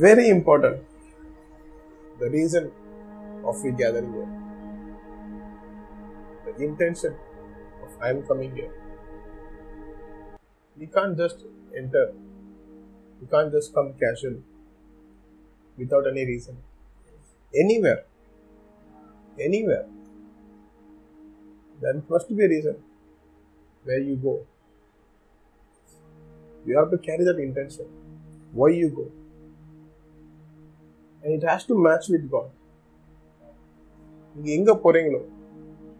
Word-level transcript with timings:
Very 0.00 0.28
important. 0.30 0.82
The 2.18 2.30
reason 2.30 2.70
of 3.44 3.62
we 3.62 3.72
gathering 3.72 4.12
here. 4.14 4.28
The 6.46 6.64
intention 6.64 7.14
of 7.82 7.90
I 8.00 8.08
am 8.10 8.22
coming 8.22 8.54
here. 8.56 8.70
We 10.78 10.86
can't 10.86 11.18
just 11.18 11.44
enter. 11.76 12.12
We 13.20 13.26
can't 13.26 13.52
just 13.52 13.74
come 13.74 13.92
casual 14.02 14.38
without 15.76 16.06
any 16.10 16.24
reason. 16.24 16.56
Anywhere. 17.54 18.04
Anywhere. 19.38 19.86
There 21.82 22.02
must 22.08 22.28
be 22.34 22.44
a 22.44 22.48
reason 22.48 22.76
where 23.84 23.98
you 23.98 24.16
go. 24.16 24.40
You 26.64 26.78
have 26.78 26.90
to 26.90 26.98
carry 26.98 27.24
that 27.24 27.38
intention. 27.38 27.86
Why 28.52 28.70
you 28.70 28.88
go. 28.88 29.10
And 31.22 31.30
it 31.36 31.44
has 31.50 31.62
to 31.70 31.74
match 31.86 32.06
with 32.14 32.24
God. 32.34 32.48
நீங்கள் 34.36 34.54
எங்கே 34.58 34.74
போகிறீங்களோ 34.84 35.20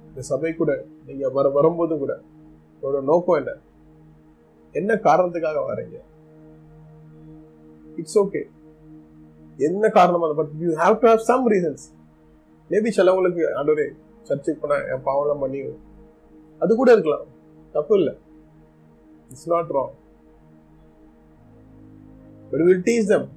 இந்த 0.08 0.22
சபை 0.30 0.52
கூட 0.60 0.72
நீங்கள் 1.08 1.34
வர 1.36 1.48
வரும்போது 1.56 1.94
கூட 2.02 2.12
உங்களோட 2.72 3.00
நோக்கம் 3.10 3.38
என்ன? 3.40 3.52
என்ன 4.74 4.90
காரணத்துக்காக 5.06 5.60
வரீங்க 5.70 5.96
இட்ஸ் 8.00 8.18
ஓகே 8.22 8.42
என்ன 9.68 9.88
காரணம் 9.96 10.36
but 10.40 10.52
you 10.62 10.68
have 10.82 10.96
to 11.02 11.08
have 11.10 11.22
some 11.30 11.46
reasons 11.54 11.84
maybe 12.70 12.90
சிலவங்களுக்கு 12.98 13.44
ஆண்டோரே 13.60 13.86
சர்ச்சுக்கு 14.28 14.60
போனால் 14.62 14.86
என் 14.92 15.04
பாவம்லாம் 15.08 15.42
பண்ணி 15.44 15.60
அது 16.62 16.72
கூட 16.80 16.90
இருக்கலாம். 16.96 17.26
தப்பு 17.74 17.94
இல்லை. 17.98 18.14
It's 19.30 19.50
not 19.52 19.70
wrong 19.76 19.94
but 22.50 22.64
will 22.68 22.84
teach 22.88 23.10
them 23.12 23.28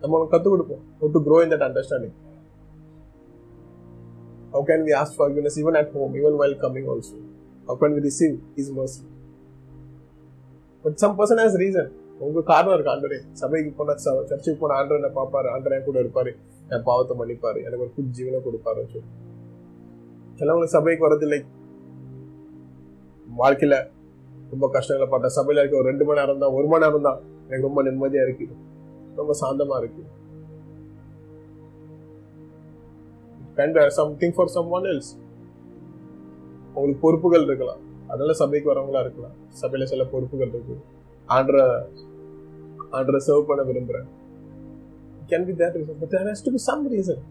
நம்ம 0.00 0.12
அவனுக்கு 0.16 0.34
கற்றுக் 0.34 0.54
கொடுப்போம். 0.54 0.82
How 1.00 1.08
to 1.14 1.20
grow 1.28 1.38
in 1.44 1.50
that 1.54 1.62
understanding. 1.68 2.12
How 4.52 4.62
can 4.68 4.80
we 4.86 4.92
ask 5.00 5.12
forgiveness 5.20 5.56
even 5.62 5.74
at 5.80 5.90
home 5.96 6.12
even 6.20 6.34
while 6.40 6.54
coming 6.64 6.86
also? 6.92 7.16
How 7.66 7.76
can 7.80 7.90
we 7.96 8.00
receive 8.08 8.34
his 8.58 8.68
mercy? 8.78 9.02
But 10.84 10.96
some 11.02 11.16
person 11.18 11.40
has 11.42 11.58
reason 11.62 11.90
உங்க 12.26 12.40
காரணம் 12.52 12.74
இருக்கு 12.76 12.92
ஆண்டரே 12.94 13.18
சபைக்கு 13.40 13.70
போனா 13.78 13.94
சர்ச்சுக்கு 14.30 14.58
போன 14.62 14.74
ஆண்டர் 14.80 14.98
என்ன 15.00 15.10
பார்ப்பாரு. 15.18 15.48
ஆண்டர் 15.54 15.74
என் 15.76 15.86
கூட 15.88 15.98
இருப்பாரு. 16.04 16.32
என் 16.72 16.84
பாவத்தை 16.88 17.14
மன்னிப்பாரு. 17.20 17.58
எனக்கு 17.66 17.84
ஒரு 17.86 17.92
புது 17.96 18.08
ஜீவனை 18.18 18.40
கொடுப்பாரு 18.46 18.82
சொல்லி. 18.94 19.08
சிலவங்களுக்கு 20.38 20.76
சபைக்கு 20.78 21.06
வரது 21.06 21.38
வாழ்க்கையில 23.40 23.76
ரொம்ப 24.52 24.66
கஷ்டங்களை 24.74 25.06
பார்த்தா 25.10 25.28
சபையில 25.38 25.62
இருக்க 25.62 25.80
ஒரு 25.80 25.88
ரெண்டு 25.90 26.04
மணி 26.06 26.20
நேரம் 26.20 26.42
தான் 26.42 26.54
ஒரு 26.58 26.66
மணி 26.70 26.84
நேரம் 26.84 27.06
தான் 27.08 27.18
எனக்கு 27.46 27.66
ரொம்ப 27.68 27.82
நிம்மதியா 27.88 28.22
இருக்கு. 28.26 28.46
ரொம்ப 29.18 29.32
சாந்தமா 29.42 29.76
இருக்கு. 29.82 30.02
Something 33.98 34.34
for 34.36 34.52
some 34.54 34.70
one 34.76 34.86
else 34.92 35.10
உங்களுக்கு 36.74 37.02
பொறுப்புகள் 37.04 37.44
இருக்கலாம். 37.48 37.82
அதனால 38.08 38.32
சபைக்கு 38.40 38.70
வரவங்களா 38.70 39.00
இருக்கலாம். 39.06 39.36
சபையில 39.62 39.84
சில 39.92 40.04
பொறுப்புகள் 40.12 40.52
இருக்கு. 40.54 40.76
ஆண்டர 41.34 41.58
ஆண்டர 42.98 43.16
சர்வ் 43.26 43.48
பண்ண 43.50 43.62
விரும்புறேன். 43.70 44.08
Can 45.30 45.44
be 45.48 45.52
that 45.60 45.74
reason 45.78 46.00
but 46.00 46.14
has 46.28 46.44
to 46.44 46.50
be 46.56 46.62
some 46.68 46.82
reason 46.92 47.22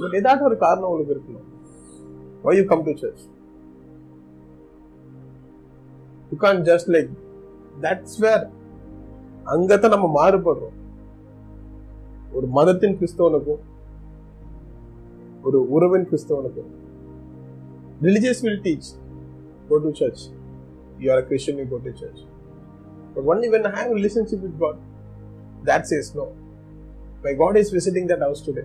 but 0.00 0.16
ஏதாச்சும் 0.18 0.48
ஒரு 0.48 0.56
காரணம் 0.64 0.90
உங்களுக்கு 0.90 1.14
இருக்கணும். 1.16 1.46
Why 2.42 2.56
you 2.58 2.64
come 2.72 2.84
to 2.88 2.92
church 3.02 3.24
you 6.30 6.36
can 6.44 6.62
just 6.70 6.90
like 6.96 7.12
that's 7.84 8.18
where 8.24 8.44
அங்கதான் 9.52 9.94
நம்ம 9.94 10.06
மாறுபடுறோம். 10.16 10.76
ஒரு 12.36 12.46
மதத்தின் 12.56 12.96
கிறிஸ்தவனுக்கும் 13.00 13.62
ஒரு 15.42 15.58
உறவின் 15.74 16.06
கிறிஸ்தவனுக்கும். 16.10 16.70
Religious 18.06 18.40
will 18.46 18.62
teach 18.64 18.88
go 19.68 19.76
to 19.84 19.90
church 20.00 20.22
you 20.98 21.12
are 21.14 21.22
Christian 21.26 21.60
you 21.60 21.66
go 21.72 21.78
to 21.84 21.92
church 22.00 22.22
but 23.14 23.26
only 23.30 23.48
when 23.54 23.66
I 23.70 23.72
have 23.78 23.92
relationship 23.98 24.42
with 24.46 24.58
God 24.58 24.80
that 25.68 25.86
says 25.90 26.10
no 26.18 26.26
my 27.22 27.36
God 27.36 27.56
is 27.62 27.72
visiting 27.76 28.08
that 28.12 28.24
house 28.26 28.42
today 28.48 28.64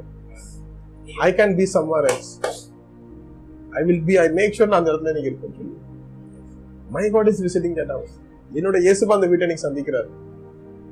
I 1.28 1.30
can 1.40 1.56
be 1.62 1.68
somewhere 1.75 2.08
else 2.14 2.31
I 3.72 3.84
will 3.84 4.03
be 4.09 4.18
I 4.18 4.28
make 4.40 4.58
sure 4.58 4.72
நான் 4.74 4.80
அந்த 4.80 4.91
இடத்துல 4.91 5.14
எனக்கு 5.14 5.30
இருக்கேன் 5.31 5.56
சொல்லி 5.59 5.78
my 6.97 7.06
God 7.09 7.31
is 7.34 7.44
visiting 7.47 7.78
that 7.81 7.94
house 7.96 8.18
என்னோட 8.53 8.78
இயேசுபா 8.88 9.18
அந்த 9.20 9.28
வீட்டை 9.28 9.47
எனக்கு 9.47 9.66
சந்திக்கிறாரு. 9.68 10.12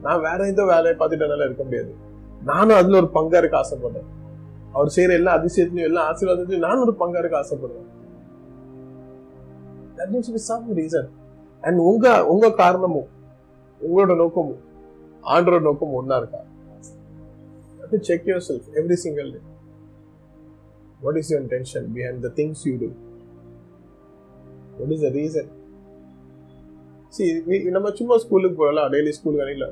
நான் 0.05 0.23
வேற 0.27 0.39
எந்த 0.51 0.63
வேலையை 0.71 0.93
பார்த்துட்டு 0.97 1.25
என்னால 1.27 1.47
இருக்க 1.49 1.63
முடியாது. 1.67 1.91
நானும் 2.49 2.79
அதுல 2.79 2.99
ஒரு 3.01 3.09
பங்கா 3.17 3.39
இருக்க 3.41 3.55
ஆசைப்படுறேன். 3.63 4.09
அவர் 4.73 4.93
செய்யற 4.95 5.13
எல்லா 5.19 5.31
அதிசயத்திலையும் 5.37 5.89
எல்லா 5.89 6.01
ஆசீர்வாதத்திலையும் 6.09 6.67
நானும் 6.67 6.83
ஒரு 6.85 6.95
பங்கா 7.01 7.21
இருக்க 7.23 7.37
ஆசைப்படுறேன். 7.43 7.87
That 9.97 10.11
means 10.13 10.31
B 10.35 10.41
some 10.49 10.67
reason 10.81 11.09
and 11.63 11.79
உங்க 11.89 12.05
உங்க 12.33 12.53
காரணமும் 12.61 13.09
உங்களோட 13.81 14.15
நோக்கமும் 14.23 14.61
ஆண்டரோட 15.33 15.61
நோக்கமும் 15.69 15.99
ஒன்னா 16.01 16.17
இருக்கா? 16.21 16.41
To 17.91 17.97
check 18.07 18.27
yourself 18.47 18.67
every 18.79 18.97
single 19.03 19.29
day 19.35 19.39
what 21.03 21.17
is 21.21 21.29
your 21.33 21.47
tension 21.53 21.87
behind 21.95 22.19
the 22.25 22.29
things 22.39 22.63
you 22.67 22.73
do 22.81 22.89
what 24.79 24.91
is 24.95 25.05
the 25.05 25.09
reason 25.19 25.49
C 27.15 27.23
நம்ம 27.75 27.91
சும்மா 27.99 28.17
ஸ்கூலுக்கு 28.23 28.57
போகலாம் 28.63 28.91
டெய்லி 28.95 29.13
ஸ்கூலுக்கு 29.17 29.45
அணில 29.45 29.67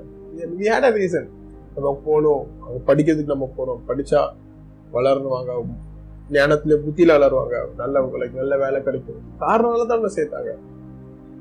வி 0.60 0.66
ஹேட் 0.72 0.88
அ 0.90 0.92
ரீசன் 0.92 1.28
நம்ம 1.76 2.02
போகணும் 2.06 2.44
அவங்க 2.62 2.80
படிக்கிறதுக்கு 2.90 3.34
நம்ம 3.36 3.50
போகிறோம் 3.58 3.82
படித்தா 3.88 4.22
வளரணுவாங்க 4.94 5.52
ஞானத்தில் 6.36 6.82
புத்தியில் 6.84 7.14
வளருவாங்க. 7.16 7.56
நல்லவங்களுக்கு 7.78 8.40
நல்ல 8.42 8.58
வேலை 8.58 8.84
கிடைக்கும். 8.84 9.20
காரணனால 9.40 9.86
தான் 9.90 10.00
நம்ம 10.00 10.10
சேர்த்தாங்க. 10.16 10.52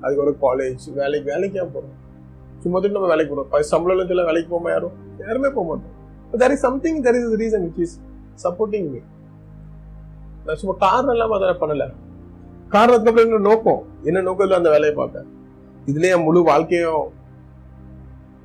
அதுக்கு 0.03 0.23
ஒரு 0.25 0.35
காலேஜ் 0.45 0.85
வேலைக்கு 0.95 1.31
வேலைக்கு 1.33 1.61
ஏன் 1.61 1.73
போகிறோம் 1.73 1.95
சும்மா 2.63 2.79
தான் 2.79 2.93
நம்ம 2.93 3.09
வேலைக்கு 3.09 3.35
போகிறோம் 3.35 3.71
சம்பளத்தில் 3.73 4.25
வேலைக்கு 4.25 4.51
போகாம 4.51 4.71
யாரும்? 4.71 4.95
யாருமே 5.19 5.49
போக 5.49 5.67
மாட்டோம். 5.69 5.95
There 6.43 6.51
is 6.51 6.61
something 6.61 7.03
there 7.03 7.19
is 7.21 7.35
reason 7.43 7.65
which 7.67 7.83
is 7.87 7.97
supporting 8.45 8.89
me 8.93 9.01
நான் 10.47 10.57
சும்மா 10.57 10.77
காரணம் 10.79 11.15
இல்லாமல் 11.15 11.37
அதை 11.39 11.55
பண்ணலை. 11.63 11.87
காரணத்துக்கு 12.69 13.11
அப்புறம் 13.11 13.29
என்ன 13.29 13.39
நோக்கம்? 13.39 13.83
என்ன 14.05 14.21
நோக்கத்தில் 14.21 14.57
அந்த 14.57 14.71
வேலையை 14.71 14.97
பார்த்தேன்? 14.97 15.27
இதுலேயே 15.87 16.15
என் 16.17 16.23
முழு 16.23 16.43
வாழ்க்கையும் 16.43 17.16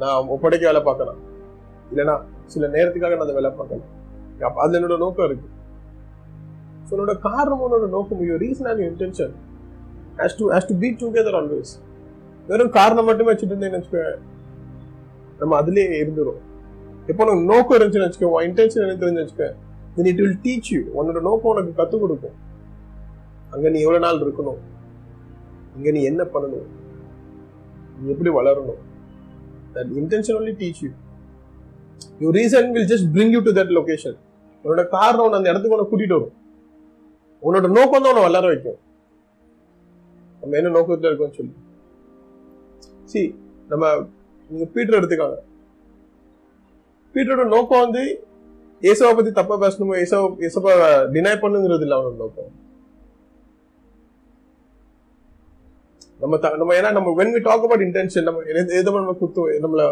நான் 0.02 0.30
ஒப்படைக்க 0.34 0.64
வேலை 0.70 0.82
பார்க்கலாம் 0.90 1.20
இல்லைன்னா 1.92 2.16
சில 2.54 2.68
நேரத்துக்காக 2.76 3.16
நான் 3.18 3.26
அதை 3.28 3.36
வேலை 3.40 3.52
பார்க்கலாம் 3.60 4.60
அது 4.64 4.78
என்னோட 4.78 4.96
நோக்கம் 5.06 5.28
இருக்கு. 5.30 5.48
ஸோ 6.86 6.92
என்னோட 6.96 7.14
காரணம் 7.26 7.64
உன்னோட 7.66 7.88
நோக்கம் 7.96 8.22
you 8.30 8.38
reason 8.44 8.70
and 8.72 8.84
intention 8.90 9.34
has 10.20 10.38
to 10.40 10.46
has 10.54 10.70
to 10.70 10.76
beat 10.84 11.00
together 11.04 11.38
always 11.40 11.74
வெறும் 12.50 12.72
காரணம் 12.80 13.08
மட்டுமே 13.10 13.30
வச்சுட்டு 13.32 13.54
இருந்தேன்னு 13.54 13.80
வச்சுக்கோ 13.80 14.06
நம்ம 15.42 15.54
அதுலேயே 15.62 16.00
இருந்துரும். 16.04 16.40
எப்போ 17.12 17.22
உனக்கு 17.26 17.50
நோக்கம் 17.52 17.76
இருந்துச்சுன்னு 17.78 18.08
வச்சுக்கோ 18.08 18.32
உன் 18.36 18.48
இன்டென்ஷன் 18.50 18.84
என்ன 18.86 18.98
தெரிஞ்சு 19.04 19.24
வச்சுக்கோ 19.24 19.50
then 19.96 20.10
it 20.12 20.22
will 20.24 20.40
teach 20.46 20.70
you 20.76 20.82
உன்னோட 20.98 21.22
நோக்கம் 21.30 21.52
உனக்கு 21.54 21.74
கற்றுக் 21.80 22.04
கொடுக்கும். 22.04 22.36
அங்கே 23.54 23.70
நீ 23.76 23.80
எவ்வளோ 23.86 24.02
நாள் 24.06 24.24
இருக்கணும்? 24.26 24.60
இங்கே 25.78 25.92
நீ 25.98 26.02
என்ன 26.12 26.24
பண்ணணும்? 26.34 26.68
நீ 28.00 28.06
எப்படி 28.14 28.32
வளரணும்? 28.40 28.82
That 29.76 29.92
intention 30.02 30.38
only 30.40 30.54
teach 30.62 30.82
you 30.86 30.92
you 32.24 32.30
reason 32.40 32.70
will 32.76 32.90
just 32.94 33.10
bring 33.16 33.34
you 33.36 33.42
to 33.48 33.54
that 33.60 33.74
location 33.80 34.18
உன்னோட 34.64 34.84
காரணம் 34.96 35.26
உன்னை 35.26 35.38
அந்த 35.40 35.52
இடத்துக்கு 35.52 35.76
உன்னை 35.76 35.86
கூட்டிட்டு 35.92 36.18
வரும். 36.18 36.36
உன்னோட 37.46 37.68
நோக்கம் 37.78 38.04
தான் 38.04 38.12
உன்னை 38.14 38.24
வளர 38.26 38.46
வைக்கும். 38.52 38.80
நம்ம 40.42 40.58
என்ன 40.60 40.72
நோக்கத்துல 40.76 41.10
இருக்கோம்னு 41.10 41.38
சொல்லி. 41.40 41.54
சி 43.12 43.22
நம்ம 43.72 43.86
நீங்க 44.50 44.66
பீட்டர் 44.76 44.98
எடுத்துக்காங்க. 45.00 45.38
பீட்டரோட 47.14 47.46
நோக்கம் 47.56 47.84
வந்து 47.86 48.04
ஏசோவை 48.90 49.14
பத்தி 49.18 49.32
தப்பா 49.40 49.56
பேசணுமோ 49.64 49.96
ஏசோ 50.04 50.18
ஏசப்பா 50.48 50.74
டினை 51.14 51.34
பண்ணுங்கிறது 51.44 51.86
இல்லை 51.86 51.98
அவனோட 51.98 52.18
நோக்கம். 52.24 52.52
நம்ம 56.22 56.38
த- 56.38 56.56
நம்ம 56.58 56.72
ஏன்னா 56.74 56.90
நம்ம 56.92 57.10
when 57.18 57.34
we 57.36 57.42
talk 57.42 57.64
about 57.64 57.84
intention 57.86 58.26
நம்ம 58.28 58.42
எது 58.74 58.92
நம்ம 58.98 59.14
குத்து 59.22 59.44
நம்மள 59.64 59.84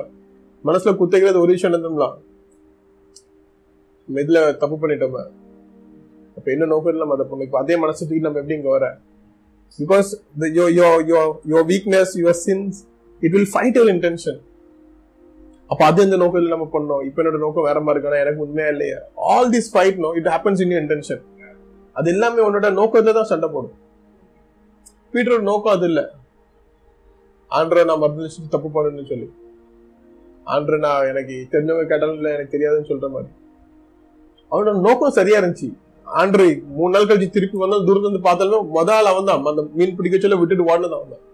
மனசுல 0.63 0.91
குத்துக்கிறது 0.99 1.39
ஒரு 1.39 1.51
விஷயம் 1.55 1.73
இருந்தோம்லாம் 1.73 2.15
நம்ம 4.07 4.21
இதுல 4.23 4.39
தப்பு 4.61 4.75
பண்ணிட்டோம். 4.81 5.17
அப்ப 6.37 6.47
என்ன 6.51 6.67
நோக்கம் 6.71 7.01
நம்ம 7.01 7.15
அதை 7.17 7.25
பண்ணோம் 7.25 7.47
இப்போ 7.47 7.59
அதே 7.59 7.75
மனசு 7.77 8.01
தூக்கி 8.01 8.23
நம்ம 8.25 8.39
எப்படி 8.41 8.55
இங்க 8.55 8.69
வர? 8.69 8.85
Because 9.79 10.09
your 10.57 10.65
your 10.77 10.87
your 11.11 11.19
your 11.51 11.59
weakness 11.71 12.13
your 12.19 12.39
sins 12.43 12.77
it 13.21 13.33
will 13.35 13.49
fight 13.51 13.77
your 13.77 13.91
intention 13.93 14.39
அப்ப 15.69 15.81
அது 15.87 16.05
இந்த 16.07 16.17
நோக்கத்தில் 16.17 16.53
நம்ம 16.53 16.67
பண்ணோம் 16.73 17.01
இப்போ 17.07 17.19
என்னோட 17.21 17.39
நோக்கம் 17.43 17.67
வேற 17.67 17.79
மாதிரி 17.79 17.99
இருக்கா? 17.99 18.21
எனக்கு 18.23 18.41
உண்மையா 18.45 18.69
இல்லையா? 18.73 18.99
All 19.29 19.51
this 19.55 19.69
fight 19.73 19.99
no 20.03 20.11
it 20.19 20.29
happens 20.33 20.61
in 20.65 20.73
intention 20.79 21.21
அது 21.95 22.09
எல்லாமே 22.13 22.41
உன்னோட 22.47 22.67
நோக்கத்துல 22.77 23.13
தான் 23.13 23.29
சண்டை 23.31 23.47
போடும். 23.49 23.75
பீட்டரோட 25.13 25.43
நோக்கம் 25.51 25.75
அது 25.75 25.85
இல்லை. 25.91 26.05
ஆண்ட்ர 27.57 27.83
நான் 27.89 28.01
மருந்து 28.01 28.49
தப்பு 28.55 28.69
பண்ணணும்னு 28.73 29.11
சொல்லி. 29.11 29.27
ஆண்ட்ர 30.53 30.77
நான் 30.85 31.07
எனக்கு 31.11 31.35
தெரிஞ்சவங்க 31.53 31.85
கேட்டாலும் 31.91 32.17
இல்லை 32.19 32.31
எனக்கு 32.35 32.53
தெரியாதுன்னு 32.55 32.89
சொல்ற 32.91 33.07
மாதிரி. 33.15 33.31
அவனோட 34.51 34.79
நோக்கம் 34.87 35.17
சரியா 35.19 35.39
இருந்துச்சு. 35.41 35.69
ஆண்ட்ரை 36.07 36.49
மூணு 36.75 36.91
நாள் 36.93 37.07
கழிச்சு 37.09 37.35
திருப்பி 37.35 37.57
வந்தாலும் 37.61 37.87
தூரத்துல 37.87 38.07
இருந்து 38.07 38.27
பார்த்தாலும் 38.27 38.69
முத 38.75 38.91
ஆள் 38.97 39.11
அவன் 39.11 39.27
தான். 39.29 39.43
அந்த 39.51 39.63
மீன் 39.79 39.97
பிடிக்க 39.97 40.17
சொல்ல 40.17 40.37
விட்டுட்டு 40.39 40.69
வாடினது 40.69 40.97
அவன் 40.99 41.13
தான். 41.15 41.25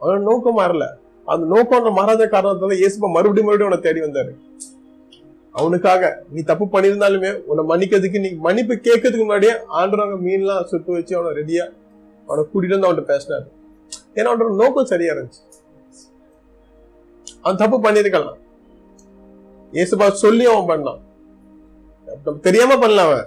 அவனோட 0.00 0.22
நோக்கம் 0.30 0.58
மாறல. 0.60 0.86
அந்த 1.32 1.44
நோக்கம் 1.54 1.98
மாறாத 1.98 2.24
காரணத்தால 2.34 2.78
இயேசுப்பா 2.82 3.10
மறுபடியும் 3.16 3.48
மறுபடியும் 3.48 3.70
அவனை 3.70 3.80
தேடி 3.86 4.00
வந்தாரு. 4.06 4.32
அவனுக்காக 5.54 6.02
நீ 6.34 6.40
தப்பு 6.50 6.64
பண்ணியிருந்தாலுமே 6.74 7.30
உன்னை 7.50 7.62
மன்னிக்கிறதுக்கு 7.70 8.22
நீ 8.24 8.30
மன்னிப்பு 8.46 8.74
கேட்கறதுக்கு 8.86 9.24
முன்னாடியே 9.26 9.54
ஆண்டவங்க 9.80 10.16
மீன்லாம் 10.26 10.66
சுட்டு 10.70 10.90
வச்சு 10.96 11.16
அவனை 11.18 11.32
ரெடியா 11.40 11.64
அவனை 12.32 12.44
கூட்டிட்டு 12.50 12.78
வந்து 12.78 12.88
அவன்கிட்ட 12.88 13.06
பேசினாரு. 13.12 13.48
ஏன்னா 14.14 14.30
அவனோட 14.32 14.54
நோக்கம் 14.54 14.90
சரியா 14.92 15.12
இருந்துச்சு. 15.12 15.40
அவன் 17.42 17.60
தப்பு 17.62 17.76
பண்ணிருக்கலாம் 17.86 18.40
ஏசுபா 19.72 20.08
சொல்லி 20.24 20.44
அவன் 20.44 20.68
பண்ணான். 20.70 21.00
தெரியாம 22.46 22.74
பண்ணல 22.74 23.04
அவன். 23.06 23.26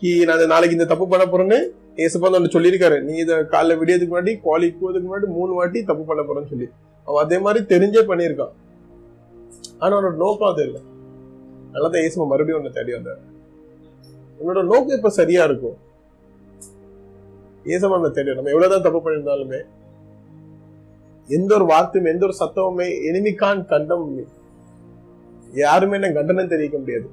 கி 0.00 0.10
நான் 0.24 0.50
நாளைக்கு 0.52 0.76
இந்த 0.78 0.88
தப்பு 0.92 1.06
பண்ண 1.08 1.24
போறேன்னு 1.24 1.58
ஏசப்பா 2.02 2.34
ஒன்று 2.36 2.60
சொல்லியிருக்காரு. 2.60 2.96
நீ 3.02 3.14
இதை 3.16 3.36
காலைல 3.36 3.76
விடியதுக்கு 3.80 4.14
முன்னாடி 4.14 4.32
குவாலிக்கு 4.46 4.78
போவதுக்கு 4.80 5.08
முன்னாடி 5.10 5.28
மூணு 5.36 5.52
வாட்டி 5.52 5.82
தப்பு 5.84 6.04
பண்ண 6.04 6.22
போறேன்னு 6.22 6.50
சொல்லி. 6.52 6.68
அவன் 7.04 7.24
அதே 7.24 7.38
மாதிரி 7.38 7.64
தெரிஞ்சே 7.76 8.02
பண்ணியிருக்கான். 8.10 8.54
ஆனா 9.78 9.98
அவனோட 9.98 10.14
நோக்கம் 10.14 10.52
அது 10.52 10.62
இல்லை. 10.66 10.82
அதனால 11.72 11.98
ஏசுபா 12.00 12.26
மறுபடியும் 12.32 12.58
ஒன்று 12.58 12.72
தேடி 12.72 12.92
வந்தார். 12.92 13.22
உன்னோட 14.40 14.62
நோக்கம் 14.72 14.96
இப்ப 15.00 15.10
சரியா 15.20 15.44
இருக்கும். 15.44 15.76
ஏசப்பா 17.72 17.96
நம்ம 17.98 18.10
தேடி 18.16 18.34
நம்ம 18.38 18.52
எவ்வளவுதான் 18.54 18.84
தப்பு 18.86 19.00
பண்ணியிருந்தாலுமே 19.04 19.60
எந்த 21.28 21.50
ஒரு 21.54 21.64
வார்த்தையும் 21.72 22.10
எந்த 22.12 22.24
ஒரு 22.28 22.34
சத்தமுமே 22.40 22.86
எனிமிக்கான் 23.10 23.60
கண்டம் 23.72 24.04
யாருமே 25.62 25.94
என்ன 25.98 26.08
கண்டனம் 26.12 26.52
தெரிவிக்க 26.52 26.76
முடியாது. 26.78 27.06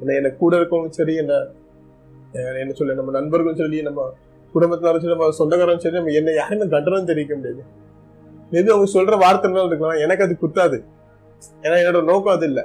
என்ன 0.00 0.14
என்ன 0.20 0.28
கூட 0.42 0.52
இருக்கவங்க 0.58 0.90
சரி 0.98 1.14
என்ன 1.22 1.34
என்ன 2.62 2.72
சொல்ல 2.72 2.94
நம்ம 2.94 3.12
நண்பர்களும் 3.18 3.58
சரி 3.60 3.82
நம்ம 3.88 4.02
குடும்பத்தினரும் 4.54 5.02
சரி 5.02 5.14
நம்ம 5.14 5.28
சொந்தக்காரரும் 5.38 5.82
சரி 5.84 5.96
நம்ம 5.98 6.14
என்ன 6.20 6.34
யாருமே 6.40 6.66
கண்டனம் 6.74 7.08
தெரிவிக்க 7.10 7.34
முடியாது. 7.34 7.62
மேபி 8.52 8.70
அவங்க 8.74 8.88
சொல்ற 8.96 9.14
வார்த்தை 9.24 9.46
என்ன 9.50 9.64
இருக்கலாம். 9.70 10.02
எனக்கு 10.04 10.24
அது 10.26 10.34
குத்தாது. 10.42 10.78
ஏன்னா 11.62 11.76
என்னோட 11.82 12.02
நோக்கம் 12.10 12.34
அது 12.36 12.46
இல்ல. 12.50 12.60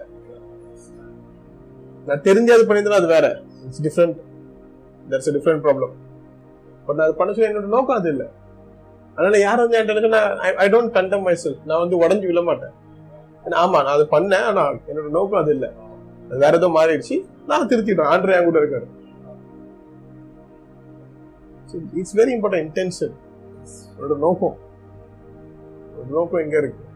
நான் 2.07 2.23
தெரிஞ்சு 2.27 2.51
அது 2.57 2.65
பண்ணியிருந்தேன்னா 2.67 3.01
அது 3.03 3.09
வேற. 3.15 3.27
It's 3.65 3.83
different 3.87 4.17
that's 5.09 5.31
different 5.37 5.63
problem 5.67 5.93
but 6.95 7.05
அது 7.05 7.15
பண்ண 7.15 7.33
சொல்லி 7.33 7.55
என்னோட 7.55 7.65
நோக்கம் 7.65 7.95
அது 7.95 8.09
இல்ல. 8.09 8.29
அதனால 9.11 9.39
யாரும் 9.39 9.69
வந்து 9.69 9.93
என்கிட்ட 9.93 10.07
நான் 10.07 10.37
ஐ 10.37 10.69
டோன்ட் 10.69 10.89
கண்டம் 10.89 11.21
மை 11.21 11.37
நான் 11.65 11.79
வந்து 11.79 12.01
உடஞ்சு 12.01 12.25
விழ 12.25 12.41
மாட்டேன். 12.41 12.69
ஏன்னா, 13.45 13.47
ஆமா 13.47 13.69
நான் 13.69 13.85
அதை 13.85 14.07
பண்ணேன் 14.11 14.43
ஆனா 14.43 14.69
என்னோட 14.69 15.09
நோக்கம் 15.09 15.41
அது 15.41 15.51
இல்ல. 15.51 15.71
அது 16.29 16.39
வேற 16.39 16.57
ஏதோ 16.57 16.67
மாறிடுச்சு. 16.67 17.25
நான் 17.47 17.67
திருத்திட்டேன். 17.67 18.09
ஆண்டர் 18.13 18.37
என் 18.37 18.43
கூட 18.43 18.59
இருக்காரு. 18.59 18.85
இட்ஸ் 21.93 22.17
வெரி 22.17 22.19
இம்பார்ட்டன் 22.19 22.67
இன்டென்ஷன் 22.67 23.11
என்னோட 23.99 24.17
நோக்கம். 24.17 24.57
நோக்கம் 26.11 26.41
எங்க 26.41 26.57
இருக்கு. 26.57 26.89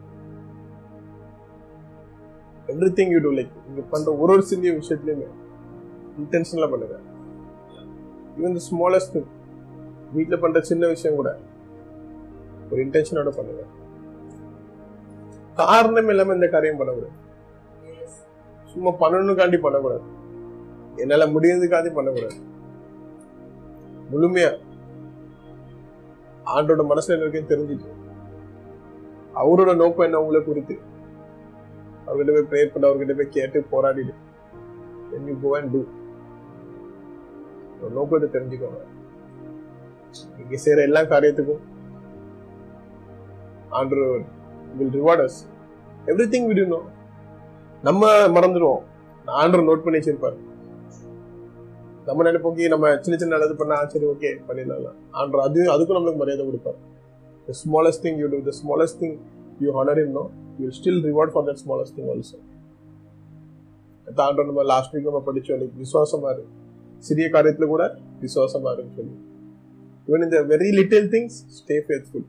every 2.66 3.06
thing 3.06 3.08
you 3.08 3.18
do 3.18 3.30
like 3.30 3.50
நீங்க 3.66 3.80
பண்ற 3.90 4.12
ஒரு 4.12 4.32
ஒரு 4.32 4.42
சிறிய 4.42 4.72
விஷயத்துலயுமே 4.72 5.26
இன்டென்ஷன்ல 6.20 6.70
பண்ணுங்க. 6.70 6.98
ஈவன் 8.38 8.56
த 8.56 8.60
ஸ்மாலஸ்ட் 8.70 9.16
திங் 9.16 9.26
வீட்டில் 10.12 10.38
பண்ற 10.38 10.60
சின்ன 10.60 10.86
விஷயம் 10.86 11.16
கூட. 11.16 11.36
ஒரு 12.70 12.86
இன்டென்ஷனோட 12.86 13.28
பண்ணுங்க. 13.30 13.62
காரணம் 15.54 16.08
இல்லாம 16.08 16.34
இந்த 16.34 16.46
காரியம் 16.46 16.76
பண்ணக்கூடாது. 16.76 17.12
சும்மா 18.64 18.90
பண்ணணுக்காண்டி 18.90 19.58
பண்ணக்கூடாது. 19.58 20.00
என்னால 20.96 21.26
முடியறதுக்காண்டி 21.26 21.94
பண்ணக்கூடாது. 21.94 22.34
முழுமையா. 24.12 24.58
ஆண்டோட 26.46 26.86
மனசுல 26.90 27.08
என்ன 27.08 27.54
தெரிஞ்சுட்டு. 27.54 27.88
அவரோட 29.34 29.76
நோக்கம் 29.76 30.04
என்ன 30.04 30.20
உங்களை 30.20 30.44
குறித்து. 30.44 30.78
அவர்கிட்ட 32.06 32.44
போய் 32.44 32.60
ப்ரேயர் 32.60 32.72
பண்ண 32.72 32.88
அவர்கிட்ட 32.88 33.16
போய் 33.16 33.28
கேட்டு 33.28 33.66
போராடிடு. 33.72 34.14
Then 35.12 35.40
யூ 35.40 35.54
go 35.54 35.58
and 35.58 35.86
நோக்கத்தை 37.92 38.40
தெரிஞ்சுக்கோங்க. 38.40 38.95
இங்கே 40.40 40.58
செய்கிற 40.64 40.80
எல்லா 40.88 41.02
காரியத்துக்கும் 41.12 41.62
ஆண்டவர் 43.78 44.24
will 44.78 44.94
reward 45.00 45.22
us 45.26 45.38
every 46.10 46.26
thing 46.32 46.48
விடணும் 46.50 46.72
நோ 46.74 46.80
நம்ம 47.86 48.10
மறந்துடுவோம். 48.34 48.82
ஆண்டர் 49.42 49.66
நோட் 49.68 49.84
பண்ணி 49.84 49.98
வச்சிருப்பாரு. 50.00 50.36
நம்ம 52.08 52.24
நினைப்போம் 52.28 52.58
நம்ம 52.74 52.90
சின்ன 53.04 53.16
சின்ன 53.20 53.32
நல்லது 53.34 53.54
பண்ணா 53.60 53.76
சரி 53.92 54.06
ஓகே 54.12 54.30
பண்ணிடலாம். 54.48 54.98
ஆண்டர் 55.20 55.44
அது 55.46 55.60
அதுக்கும் 55.74 55.96
நம்மளுக்கு 55.98 56.22
மரியாதை 56.22 56.44
கொடுப்பாரு. 56.48 56.78
The 57.48 57.54
smallest 57.62 58.04
thing 58.04 58.18
you 58.22 58.28
do 58.34 58.38
the 58.50 58.54
smallest 58.60 59.00
thing 59.02 59.16
you 59.64 59.70
honour 59.78 60.00
him 60.02 60.10
no 60.18 60.24
you 60.62 60.68
still 60.78 61.00
reward 61.08 61.32
for 61.34 61.46
that 61.48 61.60
smallest 61.64 61.96
thing 61.98 62.10
also 62.14 62.36
also. 64.08 64.44
நம்ம 64.50 64.64
லாஸ்ட் 64.72 64.92
வீக் 64.94 65.08
நம்ம 65.10 65.22
படிச்சோம் 65.28 65.62
விசுவாசமா 65.82 66.30
இரு 66.34 66.44
சிறிய 67.08 67.26
காரியத்துல 67.36 67.66
கூட 67.74 67.84
விசுவாசமா 68.24 68.68
இருக்குன்னு 68.74 68.98
சொல்லி. 68.98 69.14
Even 70.08 70.22
in 70.24 70.30
the 70.32 70.40
very 70.52 70.70
little 70.78 71.06
things 71.12 71.32
stay 71.60 71.78
faithful. 71.88 72.24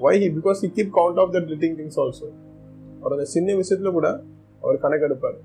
Why? 0.00 0.12
He 0.22 0.28
because 0.38 0.60
he 0.62 0.68
keep 0.76 0.88
count 1.00 1.18
of 1.22 1.28
the 1.34 1.40
little 1.50 1.74
things 1.80 1.96
also. 2.04 2.28
அவர் 3.00 3.14
அந்த 3.16 3.24
சின்ன 3.24 3.52
விஷயத்துல 3.52 3.90
கூட 3.98 4.08
அவர் 4.62 4.78
கணக்கெடுப்பார். 4.84 5.36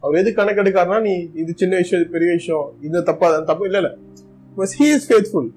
அவர் 0.00 0.16
எது 0.20 0.30
கணக்கெடுக்காருன்னா 0.30 1.00
நீ 1.00 1.12
இது 1.34 1.52
சின்ன 1.56 1.76
விஷயம் 1.76 2.04
இது 2.04 2.12
பெரிய 2.12 2.32
விஷயம் 2.32 2.72
இது 2.82 3.02
தப்பா 3.02 3.28
தப்பு. 3.50 3.64
இல்லை 3.64 3.80
இல்லை. 3.82 3.92
Because 4.56 4.74
he 4.80 4.88
is 4.96 5.06
faithful 5.12 5.48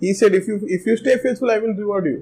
he 0.00 0.10
said 0.10 0.34
if 0.34 0.48
you 0.50 0.54
if 0.74 0.86
you 0.90 0.94
stay 1.02 1.14
faithful 1.22 1.52
I 1.54 1.60
will 1.60 1.78
reward 1.84 2.08
you 2.12 2.18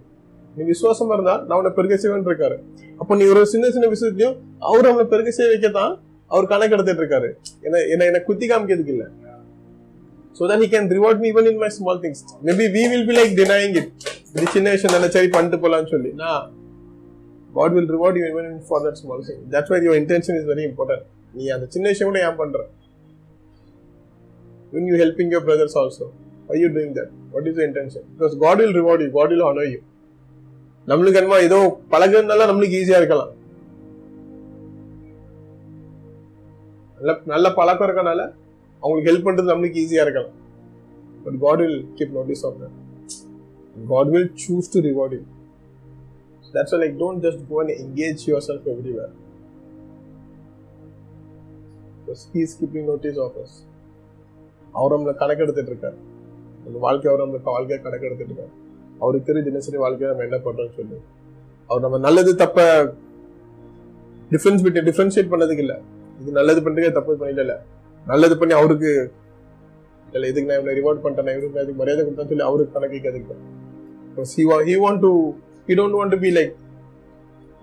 நீ 0.56 0.62
விசுவாசமா 0.70 1.12
இருந்தா 1.16 1.34
நான் 1.48 1.56
உன்னை 1.58 1.72
பெருக 1.74 1.96
செய்வேன் 1.96 2.26
இருக்காரு. 2.26 2.56
அப்போ 2.96 3.16
நீ 3.16 3.24
ஒரு 3.32 3.46
சின்ன 3.46 3.70
சின்ன 3.70 3.86
விஷயத்தையும் 3.94 4.36
அவர் 4.58 4.88
அவனை 4.90 5.04
பெருக 5.12 5.30
செய்ய 5.30 5.50
வைக்கத்தான் 5.52 5.92
அவர் 6.26 6.50
கணக்கு 6.52 6.74
எடுத்துட்டு 6.76 7.02
இருக்காரு. 7.02 7.28
என்ன 7.66 7.78
என்ன 7.92 8.04
என்ன 8.04 8.20
குத்தி 8.28 8.46
காமிக்கிறதுக்கு 8.48 8.94
இல்லை. 8.96 9.06
So 10.36 10.48
that 10.50 10.58
he 10.62 10.68
can 10.74 10.86
reward 10.96 11.18
me 11.22 11.28
even 11.32 11.46
in 11.50 11.56
my 11.64 11.70
small 11.78 11.98
things 12.04 12.18
maybe 12.48 12.66
we 12.76 12.82
will 12.92 13.04
be 13.10 13.16
like 13.20 13.34
denying 13.42 13.74
it 13.82 13.88
இது 14.34 14.46
சின்ன 14.56 14.70
விஷயம் 14.76 14.94
தானே 14.96 15.10
சரி 15.16 15.28
பண்ணிட்டு 15.36 15.58
போலாம்னு 15.64 15.92
சொல்லி 15.94 16.10
நான் 16.22 16.42
God 17.54 17.70
will 17.76 17.88
reward 17.94 18.16
you 18.18 18.26
even 18.32 18.46
for 18.68 18.78
that 18.84 18.96
small 18.96 19.20
thing. 19.28 19.38
That's 19.52 19.68
why 19.72 19.78
your 19.86 19.94
intention 20.00 20.34
is 20.40 20.44
very 20.50 20.64
important. 20.70 21.02
நீ 21.36 21.44
அந்த 21.54 21.66
சின்ன 21.74 21.86
விஷயம் 21.92 22.10
கூட 22.10 22.20
ஏன் 22.28 22.38
பண்ற 22.40 22.60
when 24.72 24.84
you 24.90 24.96
helping 25.02 25.28
your 25.34 25.42
brothers 25.46 25.72
also 25.80 26.04
why 26.46 26.56
you 26.62 26.68
doing 26.76 26.90
that 26.98 27.08
what 27.34 27.44
is 27.50 27.54
the 27.58 27.64
intention 27.68 28.02
because 28.12 28.34
god 28.44 28.58
will 28.62 28.74
reward 28.78 29.00
you 29.04 29.08
god 29.18 29.30
will 29.34 29.44
honor 29.48 29.66
you 29.72 29.80
நம்மளுக்கு 30.90 31.18
என்னமோ 31.20 31.38
ஏதோ 31.48 31.58
பழகுறதுனால 31.92 32.46
நம்மளுக்கு 32.50 32.78
ஈஸியா 32.80 32.98
இருக்கலாம் 33.00 33.32
நல்ல 36.98 37.12
நல்ல 37.32 37.46
பழக்கம் 37.58 37.86
இருக்கனால 37.88 38.22
அவங்களுக்கு 38.80 39.10
ஹெல்ப் 39.12 39.28
பண்றது 39.28 39.50
நம்மளுக்கு 39.50 39.80
ஈஸியா 39.84 40.02
இருக்கலாம். 40.04 40.30
But 41.24 41.40
God 41.40 41.58
will 41.58 41.88
keep 41.94 42.10
notice 42.10 42.44
of 42.46 42.54
that 42.60 42.76
God 43.88 44.08
will 44.08 44.32
choose 44.48 44.70
to 44.72 44.80
reward 44.80 45.12
you 45.12 45.20
that's 46.52 46.78
like 46.82 46.96
don't 47.02 47.24
just 47.26 47.40
go 47.48 47.60
and 47.60 47.68
engage 47.68 48.22
yourself 48.48 48.68
everywhere 48.74 49.14
he 52.32 52.38
is 52.38 52.84
notice 52.84 53.18
notice 53.18 53.22
of 53.24 53.32
அவர் 54.72 54.92
நம்மளை 54.92 55.12
கணக்கெடுத்துட்டு 55.20 55.66
இருக்கார். 55.66 55.94
நம்ம 56.64 56.78
வாழ்க்கை 56.78 57.12
அவர் 57.12 57.28
நம்மளுக்கு 57.28 57.42
வாழ்க்கையை 57.42 57.86
கணக்கெடுத்துட்டு 57.86 58.24
இருக்கார். 58.24 58.50
அவருக்கு 59.00 59.26
தெரியும் 59.26 59.48
தினசரி 59.48 59.76
வாழ்க்கையை 59.76 60.16
நம்ம 60.16 60.36
என்ன 60.36 60.50
பண்றோம்னு 60.50 60.76
சொல்லி. 60.76 60.96
அவர் 61.66 61.82
நம்ம 61.82 61.98
நல்லது 61.98 62.36
தப்ப 62.36 62.62
டிஃபரன்ஸ் 64.30 64.62
விட்டு 64.62 64.80
டிஃபரன்ஷியேட் 64.80 65.32
பண்ணதுக்கு 65.32 65.58
இல்ல. 65.58 65.80
இது 66.20 66.32
நல்லது 66.32 66.60
பண்றதுக்கே 66.60 66.92
தப்பு 66.92 67.16
பண்ணிடல 67.16 67.56
நல்லது 68.06 68.38
பண்ணி 68.38 68.54
அவருக்கு 68.54 69.12
இல்லை 70.12 70.28
இதுக்கு 70.30 70.52
நான் 70.52 70.62
இவ்வளோ 70.62 70.76
ரிவார்ட் 70.78 71.02
பண்ணிட்டேன் 71.04 71.36
இவருக்கு 71.36 71.58
அதுக்கு 71.58 71.74
மரியாதை 71.74 72.04
கொடுத்தேன்னு 72.04 72.28
சொல்லி 72.28 72.42
அவருக்கு 72.42 72.72
கணக்கு 72.72 72.96
கேதுக்கிறேன் 72.96 73.46
he 74.36 74.42
wa- 74.48 74.64
he 74.68 74.74
want 74.84 74.98
to 75.00 75.10
he 75.68 75.76
don't 75.78 75.94
want 75.98 76.10
to 76.10 76.16
be 76.16 76.30
like 76.30 76.54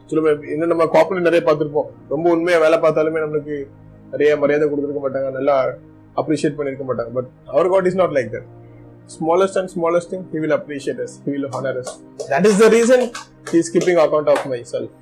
சில 0.06 0.32
இன்னும் 0.32 0.68
நம்ம 0.68 0.84
காப்பில் 0.86 1.20
நிறைய 1.20 1.52
பார்த்துருப்போம். 1.52 1.88
ரொம்ப 2.10 2.30
உண்மையாக 2.30 2.64
வேலை 2.64 2.78
பார்த்தாலுமே 2.80 3.22
நம்மளுக்கு 3.26 3.68
நிறைய 4.12 4.38
மரியாதை 4.38 4.70
கொடுத்துருக்க 4.70 5.02
மாட்டாங்க 5.06 5.32
நல்லா 5.32 5.56
அப்ரிஷியேட் 6.16 6.58
பண்ணிருக்க 6.58 6.84
மாட்டாங்க. 6.90 7.12
But 7.14 7.28
our 7.46 7.70
God 7.70 7.86
is 7.86 7.96
not 7.96 8.10
like 8.10 8.30
that 8.32 8.48
smallest 9.20 9.58
and 9.58 9.70
smallest 9.76 10.14
thing 10.14 10.24
he 10.34 10.40
will 10.40 10.52
appreciate 10.52 11.02
us 11.02 11.16
he 11.26 11.32
will 11.32 11.50
honour 11.50 11.78
us 11.78 11.92
that 12.30 12.46
is 12.46 12.58
the 12.58 12.70
reason 12.70 13.04
he 13.52 13.56
is 13.56 13.78
keeping 13.78 14.00
account 14.06 14.30
of 14.30 14.46
myself 14.72 14.94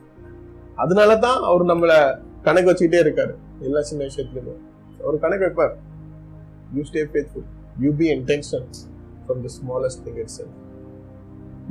அதனால 0.76 1.18
தான் 1.18 1.42
அவர் 1.42 1.64
நம்மளை 1.64 2.20
கணக்கு 2.44 2.72
வச்சுக்கிட்டே 2.72 3.02
இருக்காரு. 3.06 3.34
எல்லா 3.60 3.82
சின்ன 3.82 4.06
விஷயத்துலையுமே. 4.06 4.56
அவர் 5.06 5.24
கணக்கு 5.24 5.46
வைப்பார். 5.48 5.74
You 6.76 6.84
stay 6.90 7.02
faithful 7.14 7.48
you 7.86 7.90
be 8.02 8.08
intention 8.18 8.68
from 9.26 9.42
the 9.46 9.52
smallest 9.58 10.02
thing 10.06 10.20
it 10.24 10.38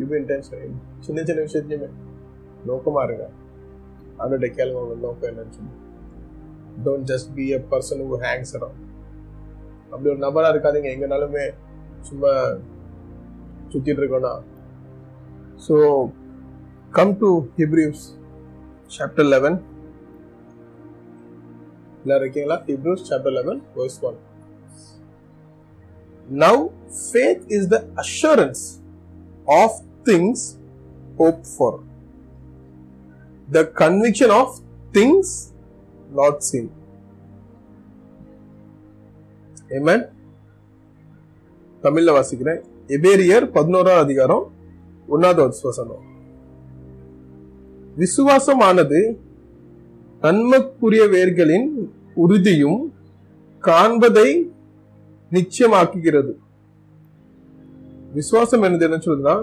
you 0.00 0.07
be 0.12 0.17
intention 0.23 0.76
சின்ன 1.07 1.25
சின்ன 1.29 1.41
விஷயத்துலையுமே 1.47 1.88
நோக்கமாக 2.71 3.07
இருங்க. 3.09 3.26
அவனுடைய 4.21 4.50
கேள்வி 4.57 4.76
அவங்க 4.81 4.97
நோக்கம் 5.07 5.29
என்னன்னு 5.31 5.55
சொல்லி. 5.59 5.75
Don't 6.87 7.07
just 7.12 7.31
be 7.38 7.45
a 7.57 7.61
person 7.73 8.03
who 8.11 8.19
hangs 8.26 8.55
around 8.59 8.83
அப்படி 9.91 10.09
ஒரு 10.12 10.21
நபராக 10.26 10.53
இருக்காதீங்க. 10.55 10.88
எங்கனாலுமே 10.97 11.45
சும்மா 12.09 12.33
சுற்றிட்டு 13.73 14.00
இருக்கோன்னா 14.03 14.33
so 15.67 15.76
come 16.99 17.12
to 17.23 17.31
Hebrews 17.59 18.03
chapter 18.97 19.29
eleven 19.35 19.57
எல்லாரும் 22.04 22.23
இருக்கீங்களா 22.23 22.56
Hebrews 22.66 23.04
chapter 23.08 23.34
eleven 23.34 23.61
verse 23.76 23.99
one 24.02 24.18
now 26.28 26.61
faith 27.00 27.44
is 27.50 27.68
the 27.68 27.78
assurance 27.96 28.62
of 29.54 29.78
things 30.06 30.44
hope 31.18 31.42
for 31.52 31.78
the 33.49 33.62
conviction 33.80 34.34
of 34.37 34.54
things 34.94 35.34
not 36.12 36.42
seen 36.42 36.70
amen 39.70 40.04
தமிழ்ல 41.82 42.12
வாசிக்கிறேன் 42.12 42.61
எபேரியர் 42.90 43.46
பதினோராம் 43.52 44.02
அதிகாரம் 44.04 44.44
ஒன்னாவது 45.08 45.68
வசனம் 45.68 46.02
விசுவாசமானது 47.96 49.00
நன்மக்குரியவர்களின் 50.25 51.69
உறுதியும் 52.25 52.81
காண்பதை 53.62 54.28
நிச்சயமாக்குகிறது. 55.31 56.33
விசுவாசம் 58.14 58.62
என்னது 58.62 58.87
என்ன 58.88 58.99
சொல்லுதுன்னா 59.07 59.37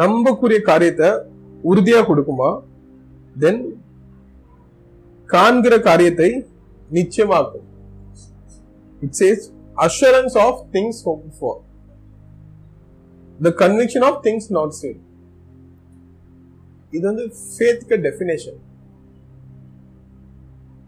நம்பக்கூடிய 0.00 0.58
காரியத்தை 0.62 1.08
உறுதியா 1.70 2.00
கொடுக்குமா? 2.08 2.50
தென் 3.42 3.62
காண்கிற 5.28 5.74
காரியத்தை 5.80 6.30
நிச்சயமாக்கும். 6.92 7.66
It 9.04 9.16
says 9.20 9.44
assurance 9.86 10.36
of 10.46 10.60
things 10.74 11.00
hope 11.04 11.24
for 11.38 11.60
the 13.38 13.52
conviction 13.64 14.04
of 14.08 14.20
things 14.26 14.50
not 14.58 14.76
seen 14.80 15.00
இது 16.92 17.04
வந்து 17.10 17.24
ஃபேத்க 17.56 17.98
டெஃபினேஷன் 18.06 18.60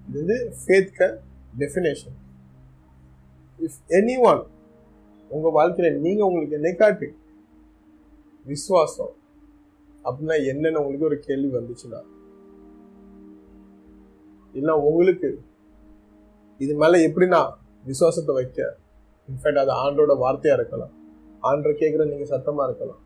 இது 0.09 0.19
வந்து 0.21 0.37
ஃபேத்க 0.61 1.09
டெஃபினேஷன் 1.59 2.17
இஃப் 3.59 3.79
எனி 3.91 4.17
ஒன் 4.31 4.43
உங்கள் 5.31 5.57
வாழ்க்கையில 5.59 5.91
நீங்க 5.99 6.23
உங்களுக்கு 6.27 6.59
என்னை 6.59 6.75
காட்டு 6.75 7.09
விசுவாசம் 8.45 9.15
அப்படின்னா 10.05 10.37
என்னென்னு 10.53 10.81
உங்களுக்கு 10.81 11.09
ஒரு 11.11 11.19
கேள்வி 11.19 11.51
வந்துச்சுன்னா 11.57 12.01
இல்லை 14.55 14.75
உங்களுக்கு 14.89 15.29
இது 16.61 16.75
மேலே 16.75 16.99
எப்படின்னா 17.09 17.41
விசுவாசத்தை 17.85 18.35
வைக்க? 18.35 18.77
இன்ஃபேக்ட் 19.29 19.63
அது 19.63 19.73
ஆண்டோட 19.85 20.13
வார்த்தையாக 20.19 20.59
இருக்கலாம். 20.59 20.93
ஆண்டரை 21.43 21.73
கேட்குற 21.81 22.05
நீங்கள் 22.11 22.31
சத்தமாக 22.35 22.69
இருக்கலாம். 22.69 23.01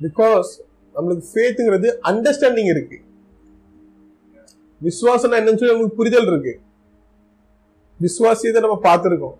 பிகாஸ் 0.00 0.50
நம்மளுக்கு 0.94 1.26
ஃபேத்துங்கிறது 1.32 1.88
அண்டர்ஸ்டாண்டிங் 2.10 2.70
இருக்குது 2.72 3.04
விசுவாசம் 4.86 5.34
என்னன்னு 5.38 5.60
சொல்லி 5.60 5.74
நமக்கு 5.74 5.98
புரிதல் 6.00 6.28
இருக்கு. 6.30 6.54
விசுவாசியத்தை 8.00 8.60
நம்ம 8.64 8.76
பார்த்துருக்கோம். 8.88 9.36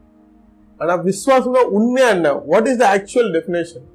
ஆனா 0.80 0.94
விசுவாசம்னா 1.08 1.62
உண்மையா 1.78 2.08
என்ன? 2.16 2.32
What 2.50 2.68
is 2.70 2.80
the 2.82 2.86
actual 2.96 3.30
definition 3.36 3.86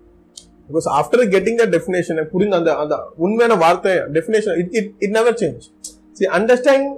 because 0.68 0.88
after 1.00 1.24
getting 1.36 1.60
the 1.62 1.66
definition 1.76 2.20
புரிந்த 2.34 2.58
அந்த 2.62 2.72
அந்த 2.84 2.96
உண்மையான 3.26 3.56
வார்த்தை 3.64 3.94
definition 4.18 4.58
it 4.62 4.74
it 4.80 4.90
it 5.06 5.16
never 5.18 5.38
change 5.42 5.66
see 6.20 6.26
understand 6.40 6.90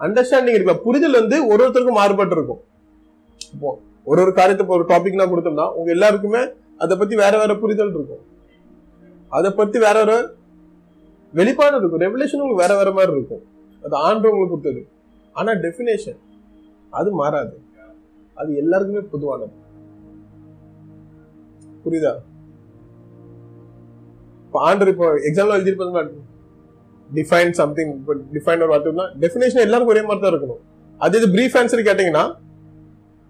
understanding 0.00 0.56
இருக்கல 0.56 0.76
புரிதல் 0.86 1.18
வந்து 1.20 1.36
ஒரு 1.50 1.60
ஒருத்தருக்கும் 1.64 2.00
மாறுபட்டு 2.00 2.36
இருக்கும் 2.38 2.62
இப்போ 3.54 3.70
ஒரு 4.10 4.20
ஒரு 4.24 4.32
காரியத்தை 4.38 4.64
இப்போ 4.64 4.76
ஒரு 4.78 4.86
டாபிக்னா 4.92 5.26
கொடுத்தோம்னா 5.32 5.66
உங்க 5.78 5.90
எல்லாருக்குமே 5.96 6.42
அதை 6.82 6.94
பத்தி 7.00 7.14
வேற 7.22 7.34
வேற 7.40 7.52
புரிதல் 7.62 7.92
இருக்கும். 7.96 8.22
அதை 9.36 9.50
பத்தி 9.58 9.78
வேற 9.84 9.96
வேற 10.00 10.14
வெளிப்பாடு 11.38 11.76
இருக்கும். 11.80 12.02
ரெவலேஷன் 12.06 12.42
உங்களுக்கு 12.42 12.64
வேற 12.64 12.72
வேற 12.80 12.90
மாதிரி 12.96 13.12
இருக்கும். 13.16 13.42
அது 13.84 13.94
ஆண்டு 14.06 14.30
உங்களுக்கு 14.32 14.54
கொடுத்தது 14.54 14.82
ஆனால் 15.36 15.60
டெஃபினேஷன் 15.66 16.20
அது 16.98 17.10
மாறாது. 17.20 17.54
அது 18.40 18.50
எல்லாருக்குமே 18.62 19.02
பொதுவானது. 19.14 19.54
புரியுதா? 21.84 22.12
இப்போ 24.46 24.60
ஆண்டர் 24.68 24.90
இப்போ 24.92 25.06
எக்ஸாம்ல 25.28 25.56
எழுதிருப்பாங்க 25.58 26.02
டிஃபைன் 27.18 27.52
சம்திங் 27.60 27.92
இப்போ 27.98 28.12
டிஃபைன் 28.34 28.62
ஒரு 28.64 28.72
வார்த்தைனா 28.74 29.06
டெஃபினேஷன் 29.22 29.64
எல்லாருக்கும் 29.66 29.94
ஒரே 29.94 30.02
மாதிரி 30.08 30.22
தான் 30.24 30.32
இருக்கணும். 30.32 30.62
அது 31.04 31.16
இது 31.20 31.28
ப்ரீஃப் 31.34 31.56
ஆன்சர் 31.60 31.88
கேட்டிங்கன்னா 31.88 32.24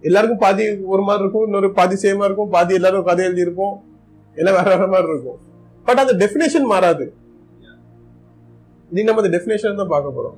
எல்லாருக்கும் 0.09 0.43
பாதி 0.45 0.63
ஒரு 0.93 1.03
மாதிரி 1.07 1.23
இருக்கும் 1.23 1.45
இன்னொரு 1.47 1.67
பாதி 1.79 1.95
சேமா 2.03 2.25
இருக்கும் 2.29 2.53
பாதி 2.55 2.73
எல்லாரும் 2.79 3.07
கதை 3.09 3.25
எழுதியிருப்போம் 3.29 3.75
எல்லாம் 4.37 4.55
வேற 4.57 4.69
வேற 4.73 4.87
மாதிரி 4.93 5.11
இருக்கும். 5.11 5.39
பட் 5.85 6.01
அந்த 6.03 6.13
டெஃபினேஷன் 6.21 6.67
மாறாது. 6.73 7.05
இன்னைக்கு 8.93 9.09
நம்ம 9.09 9.21
இந்த 9.21 9.29
டெஃபினேஷன் 9.35 9.79
தான் 9.79 9.91
பார்க்க 9.93 10.09
போறோம். 10.15 10.35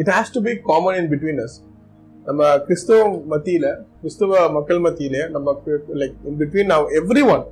It 0.00 0.10
has 0.14 0.30
to 0.34 0.40
be 0.46 0.52
common 0.68 0.94
in 1.00 1.08
between 1.10 1.40
us 1.42 1.56
நம்ம 2.26 2.42
கிறிஸ்தவ 2.66 3.00
மத்தியில 3.32 3.66
கிறிஸ்தவ 4.02 4.38
மக்கள் 4.54 4.78
மத்தியில 4.86 5.16
நம்ம 5.34 5.52
like 6.00 6.14
in 6.28 6.38
between 6.42 6.70
now 6.72 6.84
everyone 7.32 7.42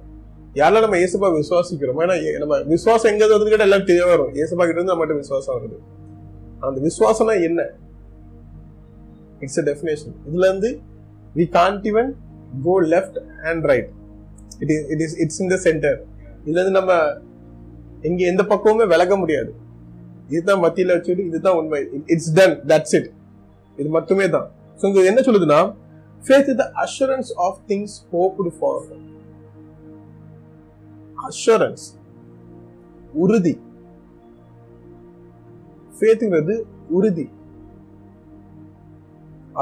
யாரெல்லாம் 0.59 0.85
நம்ம 0.87 0.99
ஏசப்பா 1.06 1.28
விசுவாசிக்கிறோம் 1.35 2.00
ஏன்னா 2.04 2.16
நம்ம 2.44 2.59
விசுவாசம் 2.73 3.11
எங்க 3.12 3.28
வந்து 3.32 3.52
கேட்டால் 3.54 3.68
எல்லாம் 3.68 3.87
தெரிய 3.90 4.06
வரும். 4.12 4.30
ஏசப்பா 4.44 4.64
கிட்ட 4.64 4.80
இருந்து 4.80 4.92
நம்மகிட்ட 4.92 5.16
விசுவாசம் 5.23 5.54
வருது. 5.56 5.76
அந்த 6.68 6.78
விசுவாசம்னா 6.87 7.35
என்ன? 7.49 7.61
இட்ஸ் 9.44 9.61
அ 9.62 9.66
டெஃபினேஷன் 9.71 10.14
இதுல 10.28 10.49
இருந்து 10.50 10.71
we 11.40 11.47
can't 11.59 11.87
even 11.92 12.11
go 12.68 12.76
left 12.94 13.18
and 13.50 13.68
right 13.73 13.90
it 14.62 14.73
is 14.76 14.88
it 14.94 15.04
is 15.06 15.16
it's 15.25 15.40
in 15.44 15.52
the 15.54 15.59
centre 15.68 15.99
இதுல 16.47 16.59
இருந்து 16.61 16.76
நம்ம 16.80 16.94
எங்க 18.09 18.21
எந்த 18.32 18.42
பக்கமுமே 18.52 18.87
விலக 18.92 19.16
முடியாது. 19.23 19.50
இதுதான் 20.32 20.62
மத்தியில 20.64 20.94
வச்சுட்டு 20.97 21.25
இதுதான் 21.30 21.56
உண்மை. 21.61 21.80
இட்ஸ் 22.12 22.32
டன் 22.38 22.54
தட்ஸ் 22.71 22.94
இட் 22.99 23.09
இது 23.80 23.88
மட்டுமே 23.97 24.26
தான். 24.37 24.49
ஸோ 24.78 24.85
இங்க 24.90 25.02
என்ன 25.11 25.23
சொல்லுதுன்னா 25.26 25.61
faith 26.26 26.50
the 26.61 26.64
assurance 26.85 27.30
of 27.47 27.59
things 27.71 27.97
hoped 28.14 28.52
for 28.59 28.80
assurance 31.28 31.85
உறுதி. 33.25 33.54
ஃபேத்துங்கிறது 35.99 36.56
உறுதி. 36.99 37.26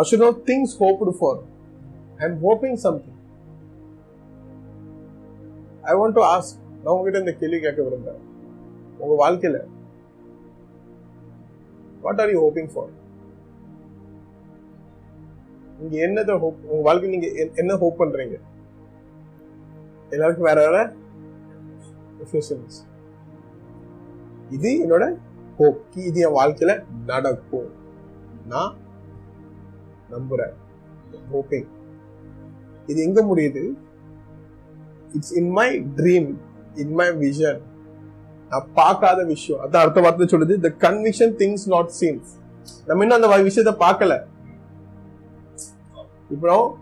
Assure 0.01 0.25
of 0.31 0.41
things 0.49 0.75
hoped 0.83 1.15
for 1.21 1.41
I 2.21 2.25
am 2.31 2.41
hoping 2.47 2.79
something 2.87 3.19
I 5.93 5.95
want 6.01 6.17
to 6.19 6.25
ask 6.35 6.59
நான் 6.83 6.93
உங்ககிட்ட 6.95 7.25
இந்த 7.25 7.33
கேள்வி 7.41 7.59
கேட்க 7.67 7.81
விரும்புறேன். 7.87 8.27
உங்க 9.01 9.31
வாழ்க்கையில 9.31 9.59
what 12.01 12.21
are 12.21 12.31
you 12.31 12.49
hoping 12.49 12.73
for 12.73 12.99
நீங்க 15.79 16.07
என்னத்தை 16.07 16.39
ஹோப் 16.39 16.57
உங்க 16.63 16.83
வாழ்க்கை 16.83 17.11
நீங்க 17.11 17.49
என்ன 17.55 17.77
ஹோப் 17.77 18.03
பண்றீங்க? 18.03 18.39
எல்லாருக்கும் 20.11 20.45
வேற 20.45 20.71
வேற 20.71 20.93
definitions. 22.19 22.71
இது 24.51 24.87
என்னோட 24.87 25.17
ஹோப் 25.59 25.81
இது 25.95 26.21
என் 26.21 26.35
வாழ்க்கையில 26.35 26.85
நடக்கும். 27.07 27.71
நான் 28.49 28.77
நம்புறேன். 30.11 30.53
ஹோப்பிங் 31.33 31.67
இது 32.87 33.03
எங்க 33.03 33.23
முடியுது? 33.23 33.75
It's 35.13 35.37
in 35.37 35.51
my 35.51 35.81
dream 35.81 36.37
in 36.75 36.93
my 36.93 37.09
vision 37.09 37.61
நான் 38.51 38.69
பார்க்காத 38.75 39.25
விஷயம். 39.25 39.71
அதான் 39.71 39.77
அடுத்த 39.77 40.01
வார்த்தை 40.01 40.27
சொல்லுது 40.27 40.61
the 40.61 40.89
conviction 40.89 41.33
things 41.33 41.67
not 41.67 41.91
seen 42.01 42.29
நம்ம 42.87 43.03
இன்னும் 43.03 43.23
அந்த 43.23 43.29
விஷயத்த 43.29 43.43
விஷயத்தை 43.43 43.89
பார்க்கல. 43.89 44.23
இப்போ 46.31 46.77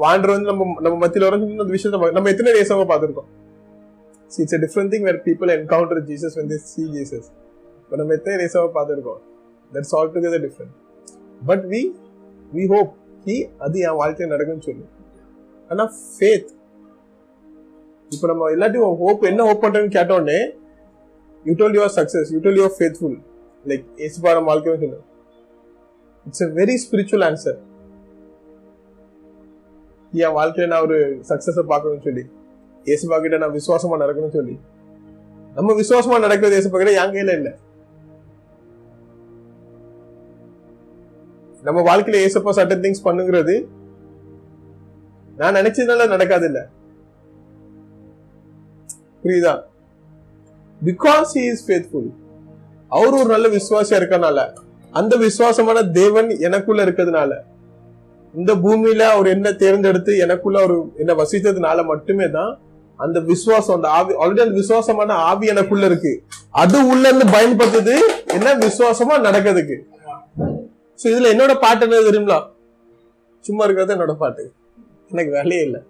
வாண்டர் 0.00 0.26
வந்து 0.26 0.40
நம்ம 0.40 0.80
நம்ம 0.80 0.98
மத்தியில் 0.98 1.30
வர 1.30 1.42
அந்த 1.42 1.64
விஷயத்த 1.64 2.12
நம்ம- 2.12 2.30
எத்தனை 2.30 2.52
டேஸாக 2.52 2.88
பார்த்துருக்கோம்? 2.88 3.46
It's 4.36 4.54
a 4.54 4.58
different 4.58 4.86
thing 4.86 5.08
where 5.08 5.18
people 5.24 5.56
encounter 5.56 6.02
Jesus 6.04 6.34
when 6.34 6.48
they 6.48 6.58
see 6.76 7.22
இப்போ 7.80 7.96
நம்ம 7.96 8.14
எத்தனை 8.14 8.44
டேஸாக 8.44 8.70
பார்த்துருக்கோம்? 8.74 9.20
That's 9.72 9.96
all 9.96 10.12
together 10.12 10.48
different 10.48 10.74
but 11.46 11.64
we 11.64 11.90
we 12.54 12.74
hope 12.74 12.94
he 13.24 13.50
அது 13.58 13.78
என் 13.78 13.94
வாழ்க்கையில் 13.94 14.36
நடக்கும்னு 14.36 14.62
சொல்லு. 14.62 14.84
ஆனால் 15.68 15.92
ஃபேத் 16.18 16.56
இப்போ 18.14 18.26
நம்ம 18.30 18.46
எல்லாத்தையும் 18.54 18.96
ஹோப் 19.02 19.24
என்ன 19.30 19.44
ஹோப் 19.48 19.64
பண்றேன்னு 19.64 19.94
கேட்டோடனே 19.96 20.38
you 21.44 21.52
told 21.60 21.76
your 21.78 21.94
success 21.98 22.30
you 22.34 22.38
told 22.44 22.58
your 22.60 22.74
faithful 22.78 23.16
like 23.66 23.84
ஏசுபா 24.06 24.30
நம்ம 24.36 24.48
வாழ்க்கையும் 24.50 24.82
சொல்லு 24.82 25.00
it's 26.26 26.44
a 26.46 26.48
very 26.60 26.76
spiritual 26.84 27.24
answer 27.28 27.58
என் 30.12 30.36
வாழ்க்கையில 30.38 30.70
நான் 30.72 30.84
ஒரு 30.86 30.98
சக்சஸை 31.30 31.64
பார்க்கணும்னு 31.72 32.06
சொல்லி 32.08 32.24
ஏசுபா 32.86 33.16
கிட்ட 33.22 33.38
நான் 33.42 33.56
விசுவாசமா 33.58 33.96
நடக்கணும்னு 34.02 34.36
சொல்லி. 34.38 34.54
நம்ம 35.56 35.74
விசுவாசமா 35.80 36.18
நடக்கிறது 36.26 36.58
ஏசுபா 36.60 36.78
கிட்ட 36.80 36.92
என் 37.02 37.14
கையில 37.14 37.34
இல்லை. 37.38 37.52
நம்ம 41.66 41.78
வாழ்க்கையில 41.88 42.22
ஏசப்பா 42.26 42.52
சட்டன் 42.58 42.82
திங்ஸ் 42.84 43.06
பண்ணுங்கிறது 43.06 43.54
நான் 45.40 45.58
நினைச்சதுனால 45.60 46.08
நடக்காது 46.14 46.46
இல்லை. 46.50 46.64
புரியுதா? 49.22 49.54
பிகாஸ் 50.82 51.30
ஹி 51.38 51.44
இஸ் 51.52 51.64
ஃபேத்ஃபுல் 51.66 52.10
அவர் 52.92 53.16
ஒரு 53.20 53.28
நல்ல 53.34 53.48
விசுவாசியா 53.48 53.96
இருக்கனால 54.00 54.40
அந்த 54.92 55.16
விசுவாசமான 55.16 55.82
தேவன் 55.82 56.28
எனக்குள்ள 56.38 56.84
இருக்கிறதுனால 56.84 57.32
இந்த 58.34 58.54
பூமியில 58.54 59.02
அவர் 59.14 59.26
என்ன 59.26 59.52
தேர்ந்தெடுத்து 59.52 60.18
எனக்குள்ள 60.18 60.58
அவர் 60.62 60.74
என்ன 60.96 61.12
வசித்ததுனால 61.12 61.84
மட்டுமே 61.86 62.30
தான் 62.30 62.52
அந்த 62.98 63.20
விசுவாசம் 63.20 63.76
அந்த 63.76 63.88
ஆவி 63.88 64.12
ஆல்ரெடி 64.14 64.42
அந்த 64.44 64.54
விசுவாசமான 64.54 65.14
ஆவி 65.14 65.46
எனக்குள்ள 65.46 65.86
இருக்கு. 65.86 66.12
அது 66.50 66.78
உள்ள 66.92 67.08
இருந்து 67.08 67.26
பயன்படுத்துது 67.36 67.94
என்ன 68.34 68.54
விசுவாசமா 68.54 69.14
நடக்கிறதுக்கு. 69.26 69.76
சோ 70.98 71.06
இதுல 71.12 71.30
என்னோட 71.34 71.60
பாட்டு 71.60 71.84
என்ன 71.86 72.00
தெரியுங்களா? 72.08 72.38
சும்மா 73.44 73.64
இருக்கிறது 73.64 73.94
என்னோட 73.96 74.14
பாட்டு. 74.14 74.44
எனக்கு 75.10 75.30
வேலையே 75.30 75.62
இல்லை. 75.62 75.80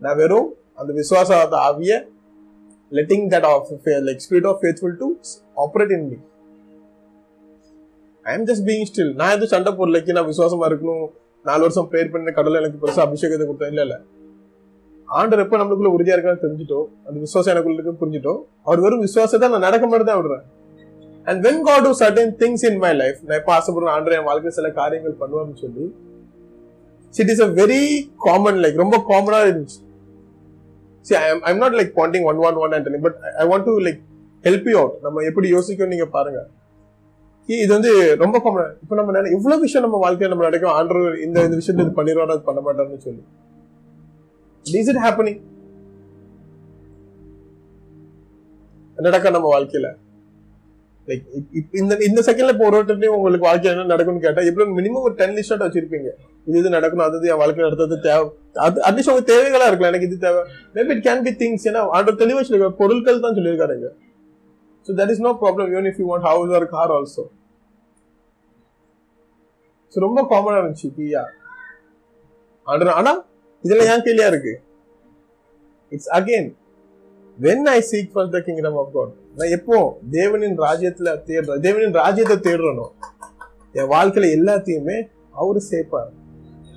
நான் 0.00 0.16
வெறும் 0.16 0.48
அந்த 0.78 0.90
விசுவாச 1.00 1.30
ஆவிய 1.68 1.92
letting 2.92 3.22
that 3.32 3.44
of 3.44 3.70
like 4.06 4.20
spirit 4.24 4.44
of 4.50 4.54
faithful 4.64 4.92
to 5.00 5.06
operate 5.64 5.90
in 5.96 6.02
me. 6.10 6.18
I 8.26 8.34
am 8.36 8.46
just 8.48 8.64
being 8.68 8.86
still 8.90 9.10
நான் 9.18 9.32
எதுவும் 9.34 9.50
சண்டை 9.54 9.70
போடலைக்கு 9.78 10.14
நான் 10.16 10.28
விசுவாசமா 10.30 10.64
இருக்கணும். 10.70 11.04
நாலு 11.48 11.62
வருஷம் 11.64 11.88
ப்ரேயர் 11.90 12.12
பண்ண 12.14 12.32
கடவுள் 12.38 12.58
எனக்கு 12.60 12.78
பெருசாக 12.82 13.04
அபிஷேகத்தை 13.06 13.44
கொடுத்தேன். 13.48 13.72
இல்லை 13.72 13.84
இல்லை. 13.86 13.98
ஆண்டர் 15.08 15.42
எப்போ 15.44 15.56
நம்மளுக்குள்ள 15.60 15.90
உறுதியா 15.96 16.14
இருக்கான்னு 16.16 16.42
தெரிஞ்சுட்டோம். 16.44 16.86
அந்த 17.06 17.16
விசுவாசம் 17.24 17.52
எனக்குள்ள 17.52 17.76
இருக்குன்னு 17.78 18.02
புரிஞ்சுட்டோம். 18.02 18.40
அவர் 18.68 18.82
வெறும் 18.84 19.04
விசுவாசத்தை 19.06 19.50
நான் 19.54 19.66
நடக்க 19.68 19.86
மாதிரி 19.92 20.06
தான் 20.08 20.20
விடுறேன். 20.20 20.44
And 21.28 21.42
when 21.46 21.62
God 21.68 21.84
do 21.88 21.92
certain 22.02 22.32
things 22.42 22.64
in 22.68 22.80
my 22.84 22.92
life 23.02 23.18
நான் 23.28 23.38
இப்போ 23.42 23.52
ஆசைப்படுறேன் 23.58 23.94
ஆண்டர் 23.96 24.16
என் 24.18 24.28
வாழ்க்கை 24.30 24.52
சில 24.58 24.70
காரியங்கள் 24.80 25.18
பண்ணுவார்னு 25.22 25.58
சொல்லி 25.64 25.86
it 27.14 27.32
is 27.34 27.44
a 27.48 27.50
very 27.60 27.82
common 28.26 28.60
like 28.64 28.82
ரொம்ப 28.84 28.98
காமனாக 29.12 29.50
இருந்துச்சு. 29.50 29.80
See 31.02 31.14
I 31.14 31.30
am 31.30 31.40
I'm 31.40 31.60
not 31.60 31.74
like 31.74 31.90
pointing 31.94 32.22
one 32.22 32.36
one 32.36 32.54
one 32.54 32.72
and 32.72 32.86
telling, 32.86 33.02
but 33.02 33.14
I, 33.16 33.46
I 33.46 33.48
want 33.48 33.62
to 33.62 33.70
like 33.70 34.00
help 34.42 34.64
you 34.66 34.78
out. 34.78 34.90
நம்ம 35.02 35.22
எப்படி 35.22 35.52
யோசிக்கணும் 35.52 35.86
நீங்க 35.86 36.06
பாருங்க. 36.06 36.46
இது 37.46 37.72
வந்து 37.72 38.16
ரொம்ப 38.16 38.40
காமன் 38.40 38.76
இப்போ 38.82 38.94
நம்ம 38.94 39.12
நினை- 39.12 39.30
எவ்வளவு 39.30 39.60
விஷயம் 39.60 39.90
நம்ம 39.90 40.10
வாழ்க்கையில 40.10 40.28
நம்ம 40.28 40.42
நடக்கும். 40.42 40.70
ஆண்டர் 40.70 41.22
இந்த 41.22 41.42
இந்த 41.42 41.56
விஷயத்தை 41.56 41.86
இது 41.86 42.02
பண்ணிடுவாரு 42.02 42.30
அது 42.30 42.40
பண்ண 42.40 42.60
மாட்டாருன்னு 42.60 42.96
சொல்லி. 42.96 43.22
இஸ் 44.62 44.88
இட் 44.88 44.96
ஹேப்பனிங் 44.96 45.40
நடக்க 48.96 49.30
நம்ம 49.30 49.58
வாழ்க்கையில? 49.58 49.96
லைக் 51.08 51.24
இந்த 51.80 51.92
இந்த 52.08 52.20
செகண்ட்ல 52.26 52.54
இப்போ 52.54 52.66
ஒரு 52.68 52.76
ஒருத்தரையும் 52.78 53.16
உங்களுக்கு 53.18 53.46
வாழ்க்கையில 53.46 53.74
என்ன 53.74 53.92
நடக்கும்னு 53.92 54.24
கேட்டா 54.24 54.42
எப்படி 54.48 54.64
மினிமம் 54.78 55.06
ஒரு 55.08 55.14
டென் 55.20 55.34
லிஸ்ட் 55.36 55.64
வச்சிருப்பீங்க. 55.64 56.08
இது 56.46 56.58
இது 56.60 56.74
நடக்கணும் 56.76 57.06
அது 57.06 57.30
என் 57.32 57.40
வாழ்க்கை 57.42 57.62
நடத்துறது 57.66 57.96
தேவை. 58.06 58.26
அது 58.66 58.82
அட்லீஸ்ட் 58.88 59.12
உங்க 59.12 59.24
தேவைகளா 59.30 59.68
இருக்கலாம். 59.68 59.92
எனக்கு 59.92 60.08
இது 60.10 60.18
தேவை. 60.26 60.42
Maybe 60.74 60.92
it 60.96 61.04
can 61.08 61.24
be 61.26 61.32
things 61.42 61.66
ஏன்னா 61.70 61.82
ஆண்டர் 61.96 62.20
தெளிவா 62.22 62.42
சொல்லிருக்காரு 62.44 62.78
பொருட்கள் 62.82 63.24
தான் 63.24 63.36
சொல்லியிருக்காருங்க 63.38 63.88
so 64.86 64.96
that 65.00 65.12
is 65.14 65.24
no 65.26 65.32
problem 65.42 65.72
Yoon 65.74 65.88
if 65.90 66.00
you 66.02 66.06
want 66.10 66.26
house 66.28 66.54
or 66.58 66.66
car 66.74 66.94
also 66.96 67.24
so 69.92 69.98
ரொம்ப 70.06 70.22
காமனாக 70.30 70.60
இருந்துச்சு 70.62 70.90
பியா 70.96 71.24
ஆண்டர் 72.66 72.94
ஆனா 72.96 73.12
இதுல 73.64 73.84
ஏன் 73.92 74.04
கேள்வியா 74.06 74.26
இருக்கு? 74.32 74.52
It's 75.92 76.10
again 76.16 76.48
when 77.38 77.66
I 77.70 77.78
seek 77.90 78.10
for 78.12 78.30
the 78.34 78.40
kingdom 78.46 78.78
of 78.82 78.92
God 78.96 79.14
நான் 79.38 79.52
எப்போ 79.56 79.76
தேவனின் 80.10 80.56
ராஜ்யத்துல 80.66 81.08
தேடுறேன் 81.28 81.62
தேவனின் 81.66 81.98
ராஜ்யத்தை 82.02 82.36
தேடுறனும் 82.46 82.92
என் 83.78 83.90
வாழ்க்கையில 83.94 84.30
எல்லாத்தையுமே 84.38 84.96
அவரு 85.40 85.60
சேர்ப்பார். 85.70 86.10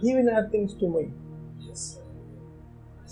Even 0.02 0.30
are 0.36 0.48
things 0.54 0.78
to 0.82 0.90
my 0.96 1.04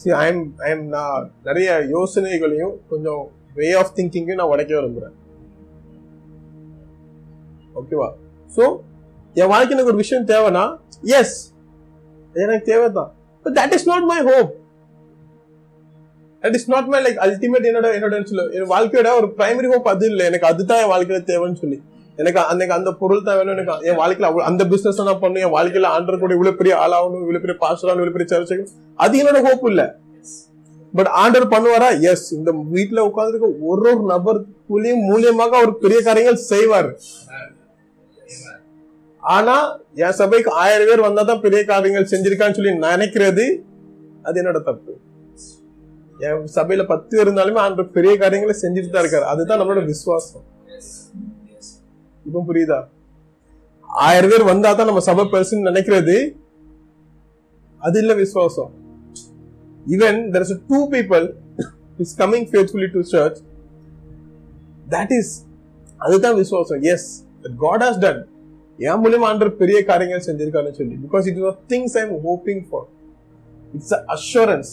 see 0.02 0.12
I 0.24 0.26
am 0.32 0.44
I 0.68 0.70
நான் 0.96 1.24
நிறைய 1.48 1.70
யோசனைகளையும் 1.96 2.76
கொஞ்சம் 2.92 3.24
வே 3.58 3.70
ஆஃப் 3.80 3.94
திங்கிங்கையும் 3.96 4.40
நான் 4.42 4.52
உடைக்க 4.54 4.72
விரும்புறேன். 4.76 5.16
ஓகேவா 7.80 8.10
ஸோ 8.56 8.64
என் 9.34 9.52
வாழ்க்கை 9.54 9.74
எனக்கு 9.76 9.92
ஒரு 9.94 10.02
விஷயம் 10.04 10.28
தேவைன்னா 10.34 10.66
எஸ் 11.20 11.38
எனக்கு 12.46 12.66
தேவைதான். 12.72 13.12
But 13.46 13.58
that 13.60 13.74
is 13.78 13.90
not 13.92 14.08
my 14.12 14.20
hope 14.30 14.52
at 16.44 16.56
is 16.58 16.68
not 16.74 16.90
my 16.92 17.00
like 17.06 17.22
ultimate 17.26 17.70
என்னோட 17.70 17.88
என்னோட 17.98 18.18
சொல்ல 18.32 18.44
என் 18.58 18.70
வாழ்க்கையோட 18.74 19.10
ஒரு 19.20 19.30
பிரைமரி 19.40 19.70
ஹோப் 19.72 19.90
அது 19.94 20.06
இல்லை. 20.12 20.26
எனக்கு 20.30 20.48
அதுதான் 20.52 20.82
என் 20.84 20.92
வாழ்க்கையில 20.94 21.22
தேவைன்னு 21.32 21.62
சொல்லி. 21.64 21.80
எனக்கு 22.22 22.40
அன்னைக்கு 22.52 22.76
அந்த 22.78 22.92
பொருள் 23.02 23.26
தான் 23.28 23.38
வேணும். 23.40 23.54
எனக்கு 23.56 23.88
என் 23.90 24.00
வாழ்க்கையில 24.02 24.46
அந்த 24.50 24.64
பிசினஸ் 24.74 25.02
நான் 25.10 25.24
பண்ணும் 25.24 25.44
என் 25.46 25.56
வாழ்க்கையில 25.56 25.90
ஆண்டர் 25.96 26.22
கூட 26.24 26.34
இவ்வளவு 26.38 26.60
பெரிய 26.62 26.76
ஆளாகணும் 26.84 27.24
இவ்வளவு 27.26 27.44
பெரிய 27.46 27.58
பாஸ்டர் 27.64 27.92
இவ்வளவு 27.94 28.16
பெரிய 28.18 28.28
சர்ச்சை 28.32 28.58
அது 29.06 29.20
என்னோட 29.22 29.42
ஹோப் 29.48 29.66
இல்ல. 29.72 29.84
பட் 30.94 31.10
ஆண்டர் 31.22 31.46
பண்ணுவாரா? 31.54 31.90
எஸ் 32.12 32.28
இந்த 32.38 32.52
வீட்டுல 32.76 33.00
உட்கார்ந்துருக்க 33.08 33.50
ஒரு 33.72 33.82
ஒரு 33.92 34.04
நபர் 34.14 34.40
மூலியமாக 35.10 35.54
அவர் 35.60 35.74
பெரிய 35.84 36.00
காரியங்கள் 36.08 36.40
செய்வார். 36.52 36.90
ஆனா 39.24 39.56
என் 40.04 40.18
சபைக்கு 40.22 40.52
ஆயிரம் 40.64 40.90
பேர் 40.90 41.08
வந்தாதான் 41.08 41.44
பெரிய 41.46 41.62
காரியங்கள் 41.72 42.12
செஞ்சிருக்கான்னு 42.14 42.58
சொல்லி 42.60 42.74
நினைக்கிறது 42.88 43.46
அது 44.28 44.42
என்னோட 44.42 44.62
தப்பு. 44.70 44.92
என் 46.28 46.48
சபையில 46.56 46.84
பத்து 46.92 47.12
பேர் 47.18 47.26
இருந்தாலுமே 47.26 47.60
ஆண்டர் 47.66 47.94
பெரிய 47.98 48.14
காரியங்களை 48.22 48.56
செஞ்சுட்டு 48.62 48.90
தான் 48.94 49.04
இருக்காரு. 49.04 49.26
அதுதான் 49.34 49.60
நம்மளோட 49.60 49.84
விசுவாசம். 49.92 50.46
இப்போ 52.28 52.40
புரியுதா? 52.48 52.80
ஆயிரம் 54.08 54.32
பேர் 54.32 54.50
வந்தா 54.50 54.70
தான் 54.80 54.90
நம்ம 54.90 55.04
சபை 55.10 55.24
பெருசுன்னு 55.34 55.70
நினைக்கிறது. 55.70 56.16
அது 57.86 58.00
இல்ல 58.02 58.14
விசுவாசம். 58.24 58.72
Even 59.94 60.20
there 60.34 60.46
is 60.46 60.58
two 60.72 60.80
people 60.96 61.26
is 62.06 62.16
coming 62.22 62.48
faithfully 62.52 62.90
to 62.96 63.02
church 63.14 63.40
that 64.96 65.14
is 65.20 65.34
அதுதான் 66.08 66.38
விசுவாசம். 66.42 66.84
எஸ் 66.94 67.08
காட் 67.64 67.84
ஹாஸ் 67.86 68.02
டன் 68.06 68.22
என் 68.90 69.02
மூலியமா 69.06 69.28
ஆண்டர் 69.32 69.54
பெரிய 69.64 69.80
காரியங்கள் 69.92 70.28
செஞ்சிருக்காருன்னு 70.28 70.78
சொல்லி. 70.82 70.96
Because 71.06 71.26
it 71.32 71.40
is 71.42 71.60
things 71.74 71.96
I 72.00 72.04
am 72.08 72.16
hoping 72.28 72.62
for 72.70 72.88
it's 73.78 73.96
assurance 74.18 74.72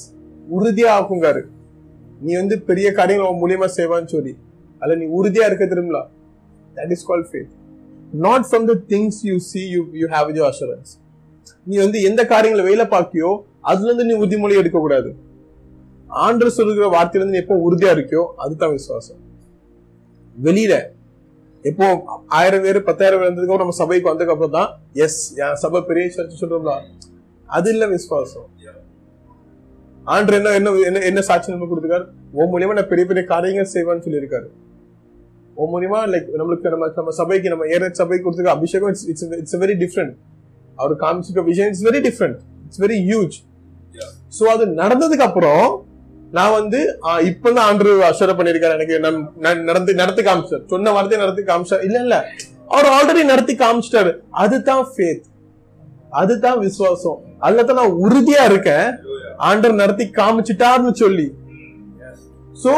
உறுதியா 0.51 0.91
ஆக்குங்காரு 0.99 1.43
நீ 2.21 2.35
வந்து 2.35 2.61
பெரிய 2.61 2.93
காரியங்கள் 2.93 3.31
உன் 3.31 3.43
மூலியமா 3.43 3.69
செய்வான்னு 3.77 4.13
சொல்லி. 4.15 4.33
அதுல 4.83 4.99
நீ 4.99 5.07
உறுதியா 5.19 5.45
இருக்க 5.47 5.65
திரும்பல 5.65 5.99
that 6.77 6.91
is 6.91 7.05
call 7.05 7.27
faith 7.31 7.53
not 8.13 8.47
from 8.51 8.67
the 8.71 8.75
things 8.93 9.21
you 9.29 9.37
see 9.51 9.61
you 9.75 9.83
you 9.93 10.09
have 10.09 10.37
you 10.37 10.45
assurance 10.51 10.93
நீ 11.65 11.77
வந்து 11.77 12.03
எந்த 12.03 12.27
காரியங்களை 12.27 12.65
வெயில 12.69 12.85
பார்க்கியோ 12.95 13.31
அதுல 13.61 13.89
இருந்து 13.93 14.05
நீ 14.05 14.15
உறுதிமொழி 14.23 14.57
எடுக்க 14.63 14.79
கூடாது. 14.79 15.11
ஆண்டு 16.25 16.51
சொல்லுகிற 16.51 16.87
வார்த்தையில 16.89 17.23
இருந்து 17.23 17.37
நீ 17.37 17.43
எப்போ 17.45 17.57
உறுதியா 17.67 17.93
இருக்கியோ 17.97 18.25
அதுதான் 18.37 18.73
விசுவாசம். 18.73 19.21
வெளியில 20.37 20.75
எப்போ 21.65 21.87
ஆயிரம் 22.27 22.63
பேர் 22.63 22.79
பத்தாயிரம் 22.83 23.21
பேர் 23.21 23.29
இருந்ததுக்கு 23.29 23.63
நம்ம 23.63 23.77
சபைக்கு 23.83 24.11
வந்ததுக்கு 24.11 24.35
அப்புறம் 24.35 24.57
தான் 24.59 24.71
எஸ் 25.05 25.21
என் 25.37 25.55
சபை 25.55 25.81
பெரிய 25.83 26.11
சர்ச் 26.17 26.41
சொல்றோம்ல 26.43 26.75
அது 27.49 27.71
இல்ல 27.71 27.87
விசுவாசம். 27.87 28.47
ஆண்டர் 30.15 30.37
என்ன 30.39 30.51
என்ன 30.59 30.71
என்ன 30.89 30.99
என்ன 31.11 31.21
சாட்சி 31.29 31.53
நம்ம 31.53 31.67
கொடுத்துருக்காரு? 31.71 32.07
உன் 32.39 32.51
மூலியமா 32.53 32.75
நான் 32.79 32.89
பெரிய 32.89 33.07
பெரிய 33.07 33.25
காரியங்கள் 33.33 33.73
செய்வான்னு 33.75 34.05
சொல்லியிருக்காரு. 34.07 34.47
உன் 35.55 35.73
மூலியமா 35.73 36.01
லைக் 36.13 36.29
நம்மளுக்கு 36.41 36.73
நம்ம 36.75 36.89
நம்ம 36.95 37.11
சபைக்கு 37.21 37.49
நம்ம 37.49 37.67
ஏற 37.67 37.89
சபைக்கு 37.93 38.25
கொடுத்துருக்க 38.27 38.57
அபிஷேகம் 38.59 38.89
it's 38.89 39.07
it's 39.09 39.27
it's 39.41 39.57
very 39.57 39.77
different 39.83 40.15
அவர் 40.77 40.95
காமிச்சிருக்க 41.05 41.45
விஷயம் 41.51 41.69
it's 41.71 41.85
very 41.89 42.01
different 42.09 42.39
it's 42.65 42.81
very 42.83 42.99
huge 43.11 43.37
so 44.39 44.45
அது 44.55 44.65
நடந்ததுக்கு 44.83 45.27
அப்புறம் 45.29 45.65
நான் 46.33 46.53
வந்து 46.53 46.79
இப்பதான் 47.31 47.67
ஆண்டு 47.69 47.91
அஷர 48.11 48.33
பண்ணிருக்காரு 48.39 48.77
எனக்கு 48.79 48.97
நான் 49.01 49.63
நடந்து 49.63 49.95
நடத்தி 49.95 50.23
காமிச்சார். 50.23 50.65
சொன்ன 50.67 50.93
வார்த்தையை 50.93 51.21
நடத்தி 51.27 51.43
காமிச்சார். 51.53 51.85
இல்ல 51.85 51.99
இல்ல. 51.99 52.17
அவர் 52.69 52.89
ஆல்ரெடி 52.97 53.25
நடத்தி 53.25 53.55
காமிச்சிட்டாரு. 53.55 54.13
அதுதான் 54.43 54.85
ஃபேத் 54.93 55.25
அதுதான் 56.21 56.59
விசுவாசம். 56.67 57.19
அதுலதான் 57.45 57.81
நான் 57.81 57.99
உறுதியா 58.05 58.43
இருக்கேன். 58.51 58.87
ஆண்டர் 59.49 59.81
நடத்தி 59.83 60.05
காமிச்சிட்டார்னு 60.21 60.93
சொல்லி. 61.03 61.27
So 62.65 62.73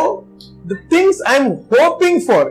the 0.71 0.79
things 0.95 1.21
I 1.33 1.35
am 1.41 1.53
hoping 1.75 2.21
for 2.27 2.49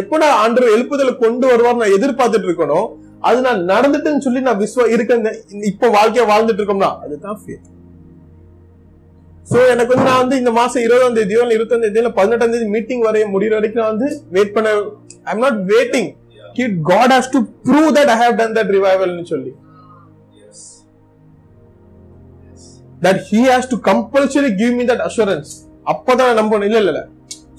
எப்ப 0.00 0.18
நான் 0.22 0.38
ஆண்டர் 0.44 0.72
எழுப்புதல 0.74 1.12
கொண்டு 1.24 1.46
வருவார் 1.52 1.80
நான் 1.82 1.96
எதிர்பார்த்துட்டு 1.98 2.48
இருக்கணும் 2.50 2.88
அது 3.28 3.38
நான் 3.46 3.60
நடந்துட்டுன்னு 3.72 4.24
சொல்லி 4.26 4.40
நான் 4.46 4.60
விஸ்வா 4.62 4.84
இருக்கேங்க. 4.96 5.30
இப்ப 5.70 5.88
வாழ்க்கைய 5.96 6.24
வாழ்ந்துட்டு 6.32 6.60
இருக்கோம்னா 6.62 6.90
அதுதான் 7.04 7.38
faith. 7.44 7.66
சோ 9.50 9.58
எனக்கு 9.72 9.92
வந்து 9.92 10.08
நான் 10.08 10.20
வந்து 10.22 10.36
இந்த 10.40 10.50
மாசம் 10.58 10.82
இருபதாம் 10.86 11.16
தேதியோ 11.18 11.40
இல்ல 11.44 11.54
இருபத்தாம் 11.56 11.84
தேதியோ 11.84 12.10
பதினெட்டாம் 12.18 12.52
தேதி 12.54 12.66
மீட்டிங் 12.74 13.02
வரைய 13.06 13.26
முடிகிற 13.32 13.54
வரைக்கும் 13.58 13.82
நான் 13.82 13.92
வந்து 13.94 14.08
வெயிட் 14.36 14.54
பண்ண 14.56 14.68
I 15.28 15.32
am 15.34 15.42
not 15.46 15.58
waiting 15.72 16.10
God 16.90 17.12
has 17.14 17.30
to 17.34 17.40
prove 17.68 17.90
that 17.98 18.12
I 18.14 18.16
have 18.22 18.36
done 18.40 18.54
that 18.58 18.72
ரிவைவல்னு 18.76 19.26
சொல்லி. 19.32 19.52
That 23.04 23.20
he 23.30 23.40
has 23.50 23.70
to 23.72 23.76
compulsory 23.90 24.50
give 24.60 24.72
me 24.78 24.84
that 24.90 25.04
assurance 25.08 25.52
அப்பதான் 25.92 26.38
நம்பணும் 26.40 26.66
இல்ல 26.68 26.78
இல்ல 26.82 26.90
இல்ல. 26.94 27.02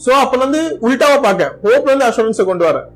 சோ 0.03 0.11
அப்ப 0.23 0.35
வந்து 0.43 0.59
உல்டாவா 0.87 1.17
பாக்க 1.25 1.47
ஹோப்ல 1.63 1.89
இருந்து 1.91 2.07
அஷூரன்ஸை 2.09 2.45
கொண்டு 2.49 2.63
வரேன். 2.67 2.87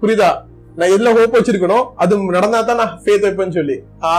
புரியுதா? 0.00 0.30
நான் 0.78 0.92
எதுல 0.94 1.12
ஹோப் 1.16 1.36
வச்சிருக்கணும் 1.36 1.86
அது 2.02 2.16
நடந்தா 2.36 2.60
தான் 2.68 2.80
நான் 2.82 2.94
ஃபேத் 3.04 3.24
வைப்பேன்னு 3.26 3.56
சொல்லி. 3.58 3.76
ஆ 4.08 4.12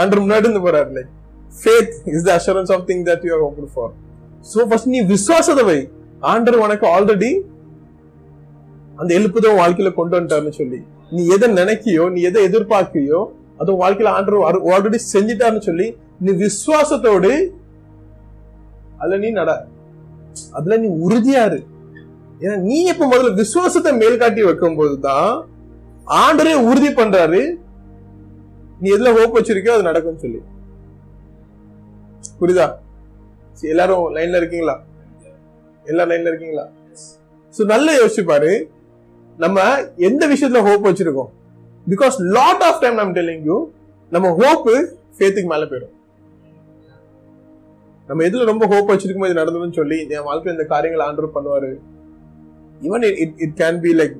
ஆண்டர் 0.00 0.22
முன்னாடி 0.22 0.46
இருந்து 0.46 0.62
போறாரு 0.66 0.90
like 0.96 1.10
faith 1.52 1.92
is 2.14 2.24
the 2.28 2.32
assurance 2.38 2.72
of 2.76 2.84
thing 2.88 3.04
that 3.08 3.24
you 3.28 3.32
are 3.36 3.44
hoped 3.46 3.68
for 3.74 3.92
so 4.52 4.66
first 4.70 4.90
நீ 4.94 5.00
விசுவாசத்தை 5.12 5.64
வை. 5.70 5.78
ஆண்டர் 6.32 6.58
உனக்கு 6.64 6.86
ஆல்ரெடி 6.94 7.30
அந்த 9.00 9.10
எழுப்புதோ 9.18 9.50
வாழ்க்கையில 9.60 9.90
கொண்டு 9.98 10.14
வந்துட்டாருன்னு 10.16 10.58
சொல்லி. 10.60 10.78
நீ 11.14 11.22
எதை 11.34 11.48
நினைக்கியோ 11.60 12.04
நீ 12.14 12.20
எதை 12.28 12.40
எதிர்பார்க்கியோ 12.48 13.20
அது 13.62 13.72
வாழ்க்கையில 13.82 14.12
ஆண்டர் 14.18 14.36
ஆல்ரெடி 14.74 14.98
செஞ்சிட்டாருன்னு 15.14 15.64
சொல்லி 15.70 15.86
நீ 16.20 16.32
விசுவாசத்தோடு 16.32 17.32
அதுல 18.98 19.16
நீ 19.16 19.30
நட. 19.30 19.66
அதுல 20.52 20.76
நீ 20.76 20.88
உறுதியாரு 21.06 21.58
ஏன்னா 22.40 22.56
நீ 22.56 22.84
எப்ப 22.84 23.06
முதல்ல 23.06 23.34
விசுவாசத்தை 23.34 23.92
மேல் 23.96 24.18
காட்டி 24.18 24.42
வைக்கும் 24.42 24.76
போதுதான் 24.76 25.48
ஆண்டரே 26.06 26.54
உறுதி 26.70 26.88
பண்றாரு. 26.88 27.58
நீ 28.80 28.90
எதுல 28.90 29.12
ஹோப் 29.18 29.36
வச்சிருக்கியோ 29.38 29.74
அது 29.76 29.82
நடக்கும்னு 29.82 30.20
சொல்லி. 30.20 30.40
புரியுதா? 32.40 32.66
சரி, 33.52 33.68
எல்லாரும் 33.68 34.14
லைன்ல 34.16 34.36
இருக்கீங்களா? 34.36 34.82
எல்லா 35.84 36.04
லைன்ல 36.04 36.30
இருக்கீங்களா? 36.32 36.64
சோ 37.58 37.64
நல்லா 37.64 37.92
யோசிச்சு 37.92 38.24
பாரு. 38.24 38.70
நம்ம 39.38 39.60
எந்த 39.96 40.26
விஷயத்துல 40.26 40.62
ஹோப் 40.68 40.86
வச்சிருக்கோம்? 40.86 41.30
பிகாஸ் 41.86 42.16
லாட் 42.18 42.62
ஆஃப் 42.62 42.80
டைம் 42.80 42.94
நம்ம 42.94 43.20
டெல்லிங் 43.20 43.42
யூ 43.42 43.70
நம்ம 44.10 44.28
ஹோப்பு 44.28 44.74
ஃபேத்துக்கு 45.18 45.44
மேல 45.44 45.64
போயிடும். 45.64 45.95
நம்ம 48.08 48.24
எதுல 48.26 48.44
ரொம்ப 48.50 48.64
ஹோப் 48.72 48.90
வச்சிருக்கோம் 48.90 49.28
இது 49.28 49.40
நடந்ததுன்னு 49.40 49.78
சொல்லி 49.78 49.98
என் 50.14 50.26
வாழ்க்கையில் 50.28 50.56
இந்த 50.56 50.66
காரியங்கள் 50.72 51.04
ஆண்டர் 51.06 51.34
பண்ணுவாரு. 51.36 51.70
Even 52.86 53.04
it 53.22 53.34
it 53.44 53.56
can 53.60 53.80
be 53.84 53.92
like 54.00 54.16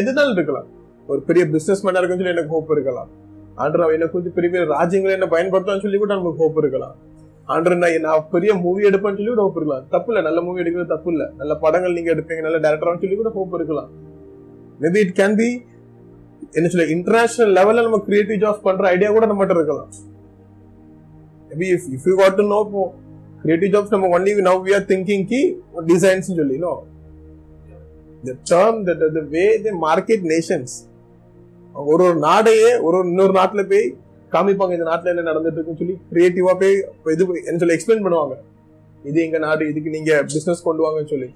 எதுனாலும் 0.00 0.36
இருக்கலாம். 0.38 0.68
ஒரு 1.10 1.20
பெரிய 1.28 1.42
பிசினஸ் 1.54 1.82
மேனா 1.86 2.00
இருக்குன்னு 2.00 2.22
சொல்லி 2.22 2.34
எனக்கு 2.36 2.54
ஹோப் 2.54 2.72
இருக்கலாம். 2.76 3.10
ஆண்டர் 3.62 3.92
என்ன 3.96 4.06
கொஞ்சம் 4.14 4.34
பெரிய 4.36 4.48
பெரிய 4.54 4.64
ராஜ்யங்களை 4.76 5.12
என்ன 5.18 5.28
பயன்படுத்தலாம்னு 5.34 5.84
சொல்லி 5.84 6.00
கூட 6.02 6.14
நமக்கு 6.14 6.42
ஹோப் 6.42 6.58
இருக்கலாம். 6.62 6.96
ஆண்டர் 7.54 7.76
நான் 7.82 8.00
நான் 8.06 8.26
பெரிய 8.30 8.54
மூவி 8.64 8.88
எடுப்பேன்னு 8.88 9.18
சொல்லி 9.20 9.32
கூட 9.34 9.42
ஹோப் 9.46 9.58
இருக்கலாம். 9.60 9.84
தப்பு 9.94 10.10
இல்ல 10.12 10.24
நல்ல 10.28 10.40
மூவி 10.46 10.60
எடுக்கிறது 10.62 10.92
தப்பு 10.94 11.10
இல்ல. 11.12 11.24
நல்ல 11.36 11.54
படங்கள் 11.64 11.96
நீங்க 11.98 12.10
எடுப்பீங்க 12.14 12.42
நல்ல 12.48 12.58
டேரக்டர்னு 12.64 13.02
சொல்லி 13.04 13.16
கூட 13.16 13.30
ஹோப் 13.38 13.54
இருக்கலாம். 13.58 13.90
மேபி 14.80 15.00
இட் 15.04 15.16
கேன் 15.20 15.36
பி 15.42 15.48
என்ன 16.50 16.68
சொல்ல 16.72 16.86
இன்டர்நேஷனல் 16.96 17.54
லெவல்ல 17.58 17.82
நம்ம 17.82 17.98
கிரியேட்டிவ் 18.08 18.42
ஜாப் 18.42 18.66
பண்ற 18.68 18.88
ஐடியா 18.88 19.10
கூட 19.10 19.26
நம்மகிட்ட 19.26 19.56
இருக்கலாம். 19.60 19.90
Maybe 21.56 21.68
if 21.76 21.88
if 21.96 22.08
you 22.10 22.16
what 22.22 22.36
to 22.40 22.46
know 22.54 22.60
creative 23.44 23.70
jobs 23.76 23.94
நம்ம 23.94 24.08
only 24.16 24.34
now 24.50 24.60
we 24.68 24.74
are 24.78 24.86
thinking 24.92 25.26
Ki 25.32 25.40
designs 25.92 26.36
சொல்லி 26.42 26.58
no 26.66 26.74
the 28.28 28.34
term 28.50 28.74
the 28.86 28.92
the 29.16 29.22
way 29.34 29.48
they 29.64 29.72
market 29.84 30.20
nations. 30.32 30.70
ஒரு 31.74 32.02
ஒரு 32.06 32.18
நாடையே 32.24 32.70
ஒரு 32.86 32.96
ஒரு 32.98 33.08
இன்னொரு 33.12 33.34
நாட்டில் 33.38 33.68
போய் 33.72 33.84
காமிப்பாங்க 34.32 34.72
இந்த 34.76 34.86
நாட்டில் 34.90 35.10
என்ன 35.12 35.24
நடந்துட்டு 35.28 35.58
இருக்குன்னு 35.58 35.80
சொல்லி 35.82 35.96
கிரியேட்டிவாக 36.12 36.54
போய் 36.60 37.14
இது 37.14 37.26
என்ன 37.48 37.58
சொல்லி 37.62 37.76
எக்ஸ்பிளைன் 37.76 38.02
பண்ணுவாங்க. 38.06 38.34
இது 39.04 39.18
எங்கள் 39.26 39.44
நாடு 39.46 39.68
இதுக்கு 39.72 39.90
நீங்க 39.96 40.12
பிஸ்னஸ் 40.32 40.64
கொண்டு 40.68 40.84
வாங்கன்னு 40.86 41.12
சொல்லி. 41.12 41.28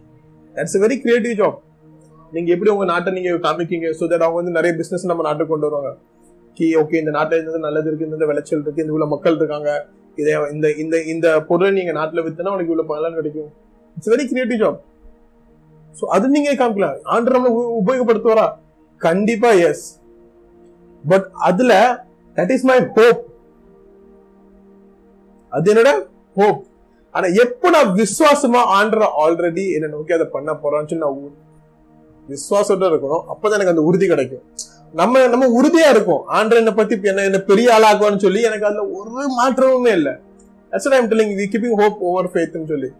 தட்ஸ் 0.56 0.78
வெரி 0.84 0.96
கிரியேட்டிவ் 1.04 1.36
ஜாப் 1.42 1.58
நீங்க 2.32 2.48
எப்படி 2.54 2.72
உங்க 2.74 2.86
நாட்டை 2.92 3.12
நீங்கள் 3.18 3.38
காமிக்கீங்க 3.46 3.90
ஸோ 4.00 4.04
தட் 4.12 4.26
அவங்க 4.26 4.40
வந்து 4.40 4.56
நிறைய 4.58 4.72
பிஸ்னஸ் 4.80 5.08
நம்ம 5.12 5.24
நாட்டுக்கு 5.28 5.52
கொண்டு 5.54 5.68
வருவாங்க. 5.68 5.92
கி 6.56 6.68
ஓகே 6.82 6.98
இந்த 7.02 7.14
நாட்டில் 7.18 7.38
இருந்தது 7.40 7.60
நல்லது 7.68 7.88
இருக்குது 7.90 8.10
இந்த 8.18 8.28
விளைச்சல் 8.32 8.62
இருக்குது 8.64 8.84
இந்த 8.86 8.96
உள்ள 8.98 9.08
மக்கள் 9.14 9.38
இருக்காங்க. 9.40 9.70
இதே 10.18 10.32
இந்த 10.54 10.66
இந்த 10.82 10.96
இந்த 11.12 11.26
பொருளை 11.48 11.70
நீங்க 11.78 11.92
நாட்டுல 11.98 12.24
வித்துனா 12.24 12.54
உனக்கு 12.54 12.72
இவ்வளவு 12.72 12.90
பலன் 12.92 13.18
கிடைக்கும். 13.18 13.50
It's 13.96 14.12
very 14.12 14.24
creative 14.30 14.60
job 14.62 14.78
so 15.94 16.04
அது 16.16 16.34
நீங்க 16.34 16.50
காமிக்கலாம் 16.60 16.98
ஆண்டு 17.12 17.34
நம்ம 17.36 17.48
உபயோகப்படுத்துவாரா? 17.80 18.46
கண்டிப்பா 19.00 19.50
எஸ் 19.68 19.84
பட் 21.04 21.26
அதுல 21.48 21.72
தட் 22.36 22.52
இஸ் 22.56 22.66
மை 22.70 22.78
ஹோப் 22.96 23.20
அது 25.52 25.70
என்னோட? 25.72 25.92
ஹோப் 26.36 26.60
ஆனா 27.14 27.28
எப்ப 27.44 27.70
நான் 27.70 27.94
விசுவாசமா 28.00 28.60
ஆண்டர 28.76 29.06
ஆல்ரெடி 29.22 29.64
என்ன 29.76 29.88
நோக்கி 29.94 30.12
அதை 30.16 30.26
பண்ண 30.34 30.50
போறான்னு 30.62 30.90
சொல்லி 30.90 31.06
நான் 31.06 31.18
விசுவாசத்தோட 32.30 32.88
இருக்கணும். 32.90 33.22
அப்பதான் 33.32 33.58
எனக்கு 33.58 33.68
அந்த 33.68 33.82
உறுதி 33.82 34.06
கிடைக்கும். 34.06 34.42
நம்ம 34.92 35.26
நம்ம 35.26 35.62
உறுதியா 35.62 35.90
இருக்கும். 35.90 36.24
ஆண்டு 36.26 36.56
என்ன 36.56 36.72
பத்தி 36.72 36.98
என்ன 37.02 37.22
என்ன 37.22 37.38
பெரிய 37.38 37.74
ஆளாக்குவான்னு 37.76 38.16
சொல்லி 38.16 38.42
எனக்கு 38.42 38.66
அதுல 38.66 38.86
ஒரு 38.86 39.26
மாற்றமுமே 39.44 39.92
இல்லை. 39.92 40.12
That's 40.70 40.88
what 40.90 41.10
telling 41.10 41.36
we 41.38 41.46
keeping 41.52 41.80
hope 41.80 41.98
over 41.98 42.30
ஃபேத்னு 42.32 42.68
சொல்லி. 42.68 42.90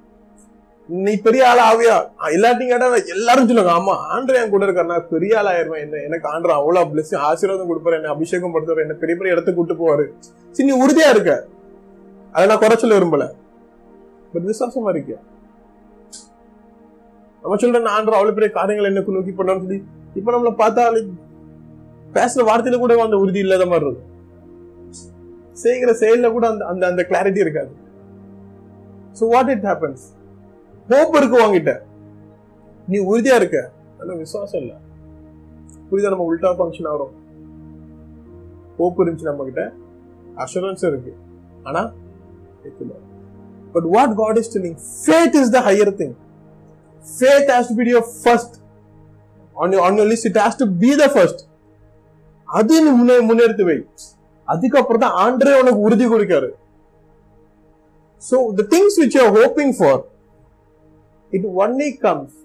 நீ 0.89 1.17
பெரிய 1.17 1.49
ஆளா 1.49 1.75
ஆவியா 1.75 1.97
எல்லாத்தையும் 2.29 2.69
கேட்டா 2.69 2.95
எல்லாரும் 2.95 3.47
சொல்லுவாங்க 3.47 3.93
ஆமா 3.93 3.95
ஆண்டு 3.95 4.35
என் 4.35 4.51
கூட 4.51 4.65
இருக்காரு 4.65 4.87
நான் 4.87 5.07
பெரிய 5.11 5.41
ஆள் 5.41 5.51
ஆயிருவேன் 5.55 5.81
என்ன 5.81 5.97
எனக்கு 5.97 6.29
ஆண்டு 6.29 6.53
அவ்வளவு 6.53 6.95
பிளஸ் 6.95 7.17
ஆசீர்வாதம் 7.17 7.69
கொடுப்பாரு. 7.69 7.95
என்ன 7.95 8.09
அபிஷேகம் 8.09 8.55
படுத்துவாரு. 8.55 8.81
என்ன 8.81 8.93
பெரிய 8.93 9.19
பெரிய 9.19 9.35
இடத்துக்கு 9.37 9.65
கூட்டு 9.65 9.75
போவாரு. 9.75 10.07
சரி 10.51 10.69
நீ 10.69 10.87
உறுதியா 10.87 11.11
இருக்க. 11.11 11.45
அதை 12.33 12.47
நான் 12.47 12.59
குறைச்சல 12.59 12.97
விரும்பல. 12.97 13.31
பட் 14.33 14.43
விசுவாசமா 14.47 14.97
இருக்கியா? 14.97 15.21
நம்ம 17.43 17.57
சொல்றேன் 17.63 17.91
ஆண்டு 17.97 18.17
அவ்வளவு 18.19 18.37
பெரிய 18.39 18.51
காரியங்கள் 18.59 18.91
எனக்கு 18.93 19.15
நோக்கி 19.17 19.33
பண்ணான்னு 19.39 19.65
சொல்லி 19.65 19.79
இப்ப 20.19 20.33
நம்மள 20.33 20.53
பார்த்தா 20.63 20.85
பேசுற 22.17 22.41
வார்த்தையில 22.49 22.79
கூட 22.83 22.93
அந்த 23.03 23.19
உறுதி 23.23 23.41
இல்லாத 23.45 23.67
மாதிரி 23.67 23.87
இருக்கும். 23.87 24.09
செய்கிற 25.63 25.91
செயல்ல 26.01 26.33
கூட 26.37 26.45
அந்த 26.53 26.65
அந்த 26.73 26.85
அந்த 26.91 27.03
கிளாரிட்டி 27.11 27.41
இருக்காது. 27.45 27.73
So 29.19 29.29
what 29.35 29.51
it 29.55 29.67
happens 29.71 30.05
hope 30.89 31.17
இருக்கு 31.21 31.37
வாங்கிட்ட 31.43 31.73
நீ 32.89 32.99
உறுதியா 33.11 33.35
இருக்க. 33.41 33.59
ஆனா 34.01 34.13
விசுவாசம் 34.23 34.61
இல்ல. 34.61 34.73
புரியுதா? 35.91 36.13
நம்ம 36.15 36.27
உல்டா 36.31 36.51
ஃபங்க்ஷன் 36.59 36.89
ஆகிறோம். 36.93 37.15
ஹோப் 38.79 39.01
இருந்துச்சு 39.01 39.29
நம்ம 39.31 39.45
கிட்ட 39.45 39.65
அஷூரன்ஸ் 40.45 40.85
இருக்கு. 40.91 41.13
ஆனா 41.63 41.83
but 43.73 43.87
what 43.97 44.15
God 44.23 44.41
is 44.41 44.51
telling 44.57 44.79
faith 45.05 45.37
is 45.43 45.55
the 45.57 45.61
higher 45.69 45.93
thing 46.01 46.15
faith 47.03 47.49
has 47.49 47.69
to 47.69 47.75
be 47.75 47.85
your 47.87 48.03
first 48.25 48.53
on 49.57 49.73
your 49.73 49.83
on 49.83 49.97
your 49.97 50.07
list 50.07 50.27
it 50.27 50.37
has 50.37 50.57
to 50.57 50.67
be 50.83 50.93
the 50.97 51.11
first 51.11 51.39
அது 52.49 52.77
நீ 52.85 52.91
முன்னெடுத்து 53.27 53.65
வை 53.67 53.77
அதுக்கப்புறம் 54.49 55.03
தான் 55.03 55.19
ஆண்டரே 55.25 55.53
உனக்கு 55.61 55.85
உறுதி 55.87 56.07
கொடுக்காரு 56.13 56.49
so 58.23 58.39
the 58.59 58.65
things 58.73 58.97
which 59.01 59.17
you 59.19 59.27
hoping 59.37 59.75
for 59.79 60.01
it 61.33 61.47
only 61.63 61.91
comes 62.07 62.37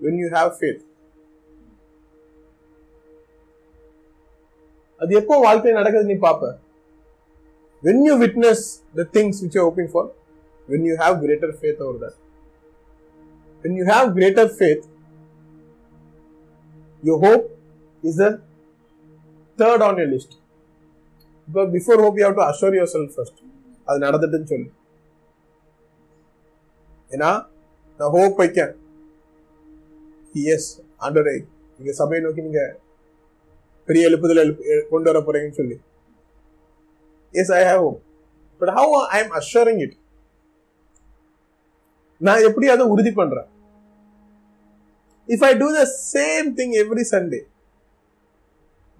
when 0.00 0.18
you 0.22 0.28
have 0.36 0.50
faith 0.58 0.82
அது 5.00 5.14
எப்போ 5.20 5.34
வாழ்க்கையில் 5.46 5.78
நடக்குது 5.80 6.10
நீ 6.12 6.16
பார்ப்ப 6.26 6.50
when 7.82 8.02
you 8.08 8.14
witness 8.24 8.64
the 8.98 9.06
things 9.16 9.40
which 9.44 9.56
you 9.58 9.62
hoping 9.68 9.90
for 9.94 10.08
when 10.68 10.84
you 10.90 10.96
have 11.04 11.14
greater 11.24 11.54
faith 11.60 11.80
over 11.86 12.00
that 12.02 12.18
when 13.64 13.74
you 13.76 13.84
have 13.84 14.14
greater 14.14 14.46
faith 14.50 14.84
your 17.02 17.18
hope 17.18 17.46
is 18.02 18.16
the 18.16 18.30
third 19.58 19.82
on 19.82 19.96
your 19.98 20.08
list 20.08 20.32
because 21.48 21.70
before 21.70 21.98
hope 22.02 22.18
you 22.18 22.24
have 22.24 22.36
to 22.36 22.46
assure 22.50 22.74
yourself 22.74 23.16
first 23.20 23.36
அது 23.88 23.98
நடந்துட்டுன்னு 24.04 24.50
சொல்லு 24.50 24.68
ஏன்னா 27.10 27.30
நான் 28.00 28.12
hope 28.16 28.36
வைக்கேன் 28.42 28.72
S 30.54 30.68
ஆண்டரே 31.06 31.34
நீங்க 31.78 31.92
சபையை 32.00 32.20
நோக்கி 32.24 32.44
நீங்க 32.48 32.62
பெரிய 33.88 34.08
எழுப்புதல் 34.10 34.42
எழுப்பு 34.42 34.64
கொண்டு 34.92 35.10
வர 35.10 35.20
போறீங்கன்னு 35.26 35.58
சொல்லி 35.60 35.76
yes 37.34 37.52
I 37.58 37.62
have 37.70 37.82
hope 37.86 37.98
but 38.60 38.72
how 38.78 39.00
I 39.16 39.18
am 39.24 39.34
assuring 39.40 39.80
it 39.84 39.96
நான் 42.20 42.42
எப்படி 42.42 42.66
அதை 42.66 42.84
உறுதி 42.86 43.12
பண்றேன்? 43.12 43.48
If 45.28 45.44
I 45.44 45.52
do 45.54 45.68
the 45.72 45.82
same 46.12 46.54
thing 46.54 46.74
every 46.82 47.04
Sunday 47.12 47.40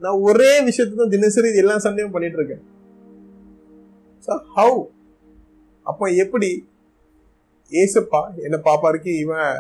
நான் 0.03 0.21
ஒரே 0.21 0.53
விஷயத்துல 0.61 1.09
தினசரி 1.09 1.49
எல்லா 1.57 1.79
சண்டையும் 1.79 2.11
பண்ணிட்டு 2.11 2.39
இருக்கேன் 2.39 2.63
ஸோ 4.29 4.33
ஹவு 4.57 4.79
அப்போ 5.87 6.11
எப்படி 6.25 6.51
ஏசப்பா 7.73 8.21
என்ன 8.39 8.57
பாப்பாருக்கு 8.65 9.13
இவன் 9.19 9.51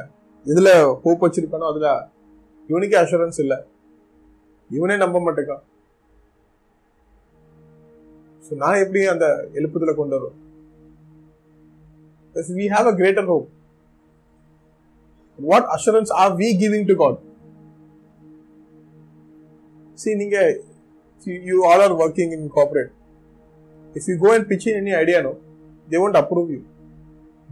இதுல 0.46 0.70
ஹோப் 1.05 1.25
வச்சிருக்கானோ 1.25 1.70
அதுல 1.70 1.88
இவனுக்கே 2.68 2.96
அஷூரன்ஸ் 2.96 3.38
இல்ல. 3.38 3.55
இவனே 4.70 4.96
நம்ப 4.96 5.18
மாட்டேக்கான். 5.20 5.62
ஸோ 8.42 8.57
நான் 8.57 8.83
எப்படி 8.85 9.05
அந்த 9.05 9.27
எழுப்புதல 9.53 9.94
கொண்டு 9.94 10.14
வருவேன்? 10.16 10.38
Because 12.32 12.50
we 12.50 12.68
have 12.68 12.86
a 12.86 12.92
greater 12.94 13.24
hope. 13.26 13.50
What 15.36 15.66
assurance 15.74 16.10
are 16.10 16.34
we 16.36 16.54
giving 16.54 16.86
to 16.86 16.94
God? 16.94 17.18
See, 19.94 20.14
you 21.24 21.64
all 21.64 21.80
are 21.80 21.94
working 21.94 22.32
in 22.32 22.48
corporate. 22.48 22.92
If 23.94 24.06
you 24.08 24.16
go 24.16 24.32
and 24.32 24.48
pitch 24.48 24.66
in 24.66 24.76
any 24.76 24.94
idea, 24.94 25.22
no, 25.22 25.38
they 25.88 25.98
won't 25.98 26.16
approve 26.16 26.50
you. 26.50 26.64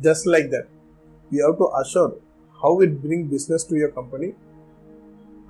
Just 0.02 0.26
like 0.26 0.50
that. 0.50 0.68
You 1.30 1.46
have 1.46 1.58
to 1.58 1.68
assure 1.80 2.14
how 2.62 2.80
it 2.80 3.02
bring 3.02 3.26
business 3.26 3.64
to 3.64 3.76
your 3.76 3.90
company, 3.90 4.34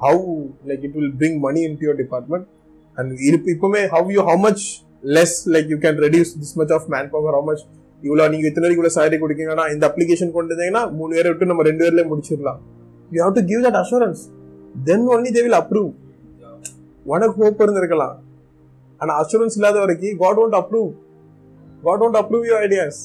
how 0.00 0.48
like 0.64 0.82
it 0.82 0.94
will 0.94 1.10
bring 1.10 1.40
money 1.40 1.64
into 1.64 1.82
your 1.82 1.94
department, 1.94 2.48
and 2.96 3.18
how 3.90 4.08
you 4.08 4.24
how 4.24 4.36
much 4.36 4.82
less 5.02 5.46
like 5.46 5.68
you 5.68 5.78
can 5.78 5.96
reduce 5.98 6.34
this 6.34 6.56
much 6.56 6.70
of 6.70 6.88
manpower, 6.88 7.32
how 7.32 7.42
much 7.42 7.60
இவ்வளவு 8.02 8.32
நீங்க 8.32 8.46
இத்தனை 8.50 8.70
இவ்வளவு 8.76 8.94
salary 8.96 9.18
கொடுக்கீங்கன்னா 9.22 9.64
இந்த 9.74 9.84
application 9.90 10.34
கொண்டு 10.36 10.52
வந்தீங்கன்னா 10.54 10.82
மூணு 10.98 11.12
பேரை 11.16 11.28
விட்டு 11.30 11.50
நம்ம 11.50 11.64
ரெண்டு 11.68 11.82
பேர்லயே 11.84 12.06
முடிச்சிடலாம். 12.10 12.60
You 13.10 13.20
have 13.24 13.34
to 13.38 13.44
give 13.50 13.62
that 13.66 13.78
assurance 13.82 14.22
then 14.88 15.06
only 15.14 15.30
they 15.36 15.42
will 15.46 15.60
approve 15.62 15.90
உனக்கு 17.06 17.36
ஹோப் 17.42 17.62
இருந்திருக்கலாம். 17.64 18.16
ஆனா 19.00 19.12
அஷூரன்ஸ் 19.22 19.56
இல்லாத 19.58 19.78
வரைக்கும் 19.84 20.18
God 20.22 20.40
won't 20.42 20.56
approve 20.60 20.88
God 21.86 22.02
won't 22.04 22.18
approve 22.20 22.44
your 22.48 22.62
ideas 22.68 23.00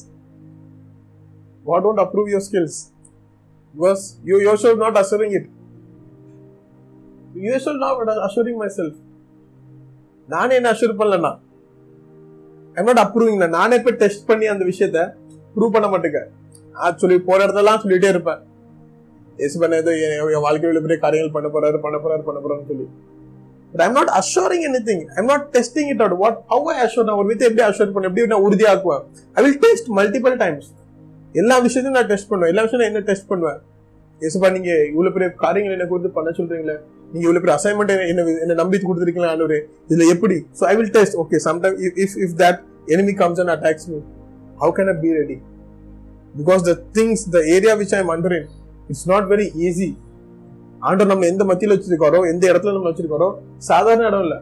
God 1.64 1.86
won't 1.90 2.02
approve 2.04 2.28
your 2.32 2.46
skills 2.48 2.78
because 3.74 4.02
you 4.30 4.36
you're 4.46 4.60
sure 4.64 4.80
not 4.84 4.98
assuring 5.02 5.34
it 5.38 5.48
you 7.44 7.58
sure 7.66 7.80
not 7.84 8.22
assuring 8.28 8.60
myself 8.78 8.98
நானே 10.28 10.54
என்ன 10.60 10.72
assure 10.74 10.98
பண்ணலண்ணா 11.00 11.32
I'm 12.78 12.88
not 12.88 13.00
approving 13.04 13.42
நானே 13.58 13.76
போய் 13.84 14.00
test 14.02 14.26
பண்ணி 14.30 14.46
அந்த 14.52 14.64
விஷயத்த 14.70 15.00
ப்ரூவ் 15.56 15.74
பண்ண 15.74 15.86
மாட்டேங்க. 15.92 16.20
ஆக்சுவலி 16.84 17.02
சொல்லி 17.02 17.16
போற 17.28 17.38
இடத்தெல்லாம் 17.46 17.80
சொல்லிட்டே 17.82 18.08
இருப்பேன். 18.14 18.40
எஸ் 19.44 19.58
பண்ண 19.62 19.76
ஏதோ 19.82 19.92
என் 20.04 20.44
வாழ்க்கையில் 20.46 20.84
பெரிய 20.84 20.98
காரியங்கள் 21.04 21.34
பண்ண 21.36 21.48
போறாரு 21.54 21.78
பண்ண 21.84 21.96
போறாரு 22.04 22.22
பண்ண 22.28 22.38
போறாருன்னு 22.44 22.68
சொல்லி. 22.70 22.86
But 23.72 23.82
I'm 23.84 23.96
not 23.98 24.10
assuring 24.20 24.64
anything 24.88 25.04
I'm 25.18 25.28
not 25.32 25.46
testing 25.56 25.90
it 25.92 26.02
out 26.04 26.18
what 26.22 26.38
how 26.54 26.66
I 26.72 26.76
assure 26.86 27.06
நான் 27.08 27.20
ஒரு 27.22 27.28
வித் 27.32 27.44
எப்படி 27.48 27.64
அஷோர் 27.68 27.92
பண்ண 27.94 28.10
எப்படி 28.10 28.26
நான் 28.34 28.46
உறுதியாக்குவேன்? 28.48 29.04
I 29.36 29.44
will 29.44 29.60
test 29.66 29.90
multiple 30.00 30.36
times 30.42 30.68
எல்லா 31.42 31.56
விஷயத்தையும் 31.66 31.98
நான் 32.00 32.10
டெஸ்ட் 32.12 32.28
பண்ணுவேன். 32.32 32.52
எல்லா 32.54 32.64
விஷயம் 32.66 32.88
என்ன 32.90 33.04
டெஸ்ட் 33.10 33.30
பண்ணுவேன்? 33.32 33.60
எஸ்பா 34.26 34.50
நீங்க 34.56 34.70
இவ்வளவு 34.90 35.14
பெரிய 35.16 35.28
காரியங்கள் 35.44 35.76
என்ன 35.76 35.86
கொடுத்து 35.92 36.10
பண்ண 36.18 36.30
சொல்றீங்களே? 36.40 36.76
நீங்க 37.14 37.24
இவ்வளவு 37.26 37.42
பேர் 37.44 37.56
அசைன்மெண்ட் 37.56 37.92
என்ன 38.04 38.22
என்ன 38.44 38.54
நம்பி 38.54 38.84
கொடுத்துருக்கலாம் 38.84 39.42
ஒரு 39.48 39.58
இதுல 39.88 40.06
எப்படி 40.14 40.38
so 40.60 40.64
I 40.70 40.76
will 40.76 40.94
test 40.96 41.18
okay 41.24 41.40
sometime 41.48 41.76
if 42.04 42.16
if 42.26 42.36
that 42.44 42.60
enemy 42.86 43.14
comes 43.14 43.38
and 43.38 43.50
attacks 43.50 43.88
me, 43.88 44.02
how 44.58 44.70
can 44.70 44.88
I 44.88 44.92
be 44.94 45.12
ready? 45.12 45.40
Because 46.34 46.62
the 46.62 46.76
things, 46.92 47.26
the 47.26 47.42
area 47.48 47.76
which 47.76 47.92
I 47.92 48.02
under 48.04 48.14
under 48.14 48.32
in, 48.38 48.46
it's 48.90 49.04
not 49.06 49.24
very 49.28 49.48
easy. 49.66 49.90
நம்ம 51.02 51.26
எந்த 51.26 51.42
மத்தியில் 51.44 51.74
வச்சிருக்காரோ 51.74 52.18
எந்த 52.30 52.44
இடத்துல 52.50 52.72
நம்ம 52.72 52.88
வச்சிருக்காரோ 52.90 53.28
சாதாரண 53.68 54.02
இடம் 54.08 54.24
இல்லை 54.26 54.38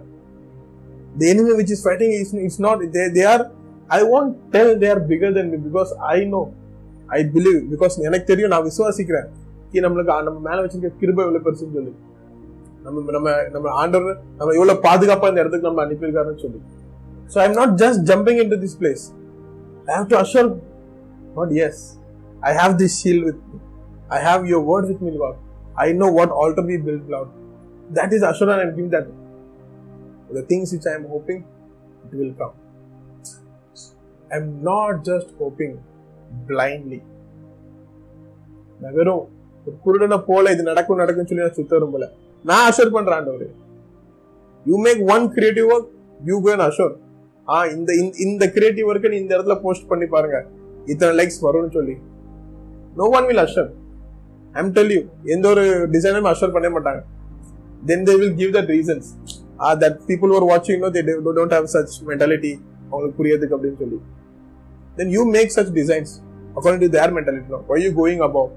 the 1.19 1.29
enemy 1.33 1.53
which 1.59 1.73
is 1.75 1.85
fighting 1.85 2.15
is 2.17 2.33
it's 2.47 2.63
not 2.65 2.81
they 2.97 3.05
they 3.17 3.23
are 3.33 3.45
I 3.91 4.01
want 4.13 4.33
tell 4.55 4.73
they 4.81 4.89
are 4.95 5.03
bigger 5.11 5.35
then 5.37 5.53
because 5.67 5.91
I 6.15 6.17
know 6.33 6.41
I 7.09 7.21
believe 7.37 7.61
because 7.73 8.01
எனக்கு 8.09 8.27
தெரியும் 8.33 8.53
நான் 8.55 8.67
விசுவாசிக்கிறேன் 8.71 9.29
கீ 9.73 9.85
நம்மளுக்கு 9.87 10.27
நம்ம 10.29 10.41
மேலே 10.49 10.61
வச்சிருக்க 10.65 10.91
கிருபை 11.03 11.25
எவ்வளோ 11.27 11.43
பெருசுன்னு 11.47 11.77
சொல்லி 11.79 11.93
நம்ம 12.85 13.13
நம்ம 13.17 13.31
நம்ம 13.55 13.73
ஆண்டவர் 13.83 14.17
நம்ம 14.39 14.51
எவ்வளவு 14.59 14.83
பாதுகாப்பா 14.87 15.29
இந்த 15.31 15.43
இடத்துக்கு 15.43 15.69
நம்ம 15.71 15.85
அனுப்பியிருக்காருன்னு 15.87 16.45
சொல்லி 16.47 16.61
so 17.33 17.39
i'm 17.43 17.55
not 17.59 17.71
just 17.83 17.99
jumping 18.09 18.39
into 18.43 18.57
this 18.63 18.75
place 18.81 19.03
i 19.89 19.95
have 19.99 20.09
to 20.11 20.17
assure 20.23 20.49
god 21.37 21.51
yes 21.61 21.77
i 22.49 22.53
have 22.59 22.73
this 22.83 22.95
shield 23.01 23.23
with 23.29 23.39
me 23.51 23.59
i 24.17 24.21
have 24.27 24.43
your 24.53 24.61
word 24.71 24.85
with 24.91 25.01
me 25.07 25.13
lord 25.23 25.39
I 25.77 25.93
know 25.93 26.11
what 26.11 26.31
altar 26.33 26.63
we 26.63 26.77
built, 26.79 27.09
Lord. 27.09 27.29
That 27.91 28.13
is 28.13 28.23
assurance 28.23 28.63
I'm 28.63 28.77
giving 28.77 28.91
that. 28.91 29.07
The 30.31 30.43
things 30.43 30.73
which 30.73 30.87
I 30.87 30.95
am 30.95 31.07
hoping, 31.07 31.45
it 32.05 32.15
will 32.15 32.35
come. 32.35 32.53
I'm 34.31 34.63
not 34.63 35.05
just 35.05 35.31
hoping 35.39 35.73
blindly. 36.49 37.01
நான் 38.81 38.95
வெறும் 38.95 39.25
ஒரு 39.67 39.75
குருடனை 39.83 40.17
போல 40.29 40.53
இது 40.55 40.63
நடக்கும் 40.69 41.01
நடக்கும் 41.01 41.27
சொல்லி 41.27 41.43
நான் 41.43 41.59
சுத்த 41.59 41.73
விரும்பல 41.77 42.07
நான் 42.49 42.65
அஷூர் 42.69 42.95
பண்றேன் 42.97 43.17
ஆண்டவரே. 43.19 43.49
You 44.67 44.77
make 44.87 45.01
one 45.15 45.25
creative 45.37 45.69
work 45.75 45.91
you 46.31 46.37
gonna 46.47 46.65
assure 46.69 46.95
uh 47.53 47.57
இந்த 47.75 47.93
இந்த 48.25 48.45
கிரியேட்டிவ் 48.57 48.89
ஒர்க்கை 48.91 49.11
நீ 49.13 49.17
இந்த 49.25 49.33
இடத்துல 49.39 49.55
போஸ்ட் 49.67 49.87
பண்ணி 49.93 50.07
பாருங்க. 50.15 50.39
இத்தனை 50.93 51.13
லைக்ஸ் 51.21 51.41
வரும்னு 51.47 51.73
சொல்லி. 51.77 51.95
No 52.99 53.07
one 53.19 53.27
will 53.31 53.43
assure 53.45 53.71
I'm 54.61 54.73
tell 54.79 54.93
you 54.97 55.03
எந்த 55.35 55.47
ஒரு 55.53 55.65
டிசைனும் 55.95 56.29
அஷர் 56.33 56.55
பண்ண 56.57 56.71
மாட்டாங்க. 56.77 57.03
Then 57.91 58.05
they 58.09 58.15
will 58.23 58.35
give 58.41 58.53
that 58.57 58.71
reasons 58.77 59.09
that 59.83 59.99
people 60.11 60.35
are 60.39 60.47
வாட்சிங் 60.53 60.83
no 60.85 60.91
they 60.97 61.03
don't 61.39 61.55
have 61.59 61.69
such 61.77 61.95
mentality 62.11 62.53
அவங்களுக்கு 62.91 63.19
புரியதுக்கு 63.21 63.57
அப்படின்னு 63.57 63.81
சொல்லி. 63.85 64.01
Then 64.99 65.13
you 65.17 65.23
make 65.37 65.53
such 65.57 65.73
designs 65.81 66.13
according 66.57 66.83
to 66.87 66.91
their 66.99 67.15
mentality 67.19 67.51
no 67.55 67.61
you 67.85 67.91
going 68.01 68.23
above 68.29 68.49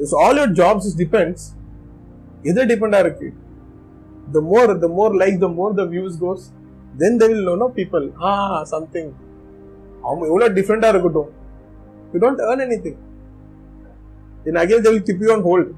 It's 0.00 0.16
all 0.22 0.38
your 0.40 0.54
jobs 0.62 0.86
is 0.90 0.98
depends 1.04 1.46
எது 2.50 2.66
டிபெண்டா 2.72 3.00
இருக்கு 3.06 3.28
the 4.36 4.40
more 4.52 4.72
the 4.84 4.88
more 4.98 5.14
like 5.22 5.38
the 5.46 5.48
more 5.60 5.74
the 5.80 5.84
views 5.94 6.16
goes 6.24 6.44
then 7.02 7.18
they 7.22 7.28
will 7.32 7.48
no 7.50 7.56
no 7.64 7.68
people 7.80 8.06
ah 8.28 8.30
something 8.74 9.10
அவங்க 10.06 10.24
எவ்வளவு 10.32 10.54
டிஃப்ரெண்டா 10.60 10.90
இருக்கட்டும் 10.94 11.30
you 12.12 12.20
don't 12.24 12.42
earn 12.50 12.64
anything 12.86 13.00
then 14.46 14.56
again 14.56 14.82
they 14.82 14.90
will 14.90 15.00
keep 15.00 15.20
you 15.20 15.32
on 15.32 15.42
hold. 15.42 15.74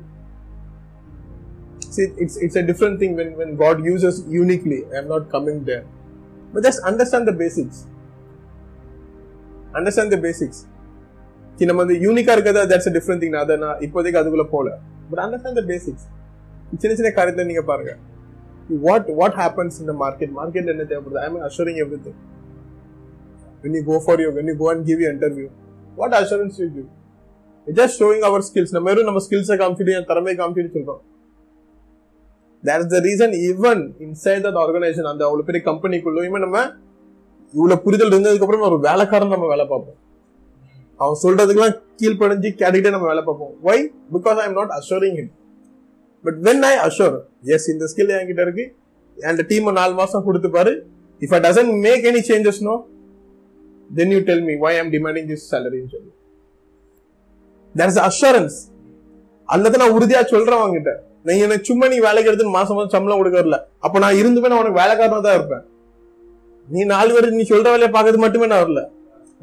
See, 1.91 2.07
it's 2.17 2.37
it's 2.37 2.57
a 2.57 2.63
different 2.63 2.99
thing 3.01 3.17
when, 3.17 3.31
when 3.35 3.57
God 3.57 3.83
uses 3.83 4.17
uniquely. 4.31 4.85
I 4.93 4.99
am 4.99 5.09
not 5.09 5.31
coming 5.31 5.65
there. 5.65 5.85
But 6.53 6.65
just 6.65 6.83
understand 6.83 7.27
the 7.27 7.33
basics. 7.35 7.87
Understand 9.75 10.13
the 10.13 10.19
basics. 10.19 10.59
See, 11.58 11.66
நம்ம 11.70 11.82
வந்து 11.84 11.96
யூனிக்கா 12.04 12.34
இருக்கிறதா 12.36 12.62
that's 12.72 12.90
different 12.96 13.22
thing 13.24 13.36
அதை 13.42 13.56
நான் 13.64 13.80
இப்போதைக்கு 13.86 14.20
அதுக்குள்ள 14.22 14.46
போல. 14.54 14.68
But 15.10 15.22
understand 15.24 15.60
the 15.60 15.64
basics 15.72 16.06
சின்ன 16.82 16.94
சின்ன 17.00 17.10
காரியத்தை 17.18 17.44
நீங்க 17.50 17.64
பாருங்க. 17.70 17.92
வாட் 18.86 19.10
வாட் 19.20 19.38
ஹேப்பன்ஸ் 19.42 19.78
இந்த 19.84 19.94
மார்க்கெட் 20.02 20.34
மார்க்கெட்ல 20.40 20.74
என்ன 20.76 20.86
தேவைப்படுது? 20.92 21.20
I 21.24 21.28
am 21.30 21.38
assuring 21.48 21.80
everything 22.06 22.20
when 23.64 23.76
you 23.78 23.84
go 23.92 23.98
for 24.06 24.22
you 24.24 24.30
when 24.38 24.50
you 24.52 24.56
go 24.64 24.68
and 24.74 24.86
give 24.90 25.02
you 25.04 25.10
interview 25.16 25.48
what 26.02 26.16
assurance 26.22 26.60
you 26.64 26.68
give 26.78 26.90
just 27.80 27.98
showing 28.04 28.24
our 28.30 28.46
skills 28.50 28.74
நம்ம 28.76 28.88
வெறும் 28.92 29.10
நம்ம 29.10 29.22
ஸ்கில்ஸை 29.26 29.58
காமிச்சிட்டு 29.64 29.96
என் 29.98 30.10
திறமை 30.12 30.36
காமிச்சிட்டு 30.42 30.76
சொல்றோம். 30.78 31.02
That 32.64 32.84
is 32.86 32.94
the 32.96 33.02
reason 33.10 33.36
even 33.50 33.84
inside 34.06 34.46
that 34.48 34.62
organisation 34.64 35.12
அந்த 35.12 35.24
அவ்வளோ 35.28 35.46
பெரிய 35.50 35.64
கம்பெனிக்குள்ளயுமே 35.70 36.42
நம்ம 36.46 36.58
இவ்வளவு 37.54 37.84
புரிதல் 37.86 38.14
இருந்ததுக்கப்புறம் 38.14 38.66
ஒரு 38.70 38.80
வேலைக்காரன் 38.88 39.36
நம்ம 39.36 39.48
வேலை 39.54 39.68
பார்ப்போம். 39.74 40.00
அவன் 41.02 41.20
சொல்றதுக்கெல்லாம் 41.24 41.78
கீழ்ப்படைஞ்சு 42.00 42.50
கேட்டுக்கிட்டே 42.60 42.94
நம்ம 42.96 43.08
வேலை 43.12 43.24
பார்ப்போம். 43.28 43.54
Why 43.68 43.78
because 44.16 44.40
I 44.44 44.46
am 44.50 44.58
not 44.60 44.74
assuring 44.80 45.16
him 45.20 45.32
but 46.26 46.40
when 46.48 46.64
I 46.72 46.74
assure 46.88 47.16
yes 47.56 47.68
இந்த 47.74 47.86
ஸ்கில் 47.92 48.12
என்கிட்ட 48.18 48.44
இருக்கு. 48.48 48.66
அந்த 49.18 49.42
டீம் 49.52 49.72
நாலு 49.80 49.94
மாசம் 50.02 50.26
கொடுத்துப்பாரு 50.28 50.74
if 51.22 51.34
I 51.38 51.40
doesn't 51.48 51.74
make 51.88 52.06
any 52.12 52.22
changes 52.32 52.62
no 52.70 52.76
then 53.90 54.14
you 54.16 54.20
tell 54.30 54.46
me 54.50 54.56
why 54.66 54.74
I'm 54.82 54.92
demanding 54.96 55.28
this 55.32 55.48
சேலரின்னு 55.54 55.92
சொல்லி. 55.96 56.12
தேர் 57.76 57.92
இஸ் 57.94 58.02
அஷூரன்ஸ் 58.10 58.60
அல்லது 59.50 59.80
நான் 59.82 59.96
உறுதியா 59.98 60.22
சொல்றேன் 60.34 60.62
அவங்கிட்ட 60.62 60.94
நீ 61.28 61.34
எனக்கு 61.46 61.68
சும்மா 61.70 61.86
நீ 61.92 61.98
வேலைக்கு 62.08 62.30
எடுத்து 62.30 62.58
மாசம் 62.58 62.76
மாசம் 62.78 62.96
சம்பளம் 62.96 63.20
கொடுக்கறல 63.20 63.58
அப்ப 63.86 64.00
நான் 64.04 64.18
இருந்துமே 64.22 64.50
நான் 64.52 64.62
உனக்கு 64.64 64.80
வேலைக்காரனா 64.82 65.20
தான் 65.28 65.38
இருப்பேன். 65.40 65.64
நீ 66.68 66.82
நாலு 66.92 67.14
பேர் 67.16 67.38
நீ 67.38 67.46
சொல்ற 67.52 67.68
வேலையை 67.74 67.90
பார்க்கறது 67.96 68.20
மட்டுமே 68.24 68.48
நான் 68.52 68.64
வரல. 68.64 68.82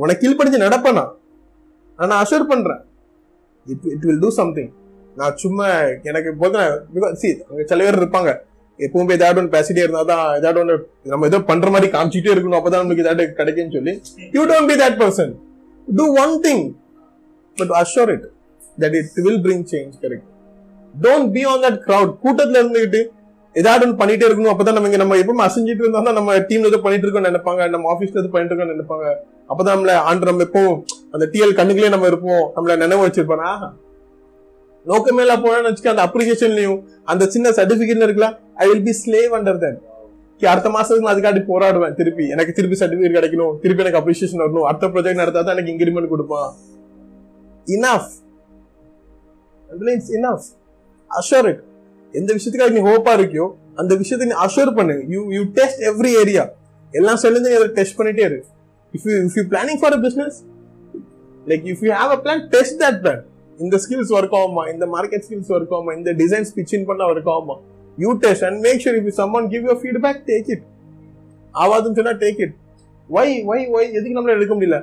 உனக்கு 0.03 0.23
கீழ்படிஞ்சு 0.23 0.67
நடப்பேனா 0.67 0.97
நான். 0.99 1.13
நான் 2.01 2.21
அஷூர் 2.23 2.51
பண்றேன். 2.53 2.83
It 3.67 3.87
it 3.95 4.07
will 4.09 4.23
do 4.25 4.31
something 4.41 4.71
நான் 5.21 5.35
சும்மா 5.43 5.67
எனக்கு 6.11 6.31
போதும் 6.43 7.15
சி 7.23 7.29
அங்கே 7.49 7.65
சில 7.71 7.81
பேர் 7.87 8.01
இருப்பாங்க. 8.03 8.31
எப்பவுமே 8.79 9.15
ஏதாவது 9.19 9.41
ஒன்று 9.41 9.55
பேசிட்டே 9.55 9.83
இருந்தா 9.85 10.03
தான் 10.11 10.27
ஏதாவது 10.39 10.59
ஒன்று 10.63 10.75
நம்ம 11.13 11.27
ஏதோ 11.31 11.39
பண்ற 11.51 11.69
மாதிரி 11.75 11.89
காமிச்சிட்டே 11.95 12.33
இருக்கணும். 12.35 12.59
அப்பதான் 12.59 12.85
நமக்கு 12.85 13.05
ஏதாவது 13.05 13.25
கிடைக்கும்னு 13.41 13.77
சொல்லி 13.79 13.95
you 14.37 14.43
don't 14.51 14.71
be 14.73 14.77
that 14.83 14.99
person 15.03 15.33
do 15.89 16.07
one 16.25 16.35
thing 16.47 16.65
but 17.59 17.73
assure 17.83 18.09
it 18.17 18.27
that 18.83 18.97
it 19.01 19.21
will 19.27 19.43
bring 19.47 19.67
change 19.73 19.95
correct 20.05 20.29
don't 20.95 21.31
be 21.37 21.43
on 21.53 21.63
that 21.67 21.81
crowd. 21.87 22.09
கூட்டத்தில் 22.25 22.61
இருந்துகிட்டு 22.63 23.03
ஏதாவது 23.59 23.85
ஒன்று 23.85 24.01
பண்ணிட்டே 24.01 24.27
இருக்கணும். 24.29 24.53
அப்பதான் 24.55 24.77
நம்ம 24.77 24.89
இங்க 24.91 25.01
நம்ம 25.03 25.17
எப்பவுமே 25.23 25.45
அசைஞ்சிட்டு 25.47 25.85
இருந்தா 25.85 26.13
நம்ம 26.19 26.35
டீம்ல 26.49 26.69
எதுவும் 26.71 26.85
பண்ணிட்டு 26.87 27.07
இருக்கோம்னு 27.07 27.31
நினைப்பாங்க. 27.31 27.63
நம்ம 27.75 27.87
ஆபீஸ்ல 27.93 28.21
எதுவும் 28.21 28.35
பண்ணிட்டு 28.35 28.55
இருக்கோம் 28.55 28.75
நினைப்பாங்க. 28.75 29.07
அப்பதான் 29.51 29.75
நம்மள 29.77 29.95
ஆண்டு 30.11 30.29
நம்ம 30.31 30.45
எப்போ 30.49 30.63
அந்த 31.15 31.25
டிஎல் 31.33 31.57
கண்ணுக்குள்ளே 31.61 31.93
நம்ம 31.95 32.07
இருப்போம். 32.13 32.45
நம்மள 32.57 32.77
நினைவு 32.83 33.05
வச்சிருப்பானா? 33.07 33.51
நோக்கமேல 34.91 35.33
போனோம்னு 35.45 35.71
வச்சுக்க 35.71 35.95
அந்த 35.95 36.05
அப்ரிசியேஷன்லயும் 36.09 36.79
அந்த 37.13 37.25
சின்ன 37.35 37.51
சர்டிபிகேட்ல 37.57 38.07
இருக்கலாம் 38.09 38.37
I 38.65 38.67
will 38.69 38.87
be 38.89 38.95
slave 39.03 39.33
under 39.39 39.63
that 39.65 39.81
அடுத்த 40.53 40.69
மாசத்துக்கு 40.75 41.05
நான் 41.05 41.15
அதுக்காண்டி 41.15 41.43
போராடுவேன் 41.49 41.97
திருப்பி. 41.99 42.25
எனக்கு 42.35 42.53
திருப்பி 42.59 42.77
சர்டிபிகேட் 42.83 43.17
கிடைக்கணும். 43.17 43.55
திருப்பி 43.63 43.83
எனக்கு 43.85 44.01
அப்ரிசியேஷன் 44.01 44.43
வரணும். 44.43 44.67
அடுத்த 44.69 44.89
ப்ராஜெக்ட் 44.93 45.21
நடத்தா 45.23 45.41
தான் 45.47 45.55
எனக்கு 45.57 45.73
இன்கிரிமெண்ட் 45.73 46.13
கொடுப்பான். 46.13 46.49
இனஃப் 47.77 48.13
இனஃப் 50.19 50.47
அஷோர் 51.11 51.49
இட் 51.51 51.61
எந்த 52.19 52.31
விஷயத்துக்காக 52.37 52.73
நீ 52.77 52.83
ஹோப்பா 52.89 53.13
இருக்கியோ 53.19 53.47
அந்த 53.81 53.93
விஷயத்தை 54.01 54.27
நீ 54.31 54.37
அஷூர் 54.47 54.73
பண்ணு. 54.79 54.97
You 55.13 55.21
you 55.37 55.43
test 55.59 55.83
every 55.91 56.13
area 56.23 56.45
எல்லாம் 56.93 57.19
நீ 57.47 57.51
அதை 57.59 57.69
டெஸ்ட் 57.79 57.99
பண்ணிட்டே 57.99 58.25
இரு. 58.31 58.39
If 58.95 59.07
you 59.11 59.17
if 59.27 59.37
you 59.39 59.45
planning 59.53 59.81
for 59.83 59.97
a 59.99 60.01
business 60.07 60.39
like 61.51 61.67
if 61.73 61.83
you 61.87 61.91
have 62.01 62.13
a 62.17 62.21
plan 62.25 62.43
test 62.55 62.79
that 62.85 62.99
plan 63.05 63.23
இந்த 63.59 63.77
ஸ்கில்ஸ் 63.85 64.13
ஒர்க் 64.17 64.35
ஆகுமா? 64.41 64.63
இந்த 64.73 64.85
மார்க்கெட் 64.97 65.25
ஸ்கில்ஸ் 65.27 65.51
ஒர்க் 65.57 65.73
ஆகுமா? 65.77 65.93
இந்த 65.99 66.11
டிசைன்ஸ் 66.23 66.51
பிச்சின் 66.59 66.87
பண்ண 66.91 67.05
ஒர்க் 67.13 67.31
ஆகுமா? 67.35 67.57
You 67.99 68.11
test 68.25 68.45
and 68.49 68.61
make 68.67 68.83
sure 68.85 68.99
if 69.01 69.11
someone 69.21 69.49
give 69.55 69.65
you 69.69 69.75
feedback 69.83 70.21
take 70.31 70.51
it 70.55 70.65
ஆவாதுன்னு 71.55 71.99
சொன்னா 72.01 72.15
take 72.25 72.41
it 72.47 72.55
why 73.09 73.29
வை 73.51 73.61
வை 73.75 73.85
எதுக்கு 73.97 74.17
நம்மளால 74.17 74.39
எடுக்க 74.39 74.55
முடியல? 74.59 74.79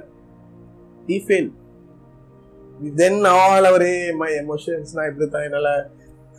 ஈ 1.13 1.17
ஃபெயில் 1.27 1.49
தென் 3.01 3.21
ஆல் 3.35 3.67
அவரே 3.71 3.93
மை 4.21 4.31
எமோஷன்ஸ் 4.43 4.91
நான் 4.95 5.07
இப்படி 5.09 5.27
தான் 5.35 5.45
என்னால 5.47 5.69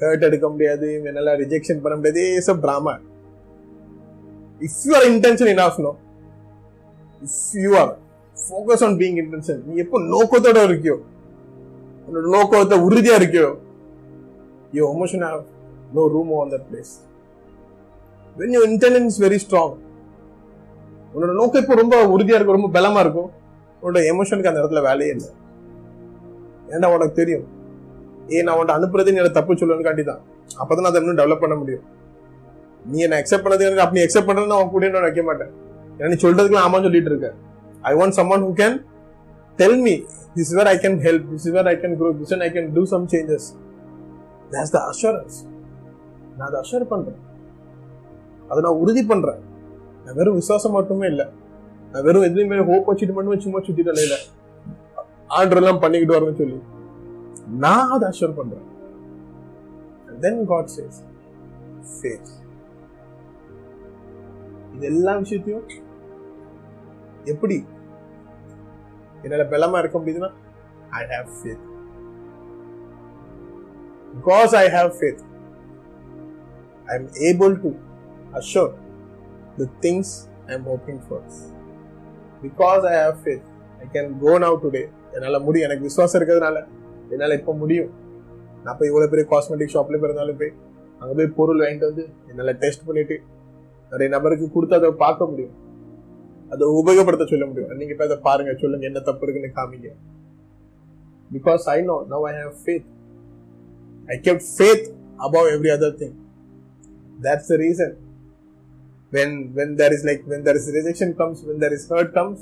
ஹர்ட் 0.00 0.26
எடுக்க 0.28 0.46
முடியாது 0.48 0.88
என்னால 1.08 1.34
ரிஜெக்ஷன் 1.42 1.82
பண்ண 1.84 1.94
முடியாது 1.98 2.24
is 2.40 2.50
a 2.52 2.56
drama 2.64 2.94
if 4.60 4.78
you 4.88 4.94
are 4.98 5.06
intention 5.12 5.50
enough 5.54 5.80
no 5.86 5.92
if 7.22 7.38
you 7.64 7.72
are 7.82 7.92
focus 8.36 8.84
on 8.88 8.96
being 9.02 9.18
intention 9.22 9.60
நீ 9.68 9.74
எப்போ 9.84 10.00
நோக்கத்தோட 10.14 10.62
இருக்கியோ 10.68 10.96
உன்னோட 12.06 12.26
நோக்கத்தை 12.36 12.78
உறுதியா 12.86 13.16
இருக்கியோ 13.20 13.48
your 14.72 14.84
emotion 14.94 15.24
have 15.28 15.42
no 15.92 16.04
room 16.14 16.32
on 16.40 16.52
that 16.54 16.66
place 16.70 16.94
when 18.36 18.54
you 18.56 18.62
intelligence 18.70 19.18
very 19.24 19.38
strong 19.44 19.76
உன்னோட 21.14 21.32
நோக்கம் 21.32 21.62
இப்போ 21.62 21.74
ரொம்ப 21.74 21.96
உறுதியா 22.14 22.36
இருக்கும் 22.36 22.58
ரொம்ப 22.58 22.70
பலமா 22.78 23.00
இருக்கும் 23.04 23.30
உன்னோட 23.82 24.00
எமோஷனுக்கு 24.12 24.50
அந்த 24.50 24.60
இடத்துல 24.62 24.80
வேலையே 24.86 25.12
இல்லை. 25.14 25.28
ஏன்னா 26.68 26.86
உனக்கு 26.94 27.14
தெரியும்? 27.14 27.46
ஏ 28.34 28.42
நான் 28.46 28.56
உன்ட்ட 28.60 28.74
அனுப்புறது 28.78 29.12
நீ 29.14 29.20
தப்பு 29.38 29.58
சொல்லுவேன்னு 29.60 29.86
காட்டி 29.88 30.04
தான் 30.10 30.20
அப்பதான் 30.60 30.84
நான் 30.84 30.92
அதை 30.92 31.00
இன்னும் 31.02 31.20
டெவலப் 31.20 31.42
பண்ண 31.44 31.54
முடியும். 31.60 31.84
நீ 32.90 32.98
என்ன 33.06 33.16
அக்செப்ட் 33.22 33.44
பண்ணது 33.46 33.64
எனக்கு 33.66 33.84
அப்படி 33.84 34.02
அக்செப்ட் 34.04 34.28
பண்றது 34.28 34.50
நான் 34.52 34.72
கூட 34.74 34.90
நான் 34.96 35.06
வைக்க 35.08 35.22
மாட்டேன். 35.28 35.52
ஏன்னா 35.98 36.10
நீ 36.12 36.18
சொல்றதுக்குலாம் 36.24 36.66
ஆமா 36.68 36.80
சொல்லிட்டு 36.86 37.10
இருக்க. 37.12 37.28
I 37.90 37.92
want 38.00 38.16
someone 38.20 38.44
who 38.46 38.52
can 38.62 38.76
tell 39.58 39.78
me 39.86 39.94
this 40.36 40.52
where 40.58 40.70
I 40.74 40.76
can 40.84 40.98
help 41.06 41.26
this 41.34 41.48
where 41.56 41.68
I 41.72 41.76
can 41.82 41.96
grow 42.00 42.10
this 42.20 42.34
I 42.46 42.50
can 42.56 42.68
do 42.76 42.84
some 42.94 43.06
changes 43.14 43.48
that's 44.52 44.72
the 44.76 44.80
assurance 44.92 45.38
நான் 46.36 46.46
அதை 46.48 46.58
அஷூர் 46.64 46.86
பண்றேன். 46.94 47.20
அதை 48.50 48.58
நான் 48.66 48.80
உறுதி 48.82 49.02
பண்றேன். 49.12 49.40
நான் 50.04 50.16
வெறும் 50.18 50.36
விசுவாசம் 50.40 50.76
மட்டுமே 50.78 51.06
இல்லை. 51.12 51.26
நான் 51.92 52.04
வெறும் 52.06 52.26
எதுலையுமே 52.28 52.64
ஹோப் 52.70 52.88
வச்சுட்டு 52.90 53.14
மட்டுமே 53.16 53.38
சும்மா 53.44 53.60
சுத்திட்டு 53.66 53.92
இல்லை 54.04 54.18
ஆர்டர் 55.38 55.60
எல்லாம் 55.60 55.80
பண்ணிக்கிட்டு 55.84 56.14
வரேன்னு 56.16 56.40
சொல்லி. 56.42 56.58
நான் 57.64 57.90
அதை 57.94 58.08
அஷூர் 58.12 58.38
பண்றேன். 58.38 58.66
தென் 60.24 60.46
காட் 60.46 60.70
சேஸ் 60.76 60.98
ஃபேஸ் 61.92 62.32
இது 64.74 64.86
எல்லா 64.92 65.12
விஷயத்தையும் 65.16 65.66
எப்படி? 67.24 67.56
என்னால 69.22 69.44
பலமா 69.52 69.78
இருக்க 69.78 69.98
முடியுதுன்னா 69.98 70.30
I 71.00 71.02
have 71.14 71.30
faith 71.38 71.64
because 74.16 74.54
I 74.62 74.66
have 74.76 74.90
faith 74.98 75.22
I 76.86 76.96
am 76.98 77.08
able 77.28 77.54
to 77.64 77.70
assure 78.40 78.72
the 79.58 79.68
things 79.86 80.12
I 80.46 80.54
am 80.54 80.66
hoping 80.72 81.02
for 81.08 81.24
because 82.42 82.84
I 82.92 82.96
have 83.04 83.18
faith 83.24 83.46
I 83.80 83.88
can 83.92 84.18
go 84.24 84.38
now 84.38 84.58
today 84.64 84.84
என்னால் 85.14 85.44
முடியும். 85.44 85.66
எனக்கு 85.68 85.82
விசுவாசம் 85.82 86.20
இருக்கிறதுனால 86.20 86.58
என்னால் 87.12 87.36
இப்போ 87.40 87.52
முடியும். 87.62 87.90
நான் 88.64 88.76
போய் 88.78 88.90
இவ்வளோ 88.90 89.08
பெரிய 89.12 89.26
காஸ்மெட்டிக் 89.32 89.74
ஷாப்ல 89.74 89.98
பிறந்தாலும் 90.04 90.40
போய் 90.40 90.52
அங்கே 91.00 91.14
போய் 91.18 91.30
பொருள் 91.38 91.62
வாங்கிட்டு 91.62 91.88
வந்து 91.90 92.04
என்னால் 92.30 92.58
டெஸ்ட் 92.64 92.86
பண்ணிட்டு 92.88 93.16
நிறைய 93.92 94.08
நபருக்கு 94.16 94.46
கொடுத்து 94.56 94.76
அதை 94.78 94.90
பார்க்க 95.04 95.30
முடியும். 95.30 95.54
அதை 96.54 96.64
உபயோகப்படுத்த 96.80 97.24
சொல்ல 97.32 97.46
முடியும். 97.50 97.70
நீங்க 97.80 97.92
இப்போ 97.94 98.06
அதை 98.08 98.18
பாருங்க 98.28 98.52
சொல்லுங்க 98.62 98.86
என்ன 98.90 99.00
தப்பு 99.08 99.24
இருக்குன்னு 99.26 99.50
காமிங்க. 99.58 99.90
Because 101.36 101.64
I 101.76 101.78
know 101.90 101.96
now 102.12 102.26
I 102.32 102.34
have 102.42 102.58
faith 102.64 102.86
I 104.14 104.16
kept 104.26 104.50
faith 104.56 104.86
above 105.26 105.48
every 105.54 105.72
other 105.76 105.96
thing 106.02 106.14
that's 107.26 107.50
the 107.52 107.58
reason 107.64 107.96
when 109.12 109.30
when 109.56 109.70
there 109.80 109.92
is 109.96 110.02
like 110.06 110.22
when 110.30 110.40
there 110.46 110.56
is 110.60 110.64
rejection 110.76 111.10
comes 111.20 111.36
when 111.48 111.58
there 111.62 111.74
is 111.76 111.84
hurt 111.90 112.10
comes 112.16 112.40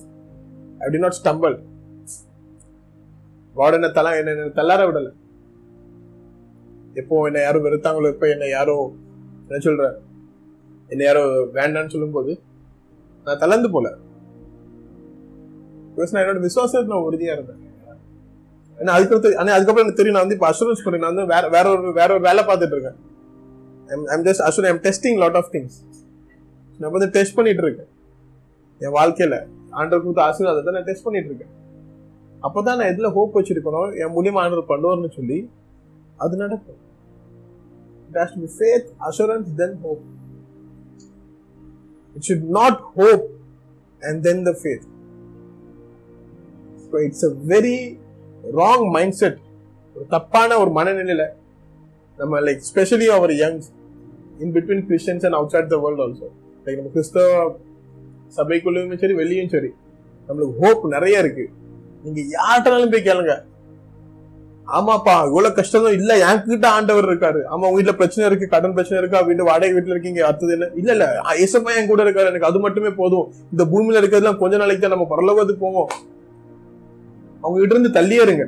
i 0.84 0.90
did 0.94 1.02
not 1.04 1.14
stumble. 1.18 1.56
வார்டனை 3.58 3.78
என்ன 3.80 3.94
தலா 3.98 4.10
என்ன 4.20 4.48
தள்ளார 4.58 4.80
விடல. 4.88 5.10
எப்போ 7.00 7.16
என்ன 7.28 7.38
யாரும் 7.46 7.64
வெறுத்தாங்களோ 7.66 8.10
எப்போ 8.14 8.26
என்ன 8.34 8.48
யாரோ 8.56 8.76
என்ன 9.46 9.58
சொல்ற? 9.66 9.86
என்ன 10.92 11.02
யாரோ 11.08 11.22
வேண்டாம்னு 11.58 11.94
சொல்லும்போது 11.94 12.32
நான் 13.26 13.40
தளர்ந்து 13.44 13.70
போல. 13.76 13.86
நான் 15.98 16.22
என்னோட 16.22 16.40
விசுவாசத்துல 16.48 16.92
நான் 16.92 17.06
உறுதியா 17.08 17.34
இருந்தேன். 17.36 17.62
ஏன்னா 18.78 18.94
அதுக்கப்புறம் 18.96 19.38
ஆனா 19.40 19.52
அதுக்கப்புறம் 19.56 19.84
எனக்கு 19.84 20.00
தெரியும் 20.00 20.16
நான் 20.16 20.24
வந்து 20.26 20.36
இப்போ 20.38 20.48
அஷூரன்ஸ் 20.52 20.82
பண்ணி 20.86 20.98
நான் 21.02 21.12
வந்து 21.12 21.26
வேற 21.34 21.44
வேற 21.54 21.66
ஒரு 21.74 21.92
வேற 22.00 22.08
ஒரு 22.16 22.24
வேலை 22.28 22.42
பார்த்துட்டு 22.48 22.74
இருக்கேன். 22.76 22.98
I'm 24.14 24.24
just 24.28 24.44
assure 24.48 24.68
I'm 24.70 24.82
testing 24.86 25.18
lot 25.22 25.38
of 25.40 25.50
things 25.54 25.78
நான் 26.80 26.94
வந்து 26.96 27.08
டெஸ்ட் 27.16 27.36
பண்ணிட்டு 27.38 27.62
இருக்கேன். 27.66 27.90
என் 28.80 28.96
வாழ்க்கையில 28.98 29.36
ஆண்டவர் 29.78 30.04
கொடுத்த 30.06 30.22
ஆசீர்வாதத்தை 30.28 30.74
நான் 30.76 30.88
டெஸ்ட் 30.90 31.06
பண்ணிட்டு 31.06 31.30
இருக்கேன். 31.32 31.52
அப்பதான் 32.46 32.78
நான் 32.78 32.92
எதில் 32.92 33.14
ஹோப் 33.14 33.36
வச்சுருக்கணும் 33.36 33.94
என் 34.00 34.14
மூலியமாக 34.14 34.44
ஆண்டவர் 34.44 34.70
பண்ணுவார்னு 34.70 35.10
சொல்லி 35.16 35.38
அது 36.18 36.34
நடக்கும். 36.42 36.80
It 38.08 38.18
has 38.18 38.34
to 38.34 38.42
be 38.42 38.50
faith 38.56 38.88
assurance 39.08 39.48
then 39.60 39.76
hope 39.82 40.02
it 42.16 42.26
should 42.28 42.46
not 42.58 42.80
hope 42.96 43.24
and 44.02 44.20
then 44.26 44.42
the 44.44 44.52
faith 44.60 44.86
so 46.84 47.02
it's 47.06 47.24
a 47.24 47.34
very 47.48 47.78
wrong 48.54 48.86
mindset 49.20 49.38
ஒரு 49.96 50.06
தப்பான 50.14 50.58
ஒரு 50.62 50.70
மனநிலையில் 50.78 51.26
நம்ம 52.18 52.40
like 52.46 52.62
specially 52.68 53.08
our 53.16 53.32
youngs 53.40 53.68
in 54.40 54.52
between 54.56 54.84
Christians 54.88 55.24
and 55.26 55.38
outside 55.54 55.70
the 55.70 55.78
world 55.84 56.02
also 56.04 56.28
like 56.66 56.78
நம்ம 56.78 56.92
கிறிஸ்தவ 56.92 57.30
சபைக்குள்ளேயுமே 58.36 58.98
சரி 59.02 59.14
வெளியும் 59.14 59.52
சரி 59.54 59.70
நம்மளுக்கு 60.28 60.56
ஹோப் 60.62 60.84
நிறைய 60.94 61.22
இருக்குது 61.24 61.52
நீங்க 62.06 62.22
யார்கிட்டனாலும் 62.36 62.92
போய் 62.94 63.06
கேளுங்க. 63.08 63.34
ஆமாப்பா 64.76 65.14
இவ்வளவு 65.28 65.56
கஷ்டம் 65.56 65.84
இல்ல. 65.98 66.12
என்கிட்ட 66.28 66.66
ஆண்டவர் 66.76 67.08
இருக்காரு. 67.10 67.40
ஆமா 67.52 67.64
உங்க 67.68 67.76
வீட்டுல 67.78 67.92
பிரச்சனை 68.00 68.24
இருக்கு 68.28 68.46
கடன் 68.54 68.74
பிரச்சனை 68.76 68.96
இருக்கா? 69.00 69.20
வீட்டு 69.20 69.48
வாடகை 69.48 69.72
வீட்டுல 69.74 69.94
இருக்கீங்க 69.94 70.20
அடுத்தது 70.28 70.52
என்ன? 70.52 70.68
இல்ல 70.80 70.90
இல்ல. 70.92 71.06
ஏசப்பா 71.44 71.76
என் 71.78 71.90
கூட 71.90 72.02
இருக்காரு. 72.06 72.30
எனக்கு 72.32 72.48
அது 72.48 72.58
மட்டுமே 72.58 72.90
போதும். 73.00 73.26
இந்த 73.52 73.64
பூமியில 73.72 74.00
இருக்கிறதுலாம் 74.00 74.40
கொஞ்ச 74.42 74.56
நாளைக்கு 74.56 74.82
தான் 74.82 74.94
நம்ம 74.96 75.08
பரலோகத்துக்கு 75.12 75.64
போவோம். 75.66 75.90
அவங்க 77.42 77.56
கிட்ட 77.60 77.74
இருந்து 77.74 77.96
தள்ளியே 77.98 78.22
இருங்க 78.26 78.46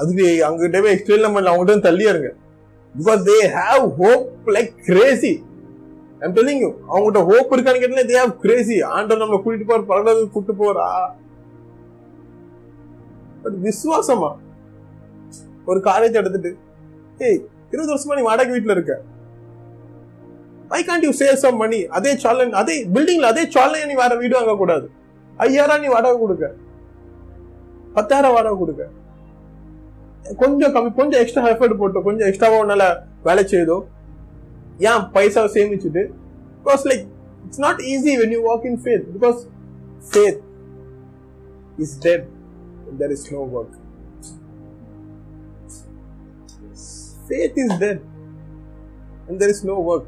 அதுக்கு 0.00 0.26
அவங்க 0.44 0.60
கிட்ட 0.62 0.80
போய் 0.80 0.94
எக்ஸ்பிளைன் 0.96 1.34
பண்ணல. 1.34 1.50
அவங்க 1.50 1.62
கிட்ட 1.62 1.74
இருந்து 1.74 1.88
தள்ளியே 1.88 2.10
இருங்க 2.14 2.30
because 2.94 3.22
they 3.30 3.38
have 3.58 3.84
hope 4.00 4.26
like 4.56 4.72
crazy 4.88 5.32
I'm 6.22 6.34
telling 6.36 6.62
you 6.64 6.70
அவங்ககிட்ட 6.90 7.22
ஹோப் 7.30 7.54
இருக்கான்னு 7.54 7.82
கேட்டா 7.82 8.08
தே 8.12 8.18
ஹாவ் 8.22 8.34
கிரேசி 8.44 8.76
ஆண்டவர் 8.96 9.22
நம்மளை 9.22 9.40
கூட்டிட்டு 9.44 9.70
போற 9.70 9.82
பரலோகத்துக்கு 9.92 10.34
கூட்டிட்டு 10.36 10.62
போறா 10.62 10.86
பட் 13.46 13.58
விசுவாசமா? 13.66 14.30
ஒரு 15.70 15.80
காலேஜ் 15.80 16.20
எடுத்துட்டு 16.20 16.50
ஏய் 17.26 17.40
இருபது 17.70 17.90
வருஷமா 17.92 18.16
நீ 18.18 18.22
வாடகை 18.28 18.52
வீட்டுல 18.56 18.74
இருக்க. 18.76 18.94
I 20.76 20.80
can't 20.86 21.04
you 21.06 21.10
save 21.18 21.40
some 21.42 21.56
money 21.56 21.78
அதே 21.96 22.12
சாலன் 22.22 22.54
அதே 22.60 22.76
பில்டிங்ல 22.94 23.32
அதே 23.32 23.42
சாலன் 23.56 23.88
நீ 23.90 23.94
வேற 23.94 24.14
வீடு 24.22 24.34
வாங்க 24.38 24.54
கூடாது. 24.56 24.86
ஐயாயிரம் 25.36 25.82
நீ 25.84 25.88
வாடகை 25.94 26.18
கொடுக்க. 26.20 26.46
பத்தாயிரம் 27.96 28.34
வாடகை 28.36 28.58
கொடுக்க. 28.58 28.84
கொஞ்சம் 30.42 30.74
கம்மி 30.74 30.90
கொஞ்சம் 31.00 31.20
எக்ஸ்ட்ரா 31.22 31.42
எஃபர்ட் 31.50 31.76
போட்டு 31.80 32.02
கொஞ்சம் 32.02 32.28
எக்ஸ்ட்ராவா 32.28 32.56
உன்னால 32.62 32.86
வேலை 33.22 33.44
செய்தோ? 33.52 33.76
ஏன் 34.90 35.04
பைசா 35.16 35.44
சேமிச்சுட்டு? 35.56 36.02
Because 36.62 36.86
like 36.90 37.04
it's 37.44 37.62
not 37.66 37.82
easy 37.92 38.14
when 38.22 38.34
you 38.36 38.40
walk 38.48 38.66
in 38.70 38.80
faith 38.84 39.06
because 39.16 39.38
faith 40.08 40.40
is 41.84 41.98
dead 42.06 42.26
there 43.00 43.12
is 43.16 43.22
no 43.36 43.42
work. 43.54 43.72
Faith 47.28 47.56
is 47.62 47.72
dead 47.82 47.98
and 49.28 49.36
there 49.40 49.52
is 49.54 49.62
no 49.70 49.78
work. 49.88 50.04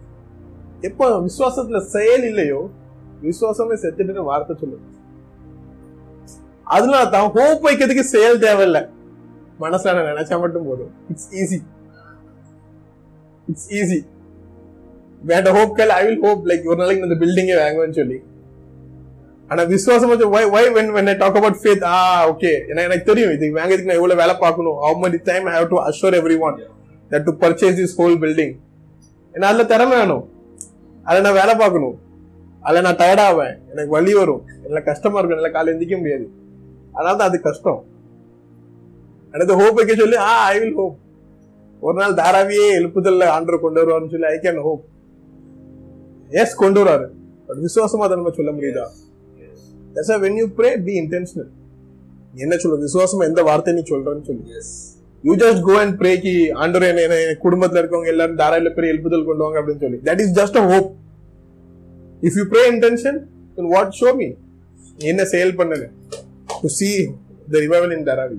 எப்போ 0.88 1.06
விசுவாசத்துல 1.24 1.78
செயல் 1.94 2.24
இல்லையோ 2.30 2.60
விசுவாசமே 3.24 3.76
செத்துட்டுன்னு 3.84 4.28
வார்த்தை 4.28 4.54
சொல்லு 4.60 4.78
அதனால 6.76 7.02
தான் 7.14 7.32
ஹோப் 7.38 7.66
வைக்கிறதுக்கு 7.66 8.04
செயல் 8.14 8.42
தேவையில்லை. 8.46 8.82
மனசுல 9.64 9.94
நான் 9.96 10.10
நினைச்சா 10.12 10.36
மட்டும் 10.44 10.68
போதும். 10.70 10.92
இட்ஸ் 11.10 11.30
ஈஸி 11.40 11.58
இட்ஸ் 13.50 13.68
ஈஸி 13.78 14.00
வேண்ட 15.30 15.50
ஹோப் 15.58 15.76
கேள். 15.78 15.92
ஐ 15.98 16.02
வில் 16.06 16.22
ஹோப் 16.26 16.42
லைக் 16.50 16.68
ஒரு 16.70 16.78
நாளைக்கு 16.80 17.06
இந்த 17.08 17.18
பில்டிங்கே 17.22 17.56
வாங்குவேன்னு 17.62 17.98
சொல்லி. 18.00 18.18
ஆனா 19.50 19.62
விசுவாசம் 19.62 20.10
வை 20.34 20.44
why 20.54 20.64
when 20.76 20.90
when 20.96 21.08
I 21.08 21.14
talk 21.16 21.36
about 21.36 21.60
faith 21.62 21.84
ah 21.90 21.98
okay 22.30 22.50
ஏன்னா 22.70 22.82
எனக்கு 22.88 23.04
தெரியும் 23.04 23.32
இது 23.32 23.46
வாங்கிறதுக்கு 23.58 23.90
நான் 23.90 24.00
எவ்வளவு 24.00 24.20
வேலை 24.20 24.34
பார்க்கணும். 24.36 24.76
How 24.84 24.98
much 24.98 25.22
time 25.22 25.44
I 25.44 25.54
have 25.58 25.68
to 25.68 25.78
assure 25.88 26.16
everyone 26.38 26.58
that 27.10 27.26
to 27.28 27.32
purchase 27.44 27.78
this 27.80 27.94
whole 28.00 28.16
building 28.24 28.54
ஏன்னா 29.34 29.46
அதுல 29.50 29.64
திறமை 29.64 29.96
வேணும். 29.98 30.24
அதுல 31.06 31.22
நான் 31.26 31.38
வேலை 31.40 31.54
பார்க்கணும். 31.56 31.96
அதுல 32.60 32.80
நான் 32.80 32.96
டயர்ட் 32.96 33.24
ஆவேன். 33.26 33.54
எனக்கு 33.72 33.90
வலி 33.90 34.14
வரும். 34.14 34.42
எனக்கு 34.66 34.88
கஷ்டமா 34.90 35.18
இருக்கும். 35.18 35.38
என்னால 35.38 35.52
காலையில 35.56 35.76
எந்திக்க 35.76 35.96
முடியாது. 35.96 36.26
அதனால 36.92 37.16
தான் 37.16 37.28
அது 37.28 37.40
கஷ்டம். 37.40 37.80
எனக்கு 39.34 39.54
ஹோப் 39.54 39.74
வைக்க 39.74 39.94
சொல்லி 39.94 40.16
ஆ 40.16 40.44
ஐ 40.44 40.58
வில் 40.60 40.74
ஹோப் 40.74 40.96
ஒரு 41.80 41.98
நாள் 41.98 42.14
தாராவியே 42.14 42.68
எழுப்புதல்ல 42.78 43.24
ஆண்டர் 43.34 43.62
கொண்டு 43.64 43.80
வருவார்னு 43.80 44.10
சொல்லி 44.10 44.26
ஐ 44.26 44.38
கேன் 44.44 44.62
ஹோப் 44.62 44.84
எஸ் 46.42 46.54
கொண்டு 46.54 46.84
வராரு 46.84 47.06
பட் 47.48 47.60
விசுவாசமா 47.66 48.06
அதை 48.06 48.16
நம்ம 48.16 48.30
சொல்ல 48.30 48.50
முடியுதா? 48.50 48.86
Yes 50.00 50.10
when 50.24 50.38
you 50.40 50.46
pray 50.58 50.70
be 50.88 50.94
intentional 51.02 51.50
என்ன 52.44 52.54
சொல்ற 52.62 52.76
விசுவாசமா 52.86 53.26
எந்த 53.30 53.42
வார்த்தை 53.48 53.72
நீ 53.76 53.82
சொல்றன்னு 53.90 54.24
சொல்லி. 54.28 54.44
You 55.24 55.32
just 55.42 55.62
go 55.68 55.74
and 55.82 55.94
pray 56.00 56.12
கி 56.24 56.34
ஆண்டவர் 56.62 56.88
என்ன 56.90 57.02
என்ன 57.06 57.16
என் 57.26 57.40
குடும்பத்துல 57.44 57.80
இருக்கவங்க 57.82 58.10
எல்லாரும் 58.14 58.40
தாராவில 58.42 58.70
பெரிய 58.76 58.92
எழுப்புதல் 58.94 59.28
கொண்டு 59.28 59.44
வாங்க 59.44 59.58
அப்படின்னு 59.60 59.84
சொல்லி. 59.84 59.98
That 60.08 60.20
is 60.24 60.34
just 60.40 60.58
a 60.62 60.64
hope 60.72 60.90
if 62.28 62.36
you 62.40 62.44
pray 62.52 62.62
intention 62.74 63.18
what 63.74 63.96
show 64.00 64.10
me 64.20 64.28
என்ன 65.10 65.24
செயல் 65.32 65.56
பண்ணுங்க 65.60 65.86
to 66.62 66.70
see 66.78 66.90
the 67.52 67.62
revival 67.64 67.94
in 67.96 68.06
Dharavi 68.08 68.38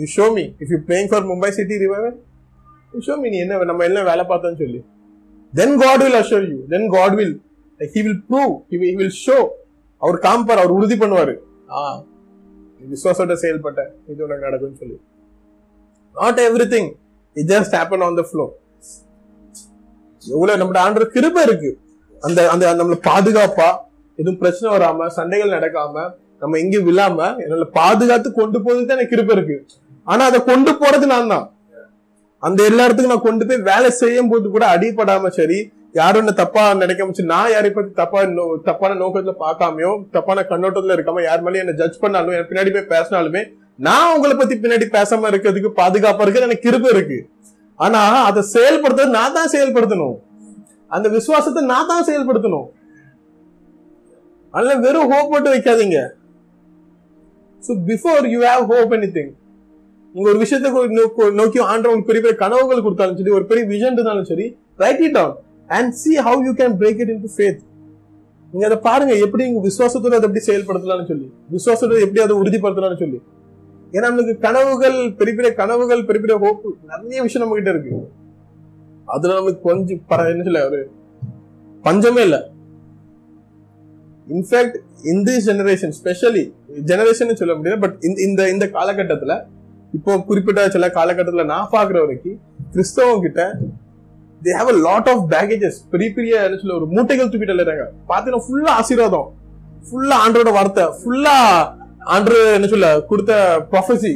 you 0.00 0.06
show 0.16 0.26
me 0.36 0.44
if 0.62 0.72
you 0.74 0.78
playing 0.88 1.10
for 1.12 1.26
Mumbai 1.32 1.50
city 1.58 1.76
revival 1.84 2.16
you 2.94 3.00
show 3.08 3.16
me 3.22 3.30
நீ 3.34 3.40
என்ன 3.44 3.62
நம்ம 3.70 3.84
எல்லாம் 3.90 4.08
வேலை 4.10 4.24
பார்த்தோன்னு 4.32 4.60
சொல்லி. 4.64 4.80
Then 5.52 5.76
God 5.84 6.02
will 6.06 6.18
assure 6.22 6.46
you 6.52 6.58
then 6.74 6.88
God 6.96 7.14
will 7.20 7.36
he 7.80 8.02
will 8.06 8.20
prove 8.30 8.52
he 8.72 8.78
will 9.00 9.16
show 9.26 9.38
அவர் 10.02 10.18
காம்பார் 10.18 10.60
அவர் 10.62 10.76
உறுதி 10.78 10.96
பண்ணுவாரு. 10.96 11.34
ஆ. 11.72 11.82
விசுவாசோட 12.90 13.34
செயல்பட்ட 13.42 13.80
இது 14.06 14.20
உனக்கு 14.24 14.46
நடக்கும்னு 14.46 14.80
சொல்லி. 14.80 14.96
Not 16.16 16.40
everything 16.74 16.90
it 17.36 17.50
just 17.52 17.74
happen 17.78 18.04
on 18.06 18.18
the 18.20 18.24
flow 18.28 18.44
எவ்வளவு 20.22 20.58
நம்மளோட 20.60 20.80
ஆண்டு 20.84 21.06
கிருபை 21.10 21.42
இருக்கு. 21.42 21.70
அந்த 22.22 22.40
அந்த 22.50 22.66
நம்மள 22.74 22.96
பாதுகாப்பா 23.08 23.68
எதுவும் 24.18 24.38
பிரச்சனை 24.38 24.68
வராம 24.74 25.08
சண்டைகள் 25.16 25.56
நடக்காம 25.56 26.04
நம்ம 26.42 26.58
எங்கேயும் 26.58 26.86
விழாம 26.88 27.18
என்னால 27.42 27.66
பாதுகாத்து 27.76 28.28
கொண்டு 28.32 28.58
போறதுக்கு 28.58 28.88
தான் 28.88 28.98
எனக்கு 28.98 29.14
கிருபை 29.14 29.34
இருக்கு. 29.36 29.56
ஆனா 30.06 30.22
அதை 30.30 30.38
கொண்டு 30.44 30.72
போறது 30.82 31.06
நான் 31.06 31.32
தான் 31.34 31.46
அந்த 32.42 32.60
எல்லா 32.64 32.84
இடத்துக்கும் 32.86 33.14
நான் 33.14 33.26
கொண்டு 33.26 33.44
போய் 33.46 33.66
வேலை 33.68 33.88
செய்யும் 34.00 34.30
போது 34.32 34.46
கூட 34.50 34.64
அடிபடாம 34.74 35.30
சரி 35.36 35.58
யாரும் 35.96 36.20
என்ன 36.20 36.32
தப்பா 36.32 36.74
நினைக்க 36.74 37.24
நான் 37.24 37.50
யாரை 37.50 37.70
பத்தி 37.70 37.92
தப்பா 37.92 38.24
நோ- 38.30 38.58
தப்பான 38.64 38.94
நோக்கத்துல 38.94 39.34
பார்க்காமயோ 39.40 40.04
தப்பான 40.10 40.42
கண்ணோட்டத்துல 40.50 40.96
இருக்காம 40.96 41.22
யார் 41.22 41.44
மேலேயும் 41.44 41.64
என்ன 41.64 41.72
ஜட்ஜ் 41.72 41.98
பண்ணாலும் 41.98 42.32
என் 42.32 42.48
பின்னாடி 42.50 42.72
போய் 42.72 42.92
பேசினாலுமே 42.94 43.42
நான் 43.78 44.14
உங்களை 44.14 44.36
பத்தி 44.36 44.54
பின்னாடி 44.54 44.86
பேசாம 44.92 45.28
இருக்கிறதுக்கு 45.28 45.70
பாதுகாப்பா 45.76 46.20
இருக்கிறது 46.20 46.48
எனக்கு 46.48 46.66
கிருப்பு 46.68 46.88
இருக்கு. 46.88 47.18
ஆனா 47.80 48.00
அதை 48.22 48.42
செயல்படுத்துறது 48.54 49.10
நான் 49.10 49.32
தான் 49.32 49.50
செயல்படுத்தணும். 49.52 50.14
அந்த 50.90 51.08
விசுவாசத்தை 51.08 51.64
நான் 51.64 51.86
தான் 51.86 52.04
செயல்படுத்தணும். 52.04 52.68
அதனால 54.54 54.74
வெறும் 54.78 55.10
ஹோப் 55.10 55.30
மட்டும் 55.30 55.54
வைக்காதீங்க. 55.54 55.98
So 57.62 57.72
before 57.86 58.26
you 58.26 58.40
have 58.42 58.64
hope 58.64 58.94
anything 59.16 59.32
உங்க 60.14 60.28
ஒரு 60.28 60.38
விஷயத்தை 60.38 60.70
நோக்கி 61.32 61.58
ஆண்டவங்களுக்கு 61.62 62.06
பெரிய 62.06 62.22
பெரிய 62.22 62.36
கனவுகள் 62.36 62.82
கொடுத்தாலும் 62.82 63.16
சரி 63.16 63.30
ஒரு 63.30 63.46
பெரிய 63.46 63.64
விஷன் 63.66 63.92
இருந்தாலும் 63.92 64.24
சரி 64.24 64.46
write 64.76 65.00
it 65.00 65.12
down 65.12 65.36
and 65.68 65.92
see 65.92 66.18
how 66.18 66.44
you 66.44 66.52
can 66.52 66.76
break 66.76 66.98
it 66.98 67.08
in 67.08 67.22
into 67.22 67.40
faith 67.40 67.58
நீங்க 68.50 68.66
அதை 68.66 68.78
பாருங்க 68.78 69.14
எப்படி 69.14 69.54
விசுவாசத்தோட 69.56 70.14
அதை 70.14 70.22
எப்படி 70.22 70.44
செயல்படுத்தலாம்னு 70.46 71.06
சொல்லி. 71.06 71.32
விசுவாசத்தோட 71.52 72.00
எப்படி 72.00 72.20
அதை 72.20 72.36
உறுதிப்படுத்தலாம்னு 72.36 72.98
சொல்லி. 72.98 73.20
ஏன்னா 73.92 73.94
நம்மளுக்கு 73.94 74.38
கனவுகள் 74.38 75.12
பெரிய 75.12 75.36
பெரிய 75.36 75.54
கனவுகள் 75.54 76.04
பெரிய 76.04 76.24
பெரிய 76.26 76.48
ஹோப் 76.48 76.76
நிறைய 76.86 77.22
விஷயம் 77.22 77.48
நம்ம 77.48 77.62
கிட்ட 77.62 77.78
இருக்கு. 77.78 78.10
அதுல 79.04 79.34
நமக்கு 79.34 79.60
கொஞ்சம் 79.60 80.02
பர- 80.08 80.30
என்ன 80.30 80.42
சொல்ல 80.42 80.66
ஒரு 80.66 80.90
பஞ்சமே 81.82 82.22
இல்ல. 82.22 82.48
இன்ஃபேக்ட் 84.28 84.76
இந்த 85.04 85.32
ஜெனரேஷன் 85.46 85.92
ஸ்பெஷலி 86.04 86.52
ஜெனரேஷன் 86.84 87.34
சொல்ல 87.34 87.54
முடியாது 87.54 87.80
பட் 87.80 87.96
இந்த 88.00 88.50
இந்த 88.50 88.66
காலகட்டத்துல 88.66 89.42
இப்போ 89.92 90.18
குறிப்பிட்ட 90.18 90.70
சில 90.70 90.88
காலகட்டத்துல 90.88 91.44
நான் 91.44 91.68
பாக்குற 91.72 91.98
வரைக்கும் 91.98 92.40
கிறிஸ்தவங்க 92.72 93.20
கிட்ட 93.20 93.58
they 94.46 94.52
have 94.58 94.70
a 94.72 94.76
lot 94.88 95.08
of 95.12 95.22
baggages 95.34 95.78
பெரிய 95.92 96.08
பெரிய 96.16 96.34
என்ன 96.46 96.58
சொல்ல 96.62 96.78
ஒரு 96.80 96.86
மூட்டைகள் 96.94 97.30
தூக்கிட்டு 97.32 97.56
இருக்காங்க 97.58 97.86
பாத்தீங்கன்னா 98.10 98.44
ஃபுல்லா 98.46 98.72
ஆசீர்வாதம். 98.80 99.28
ஃபுல்லா 99.88 100.16
ஆண்டரோட 100.24 100.50
வார்த்தை 100.58 100.84
ஃபுல்லா 101.00 101.36
ஆண்டர் 102.14 102.38
என்ன 102.56 102.68
சொல்ல 102.72 102.88
கொடுத்த 103.10 103.32
ப்ரொஃபசி 103.70 104.12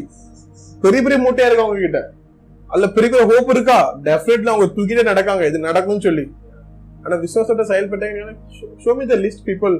பெரிய 0.84 1.00
பெரிய 1.04 1.18
மூட்டையா 1.24 1.46
இருக்கு 1.48 1.64
அவங்க 1.64 1.80
கிட்ட. 1.86 2.00
அதுல 2.70 2.88
பெரிய 2.96 3.08
பெரிய 3.12 3.24
ஹோப் 3.30 3.50
இருக்கா? 3.54 3.78
டெஃபினெட்லி 4.06 4.50
அவங்க 4.52 4.66
தூக்கிட்டே 4.76 5.04
நடக்காங்க. 5.10 5.42
இது 5.50 5.58
நடக்கும்னு 5.68 6.04
சொல்லி. 6.06 6.24
ஆனா 7.04 7.16
விசுவாசத்தை 7.24 7.64
செயல்பட்டாங்க 7.70 8.34
show 8.84 8.94
me 8.98 9.04
the 9.12 9.16
list 9.24 9.44
people 9.48 9.74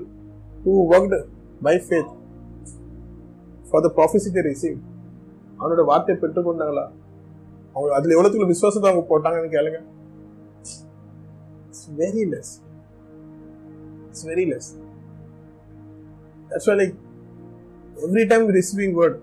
who 0.65 0.73
worked 0.93 1.19
by 1.67 1.75
faith 1.87 2.11
for 3.69 3.85
the 3.87 3.91
prophecy 3.99 4.31
they 4.37 4.45
receive 4.51 4.79
அவனோட 5.61 5.83
வார்த்தையை 5.91 6.17
பெற்றுக்கொண்டாங்களா? 6.23 6.85
அவங்க 7.75 7.91
அதுல 7.97 8.15
எவ்வளவுக்குள்ள 8.17 8.47
விசுவாசத்தை 8.53 8.87
அவங்க 8.91 9.05
போட்டாங்கன்னு 9.11 9.51
கேளுங்க. 9.57 9.81
Very 11.99 12.25
less. 12.33 12.51
It's 12.51 14.07
it's 14.07 14.27
very 14.27 14.43
less 14.53 14.79
why, 16.51 16.71
like, 16.71 16.77
like 16.77 16.95
every 18.07 18.27
time 18.27 18.49
word, 18.49 18.53
word 18.53 19.19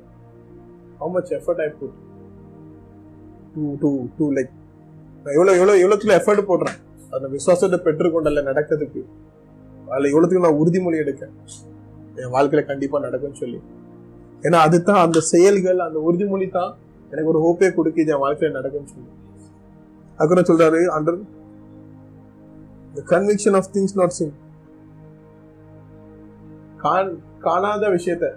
much 1.00 1.12
much 1.12 1.32
effort 1.32 1.74
put. 1.82 1.92
To 3.56 3.78
to 3.82 4.08
to 4.18 4.26
like 4.26 4.50
like 5.24 5.66
நான் 5.66 5.68
எவ்வளோத்துல 5.68 6.22
எஃபர்ட் 6.22 6.46
போடுறேன்? 6.46 6.78
அந்த 7.12 7.28
விசுவாசத்தை 7.28 7.80
பெற்றுக்கொண்டல 7.80 8.44
நடக்கிறதுக்கு. 8.44 9.04
அதில் 9.90 10.14
எவ்வளோத்துக்கு 10.14 10.40
நான் 10.40 10.54
உறுதிமொழி 10.54 11.00
எடுக்கேன்? 11.00 11.32
என் 12.16 12.30
வாழ்க்கையில் 12.30 12.68
கண்டிப்பாக 12.68 13.04
நடக்கும்னு 13.04 13.38
சொல்லி. 13.38 13.62
ஏன்னா 14.42 14.56
அதுதான் 14.56 15.06
அந்த 15.06 15.20
செயல்கள் 15.20 15.80
அந்த 15.80 16.00
உறுதிமொழி 16.10 16.52
தான் 16.52 16.78
எனக்கு 17.12 17.30
ஒரு 17.30 17.40
ஹோப்பே 17.46 17.64
கொடுக்குது 17.64 18.08
என் 18.08 18.18
வாழ்க்கையில் 18.18 18.62
நடக்கும்னு 18.62 18.88
சொல்லி. 18.88 19.10
அக்கறம் 20.18 20.44
சொல்றாரு 20.44 20.78
under 20.78 21.37
the 22.98 23.04
conviction 23.04 23.54
of 23.54 23.66
things 23.68 23.94
not 23.96 24.14
seen. 24.14 24.34
காண் 26.82 27.10
காணாத 27.40 27.86
விஷயத்தை 27.90 28.28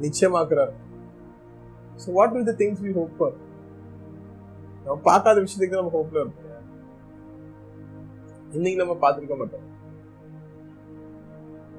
நிச்சயமாக்குறார் 0.00 0.72
so 2.02 2.06
what 2.16 2.32
will 2.34 2.46
the 2.48 2.54
things 2.60 2.80
we 2.84 2.92
hope 2.98 3.12
for 3.16 3.34
நம்ம 4.84 4.96
பார்க்காத 5.08 5.36
விஷயத்துக்கு 5.44 5.80
நம்ம 5.80 5.92
ஹோப்ல 5.96 6.22
இருப்போம் 6.22 6.40
இன்னைக்கு 8.52 8.80
நம்ம 8.82 8.94
பார்த்திருக்க 9.02 9.36
மாட்டோம் 9.36 9.66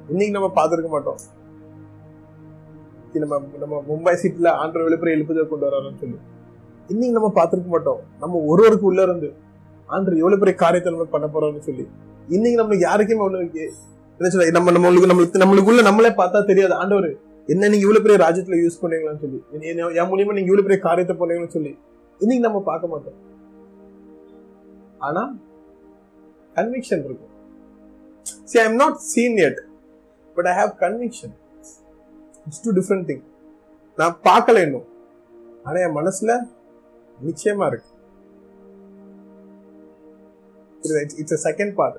இன்னைக்கு 0.09 0.35
நம்ம 0.37 0.49
பார்த்திருக்க 0.57 0.91
மாட்டோம் 0.95 1.19
நம்ம 3.15 3.39
நம்ம 3.61 3.81
மும்பை 3.89 4.15
சீட்ல 4.21 4.49
ஆண்டர் 4.61 4.85
வெளிப்புற 4.87 5.11
எழுப்புதல் 5.17 5.51
கொண்டு 5.51 5.67
வராருன்னு 5.69 6.01
சொல்லி 6.03 6.19
இன்னைக்கு 6.89 7.17
நம்ம 7.17 7.31
பார்த்துருக்க 7.37 7.71
மாட்டோம் 7.75 8.01
நம்ம 8.23 8.41
ஒருவருக்கு 8.51 8.87
உள்ள 8.91 9.01
இருந்து 9.03 9.29
ஆண்டு 9.93 10.17
எவ்வளவு 10.21 10.41
பெரிய 10.41 10.55
காரியத்தை 10.63 10.89
நம்ம 10.93 11.07
பண்ண 11.15 11.27
போறோம்னு 11.33 11.65
சொல்லி. 11.67 11.85
இன்னைக்கு 12.35 12.59
நம்மளுக்கு 12.61 12.87
யாருக்குமே 12.89 13.23
ஒண்ணு 13.25 13.67
என்ன 14.17 14.29
சொல்ல 14.33 14.51
நம்ம 14.57 14.71
நம்மளுக்கு 14.75 15.09
நம்மளுக்கு 15.11 15.41
நம்மளுக்குள்ள 15.43 15.81
நம்மளே 15.89 16.11
பார்த்தா 16.19 16.39
தெரியாது. 16.51 16.73
ஆண்டவர் 16.81 17.09
என்ன 17.53 17.67
நீங்க 17.71 17.85
இவ்வளவு 17.85 18.05
பெரிய 18.05 18.17
ராஜ்யத்துல 18.25 18.57
யூஸ் 18.63 18.81
பண்ணீங்களான்னு 18.81 19.23
சொல்லி. 19.23 19.39
என் 19.99 20.09
மூலியமா 20.11 20.35
நீங்க 20.37 20.49
இவ்வளவு 20.51 20.67
பெரிய 20.67 20.79
காரியத்தை 20.87 21.15
பண்ணீங்கன்னு 21.19 21.55
சொல்லி. 21.57 21.73
இன்னைக்கு 22.21 22.45
நம்ம 22.47 22.61
பார்க்க 22.71 22.91
மாட்டோம். 22.93 23.19
ஆனா 25.07 25.23
கன்விக்ஷன் 26.57 27.03
இருக்கும். 27.07 27.33
See 28.51 28.59
I 28.59 28.65
am 28.69 28.79
not 28.83 28.99
seen 29.11 29.37
yet 29.47 29.59
but 30.35 30.47
I 30.51 30.53
have 30.59 30.71
conviction 30.83 31.35
it's 32.45 32.63
two 32.65 32.73
different 32.79 33.07
thing 33.09 33.23
நான் 33.97 34.15
பார்க்கல 34.29 34.63
இன்னும். 34.67 34.87
ஆனா 35.67 35.77
என் 35.85 35.97
மனசுல 35.99 36.31
நிச்சயமா 37.27 37.67
இருக்கு. 37.71 37.89
It's 41.21 41.47
a 41.47 41.51
second 41.51 41.73
part 41.73 41.97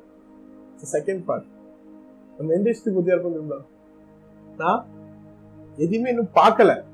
it's 0.75 0.97
second 0.97 1.23
part 1.25 1.47
நம்ம 2.39 2.53
எந்த 2.53 2.71
புத்தியா 2.71 3.15
இருப்போம் 3.15 3.37
தெரியுமா? 3.37 3.59
நான் 4.57 4.87
எதுவுமே 5.77 6.09
இன்னும் 6.11 6.31
பார்க்கல. 6.35 6.85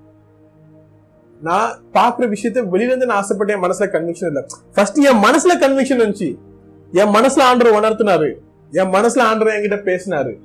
நான் 1.40 1.82
பாக்குற 1.94 2.24
விஷயத்த 2.34 2.60
வெளியிலேருந்து 2.72 3.04
நான் 3.04 3.20
ஆசைப்பட்ட 3.22 3.54
என் 3.54 3.64
மனசுல 3.64 3.86
கன்விக்ஷன் 3.94 4.26
இல்லை. 4.26 4.42
ஃபர்ஸ்ட் 4.74 4.98
என் 4.98 5.22
மனசுல 5.26 5.52
கன்விக்ஷன் 5.64 6.00
இருந்துச்சு. 6.02 6.38
என் 6.92 7.12
மனசுல 7.16 7.42
ஆண்டர் 7.50 7.76
உணர்த்தினாரு. 7.78 8.30
என் 8.70 8.92
மனசுல 8.96 9.20
ஆண்டவர் 9.20 9.54
என்கிட்ட 9.54 9.78
பேசினாரு. 9.90 10.40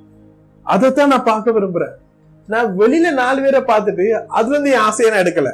அதைத்தான் 0.62 1.08
நான் 1.08 1.24
பார்க்க 1.24 1.50
விரும்புறேன். 1.50 1.94
நான் 2.46 2.78
வெளியில 2.78 3.12
நாலு 3.12 3.42
பேரை 3.42 3.60
பார்த்துட்டு 3.60 4.24
அதுல 4.26 4.54
இருந்து 4.54 4.70
என் 4.70 4.86
ஆசையை 4.88 5.14
நான் 5.14 5.24
எடுக்கல. 5.24 5.50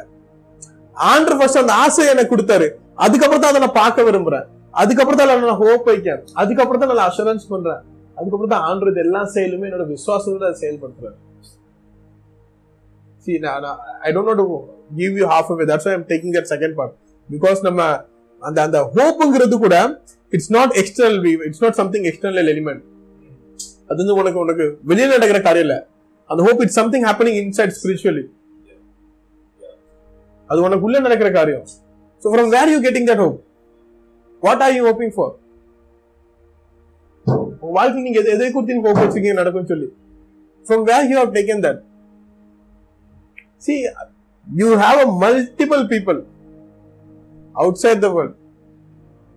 ஆண்டர் 0.97 1.39
ஃபர்ஸ்ட் 1.39 1.57
அந்த 1.57 1.73
ஆசையை 1.73 2.15
எனக்கு 2.15 2.37
கொடுத்தாரு. 2.37 2.69
அதுக்கப்புறம் 2.95 3.41
தான் 3.41 3.51
அதை 3.51 3.61
நான் 3.61 3.81
பார்க்க 3.83 4.03
விரும்புறேன். 4.03 4.47
அதுக்கப்புறம் 4.81 5.21
தான் 5.21 5.31
நான் 5.49 5.61
ஹோப் 5.65 5.85
வைக்கிறேன். 5.91 6.23
அதுக்கப்புறம் 6.41 6.81
தான் 6.83 6.91
நான் 6.93 7.09
அஷூரன்ஸ் 7.11 7.47
பண்றேன். 7.53 7.83
அதுக்கப்புறம் 8.19 8.53
தான் 8.55 8.65
ஆண்டர் 8.71 8.91
இது 8.93 9.03
எல்லா 9.07 9.21
செயலுமே 9.37 9.67
என்னோட 9.69 9.87
விசுவாசத்தோட 9.95 10.45
அதை 10.51 10.59
செயல்படுத்துறேன். 10.65 11.19
See, 13.27 13.37
நான் 13.45 13.67
I 14.07 14.11
don't 14.15 14.31
know 14.41 14.47
give 14.99 15.15
you 15.21 15.27
half 15.35 15.51
away 15.53 15.65
that's 15.71 15.87
I 15.91 15.93
am 15.99 16.07
taking 16.11 16.35
that 16.37 16.49
second 16.53 16.75
part 16.79 16.95
because 17.29 17.61
நம்ம 17.67 17.81
அந்த 18.43 18.59
அந்த 18.67 18.79
ஹோப்புங்கிறது 18.97 19.57
கூட 19.63 19.77
it's 20.33 20.51
not 20.57 20.73
external 20.81 21.19
it's 21.49 21.63
not 21.65 21.79
something 21.81 22.07
external 22.11 22.51
element 22.55 22.83
அது 23.89 23.99
வந்து 24.03 24.17
உனக்கு 24.21 24.39
உனக்கு 24.45 24.65
வெளியில 24.91 25.11
நடக்கிற 25.17 25.41
காரியம் 25.47 25.67
இல்ல. 25.67 25.77
அந்த 26.31 26.41
hope 26.47 26.61
it's 26.65 26.79
something 26.81 27.07
happening 27.09 27.39
inside 27.45 27.75
spiritually 27.79 28.25
அது 30.51 30.61
உனக்கு 30.67 30.87
உள்ள 30.89 30.99
நடக்கிற 31.07 31.29
காரியம். 31.39 31.65
So 32.23 32.27
from 32.35 32.51
where 32.57 32.73
you 32.75 32.79
getting 32.87 33.09
that 33.11 33.23
hope 33.25 33.39
what 34.45 34.63
are 34.63 34.75
you 34.77 34.85
hoping 34.87 35.15
for 35.17 35.35
உங்க 37.57 37.73
வாழ்க்கை 37.73 38.03
நீங்க 38.03 38.21
எதை 38.21 38.33
எதை 38.35 38.49
குறித்து 38.49 38.75
நீங்க 38.75 38.89
ஹோப் 38.89 39.03
வச்சிருக்கீங்க 39.03 39.41
நடக்கும்னு 39.41 39.73
சொல்லி. 39.73 39.89
From 40.67 40.85
where 40.85 41.09
you 41.11 41.17
have 41.19 41.35
taken 41.35 41.63
that 41.63 41.81
see 43.59 43.75
you 44.47 44.69
have 44.77 44.99
a 45.01 45.11
multiple 45.21 45.83
people 45.89 46.21
outside 47.77 48.01
the 48.01 48.11
world 48.13 48.37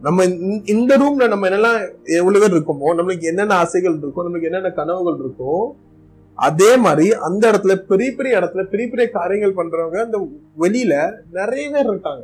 நம்ம 0.01 0.23
இந்த- 0.67 0.97
ரூம்ல 0.97 1.27
நம்ம 1.27 1.47
என்னெல்லாம் 1.47 1.77
எவ்வளவு 2.17 2.41
பேர் 2.43 2.55
இருக்கோமோ 2.55 2.89
நம்மளுக்கு 2.93 3.21
என்னென்ன 3.23 3.53
ஆசைகள் 3.55 3.95
இருக்கோ 3.97 4.23
நம்மளுக்கு 4.23 4.49
என்னென்ன 4.49 4.71
கனவுகள் 4.71 5.21
இருக்கோ 5.21 5.53
அதே 6.37 6.71
மாதிரி 6.77 7.07
அந்த 7.27 7.43
இடத்துல 7.51 7.75
பெரிய 7.85 8.09
பெரிய 8.15 8.39
இடத்துல 8.39 8.63
பெரிய 8.67 8.87
பெரிய 8.87 9.05
காரியங்கள் 9.11 9.55
பண்றவங்க 9.55 9.99
அந்த 10.03 10.17
வெளியில 10.57 10.93
நிறைய 11.31 11.65
பேர் 11.69 11.89
இருக்காங்க. 11.89 12.23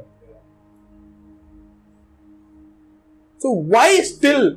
So 3.44 3.50
why 3.70 3.90
still 4.10 4.48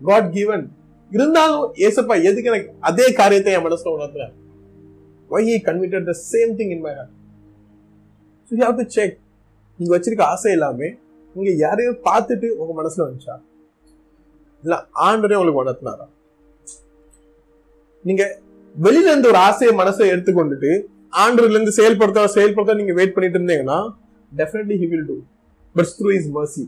God 0.00 0.30
given 0.32 0.64
இருந்தாலும் 1.12 1.64
ஏசப்பா 1.86 2.14
எதுக்கு 2.28 2.50
எனக்கு 2.50 2.70
அதே 2.82 3.06
காரியத்தை 3.18 3.52
என் 3.56 3.66
மனசுல 3.66 3.94
உணர்த்துறேன் 3.94 4.32
why 5.30 5.42
he 5.48 5.56
convicted 5.66 6.08
the 6.10 6.14
same 6.24 6.52
thing 6.58 6.72
in 6.74 6.84
my 6.86 6.92
heart 6.94 7.12
so 8.50 8.56
you 8.56 8.64
have 8.64 8.78
to 8.80 8.86
check 8.96 9.16
நீங்க 9.78 9.92
வச்சிருக்க 9.94 10.24
ஆசை 10.28 10.50
எல்லாமே 10.52 10.88
நீங்க 11.36 11.52
யாரையும் 11.62 12.00
பார்த்துட்டு 12.04 12.48
உங்க 12.58 12.72
மனசுல 12.80 13.04
வந்துச்சா? 13.04 13.34
இல்ல 14.64 14.74
ஆண்டரே 15.06 15.36
உங்களுக்கு 15.36 15.62
உணர்த்தினாரா? 15.62 16.04
நீங்க 18.04 18.22
வெளியில 18.74 19.10
இருந்து 19.10 19.30
ஒரு 19.32 19.40
ஆசையை 19.40 19.72
மனசை 19.74 20.06
எடுத்துக்கொண்டுட்டு 20.12 20.70
ஆண்டர்ல 21.16 21.56
இருந்து 21.56 21.72
செயல்படுத்த 21.72 22.26
செயல்படுத்த 22.36 22.78
நீங்க 22.80 22.92
வெயிட் 22.92 23.14
பண்ணிட்டு 23.16 23.38
இருந்தீங்கன்னா 23.40 23.78
definitely 24.32 24.76
he 24.76 24.88
will 24.92 25.06
do 25.10 25.16
but 25.74 25.90
through 25.98 26.12
his 26.16 26.30
mercy 26.36 26.64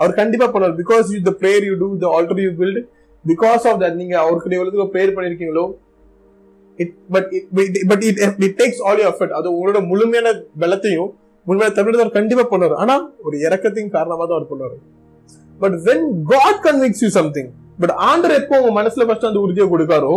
அவர் 0.00 0.18
கண்டிப்பா 0.20 0.46
பண்ணுவார். 0.54 0.78
Because 0.82 1.06
you 1.14 1.20
the 1.28 1.34
prayer 1.42 1.66
you 1.68 1.74
do 1.82 1.88
the 2.04 2.08
altar 2.16 2.40
you 2.46 2.50
build 2.62 2.80
because 3.24 3.64
of 3.70 3.78
that 3.82 3.96
நீங்க 4.00 4.14
அவருக்கு 4.24 4.56
எவ்வளவு 4.58 4.90
prayer 4.94 5.14
பண்ணிருக்கீங்களோ 5.16 5.64
it 6.82 6.92
but 7.14 7.30
but 7.90 8.04
it 8.08 8.20
it 8.46 8.56
takes 8.60 8.82
all 8.88 9.00
you 9.02 9.06
effort 9.12 9.34
அது 9.38 9.48
உங்களோட 9.54 9.80
முழுமையான 9.90 10.32
பலத்தையும் 10.64 11.10
முழுமையான 11.46 11.74
தமிழ் 11.78 11.98
அவர் 11.98 12.16
கண்டிப்பா 12.16 12.44
பண்ணுவார். 12.52 12.80
ஆனா 12.82 12.94
ஒரு 13.26 13.36
இறக்கத்தின் 13.46 13.94
காரணமா 13.96 14.24
தான் 14.24 14.38
அவர் 14.38 14.50
பண்ணுவார். 14.52 14.76
But 15.62 15.76
when 15.88 16.06
God 16.32 16.60
convicts 16.66 17.02
you 17.04 17.10
something 17.20 17.50
but 17.82 17.94
ஆண்டர் 18.10 18.34
எப்போ 18.40 18.54
உங்க 18.60 18.72
மனசுல 18.80 19.04
ஃபர்ஸ்ட் 19.08 19.28
அந்த 19.28 19.40
உறுதியை 19.44 19.66
கொடுக்காரோ 19.72 20.14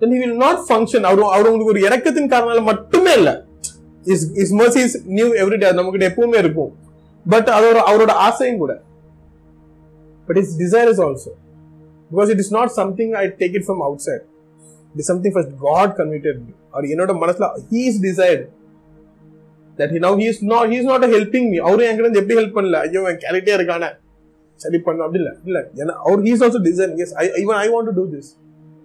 then 0.00 0.12
he 0.14 0.18
will 0.22 0.38
not 0.44 0.60
function 0.68 1.06
அவர் 1.10 1.32
அவர் 1.36 1.48
உங்களுக்கு 1.50 1.74
ஒரு 1.74 1.82
இறக்கத்தின் 1.88 2.32
காரணம் 2.34 2.68
மட்டுமே 2.72 3.12
இல்லை. 3.20 3.34
Is 4.12 4.26
is 4.42 4.52
mercy 4.60 4.80
is 4.88 4.96
new 5.16 5.28
everyday 5.42 5.66
அது 5.68 5.78
நம்மகிட்ட 5.78 6.06
எப்பவுமே 6.10 6.38
இருக்கும். 6.44 6.70
பட் 7.26 7.48
அது 7.56 7.66
ஒரு 7.72 7.80
அவரோட 7.90 8.12
ஆசையும் 8.26 8.60
கூட. 8.62 8.72
But 10.28 10.38
it's 10.40 10.56
desire 10.62 10.88
is 10.92 11.02
also 11.06 11.32
because 12.10 12.30
it 12.34 12.42
is 12.44 12.52
not 12.58 12.72
something 12.80 13.12
I 13.22 13.24
take 13.42 13.56
it 13.58 13.66
from 13.68 13.82
outside 14.08 14.24
it 14.92 15.02
is 15.02 15.10
something 15.12 15.34
first 15.36 15.54
God 15.66 15.92
convicted 16.00 16.40
அவர் 16.74 16.86
என்னோட 16.94 17.14
மனசுல 17.24 17.48
he 17.72 17.82
is 17.90 18.00
desired 18.08 18.44
that 19.78 19.92
he 19.96 20.00
now 20.06 20.16
he 20.22 20.28
is 20.32 20.42
not 20.52 20.68
he 20.72 20.78
is 20.80 20.90
not 20.92 21.06
helping 21.14 21.48
me 21.52 21.58
அவரும் 21.66 21.88
என்கிட்ட 21.88 22.20
எப்படி 22.22 22.36
help 22.40 22.56
பண்ணல? 22.58 22.78
ஐயோ 22.86 23.02
என் 23.12 23.20
கேரக்டே 23.24 23.54
இருக்கானே. 23.58 23.90
சரி 24.60 24.78
பண்ணு. 24.86 25.02
அப்படி 25.06 25.20
இல்லை 25.22 25.34
இல்லை. 25.48 25.62
ஏன்னா 25.82 25.94
அவர் 26.06 26.22
he's 26.28 26.42
also 26.44 26.60
design 26.68 26.94
yes 27.04 27.12
I 27.22 27.26
even 27.42 27.58
I 27.64 27.66
want 27.74 27.88
to 27.90 27.94
do 27.98 28.06
this 28.14 28.30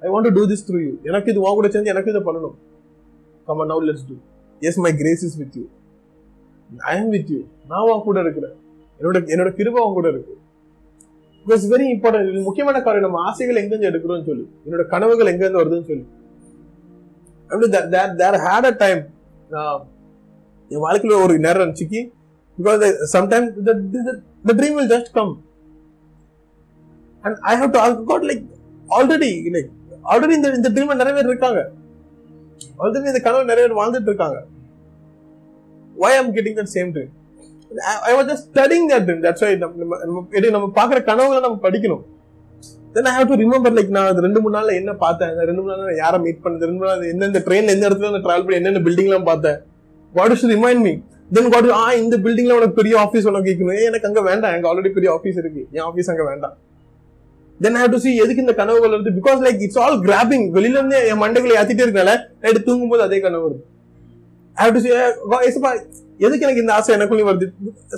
I 0.06 0.10
want 0.14 0.28
to 0.30 0.34
do 0.38 0.44
this 0.52 0.66
through 0.68 0.80
you 0.88 0.92
எனக்கு 1.10 1.32
இது 1.34 1.42
உன் 1.46 1.58
கூட 1.60 1.70
சேர்ந்து 1.76 1.92
எனக்கு 1.94 2.12
இதை 2.14 2.22
பண்ணணும். 2.28 2.56
Come 3.48 3.64
now 3.72 3.84
let's 3.90 4.06
do 4.10 4.16
yes 4.68 4.80
my 4.86 4.92
grace 5.02 5.24
is 5.30 5.38
with 5.42 5.56
you 5.60 5.66
I 6.78 6.93
am 6.99 7.09
with 7.15 7.32
you 7.34 7.39
நான் 7.69 7.89
உன் 7.89 8.05
கூட 8.07 8.19
இருக்கிறேன். 8.26 8.55
என்னோட 8.99 9.17
என்னோட 9.34 9.49
கிருபை 9.59 9.84
உன் 9.86 9.97
கூட 9.99 10.07
இருக்கு. 10.13 10.34
பிகாஸ் 11.45 11.63
வெரி 11.74 11.86
இம்பார்ட்டன்ட் 11.93 12.32
இது 12.32 12.41
முக்கியமான 12.47 12.82
காரியம். 12.82 13.05
நம்ம 13.07 13.24
ஆசைகள் 13.30 13.59
எங்கேருந்து 13.61 13.89
எடுக்கிறோம்னு 13.91 14.28
சொல்லி. 14.30 14.45
என்னோட 14.65 14.84
கனவுகள் 14.93 15.32
எங்கேருந்து 15.34 15.61
வருதுன்னு 15.61 15.89
சொல்லி. 15.91 16.05
அப்படி 17.47 17.69
தேர் 18.21 18.38
ஹேட் 18.47 18.69
அ 18.71 18.76
டைம் 18.84 19.01
என் 20.74 20.84
வாழ்க்கையில் 20.86 21.24
ஒரு 21.26 21.34
நேரம் 21.45 21.63
இருந்துச்சு. 21.63 22.01
Because 22.57 22.84
sometime 23.15 23.47
the 24.47 24.53
dream 24.59 24.76
will 24.78 24.91
just 24.93 25.11
come 25.17 25.34
and 27.21 27.38
I 27.51 27.53
have 27.59 27.74
to 27.76 28.03
God 28.11 28.26
like 28.30 28.43
already 28.97 29.32
like 29.55 29.69
already 30.11 30.34
இந்த 30.39 30.49
இந்த 30.59 30.69
ட்ரீம் 30.76 30.99
நிறைய 31.01 31.13
பேர் 31.17 31.32
இருக்காங்க. 31.32 31.61
ஆல்ரெடி 32.80 33.07
இந்த 33.11 33.21
கனவு 33.28 33.49
நிறைய 33.51 33.63
பேர் 33.67 33.80
வாழ்ந்துட்டு 33.82 34.11
இருக்காங்க. 34.11 34.39
Why 36.00 36.18
am 36.18 36.36
getting 36.36 36.60
that 36.60 36.68
same 36.74 36.91
dream 36.91 37.12
I 37.78 38.14
was 38.14 38.26
just 38.26 38.48
studying 38.54 38.94
that 38.94 39.04
dream 39.04 39.24
that's 39.24 39.44
that's 39.44 39.58
நம்ம 39.58 39.76
நம்ம- 39.78 40.04
நம்ம 40.04 40.26
எடு- 40.32 40.50
நம்ம 40.50 40.72
பார்க்குற 40.76 41.04
கனவுகளை 41.04 41.39
நம்ம 41.39 41.70
படிக்கணும். 41.70 42.02
Then 42.94 43.06
I 43.06 43.12
have 43.12 43.28
to 43.28 43.34
remember 43.34 43.74
like 43.74 43.88
நான் 43.88 44.18
ரெண்டு 44.18 44.41
மூணு 44.41 44.60
நாள்ல 44.60 44.74
என்ன 44.74 44.94
பார்த்தேன்? 44.94 45.30
ரெண்டு 45.30 45.62
மூணு 45.62 45.78
நாள் 45.78 45.96
யாரை 45.96 46.20
மீட் 46.20 46.39
பண்ணது? 46.44 46.58
ரெண்டு 46.58 46.72
மூணு 46.72 46.86
நாள் 46.86 47.12
எந்தெந்த 47.12 47.39
ட்ரெயின்ல 47.39 47.68
எந்த 47.68 47.89
இடத்துல 47.89 48.12
நான் 48.12 48.24
ட்ராவல் 48.24 48.50
பண்ணி 48.50 48.56
என்னென்ன 48.56 48.80
பில்டிங்லாம் 48.80 49.24
பார்த்தேன்? 49.24 49.60
What 50.14 50.32
is 50.32 50.46
remind 50.46 50.80
me 50.80 50.98
then 51.34 51.50
what 51.50 51.70
ah 51.70 51.94
இந்த 51.94 52.18
பில்டிங்ல 52.18 52.52
உனக்கு 52.52 52.72
பெரிய 52.72 52.98
ஆஃபீஸ் 52.98 53.28
உனக்கு 53.28 53.52
கேட்கணும். 53.52 53.86
எனக்கு 53.86 54.08
அங்க 54.08 54.22
வேண்டாம். 54.22 54.52
எனக்கு 54.52 54.76
ஆல்ரெடி 54.76 54.89
பெரிய 54.89 55.20
ஆஃபீஸ் 55.20 55.38
இருக்கு. 55.38 55.68
என் 55.72 55.84
ஆஃபீஸ் 55.84 56.10
அங்கே 56.10 56.24
வேண்டாம். 56.24 56.58
தென் 57.62 57.76
ஹேவ் 57.76 57.89
டு 57.89 57.98
சி 57.98 58.16
எதுக்கு 58.16 58.36
இந்த 58.36 58.54
கனவுகள் 58.54 58.89
வருது? 58.89 59.18
Because 59.22 59.44
like 59.48 59.62
it's 59.62 59.80
all 59.80 60.00
grabbing 60.00 60.54
வெளியில 60.54 60.70
இருந்து 60.70 61.08
என் 61.08 61.22
மண்டைகளை 61.22 61.56
ஏத்திட்டே 61.56 61.89
இருக்கனால 61.89 62.20
நைட்டு 62.41 62.64
தூங்கும் 62.64 62.89
போது 62.89 63.02
அதே 63.02 63.20
கனவு 63.20 63.50
வருது. 63.50 63.72
ஏசப்பா 64.58 65.72
எதுக்கு 66.20 66.45
எனக்கு 66.45 66.64
இந்த 66.64 66.74
ஆசை 66.74 66.91
எனக்குள்ளே 66.95 67.26
வருது 67.30 67.47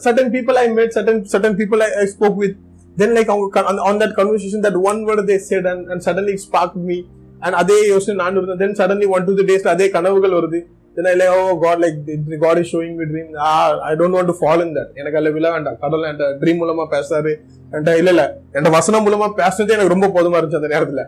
certain 0.05 0.31
people 0.35 0.57
I 0.57 0.65
met 0.77 0.93
certain 0.97 1.19
certain 1.33 1.57
people 1.59 1.81
I 1.81 1.89
I 1.97 2.05
spoke 2.13 2.37
with 2.43 2.55
then 2.97 3.13
like 3.15 3.31
அவங்க 3.33 3.81
on 3.87 3.99
that 4.01 4.15
conversation 4.19 4.63
that 4.65 4.79
one 4.83 5.01
word 5.07 5.25
they 5.25 5.37
said 5.49 5.67
and 5.67 5.85
and 5.91 6.03
suddenly 6.05 6.35
spark 6.45 6.77
me 6.85 6.97
and 7.41 7.55
அதே 7.55 7.79
யோசனை 7.87 8.15
நான் 8.21 8.37
இருந்தேன் 8.39 8.61
then 8.63 8.77
suddenly 8.79 9.09
one 9.15 9.25
two 9.27 9.35
the 9.39 9.45
days 9.49 9.67
அதே 9.73 9.87
கனவுகள் 9.89 10.35
வருது 10.37 10.59
then 10.97 11.09
I 11.11 11.13
like 11.15 11.33
oh 11.37 11.41
God 11.63 11.81
like 11.83 11.97
God 12.43 12.59
is 12.61 12.71
showing 12.73 12.95
me 12.99 13.05
dream 13.11 13.29
ah 13.45 13.49
I 13.89 13.91
don't 13.95 14.15
want 14.17 14.31
to 14.31 14.37
follow 14.41 14.61
in 14.65 14.73
that 14.77 14.91
எனக்கு 14.99 15.17
அதில் 15.19 15.33
விழ 15.33 15.49
வேண்டாம் 15.55 15.77
கடவுள் 15.81 16.07
என்கிட்ட 16.09 16.29
ட்ரீம் 16.41 16.61
மூலமாக 16.63 16.87
பேசாரு 16.95 17.33
என்கிட்ட 17.65 17.97
இல்லை 18.01 18.13
இல்லை 18.15 18.27
என்கிட்ட 18.47 18.73
வசனம் 18.77 19.05
மூலமாக 19.07 19.31
பேசுனதே 19.41 19.75
எனக்கு 19.77 19.95
ரொம்ப 19.95 20.09
போதுமா 20.15 20.39
இருந்துச்சு 20.39 20.61
அந்த 20.61 20.71
நேரத்தில் 20.75 21.03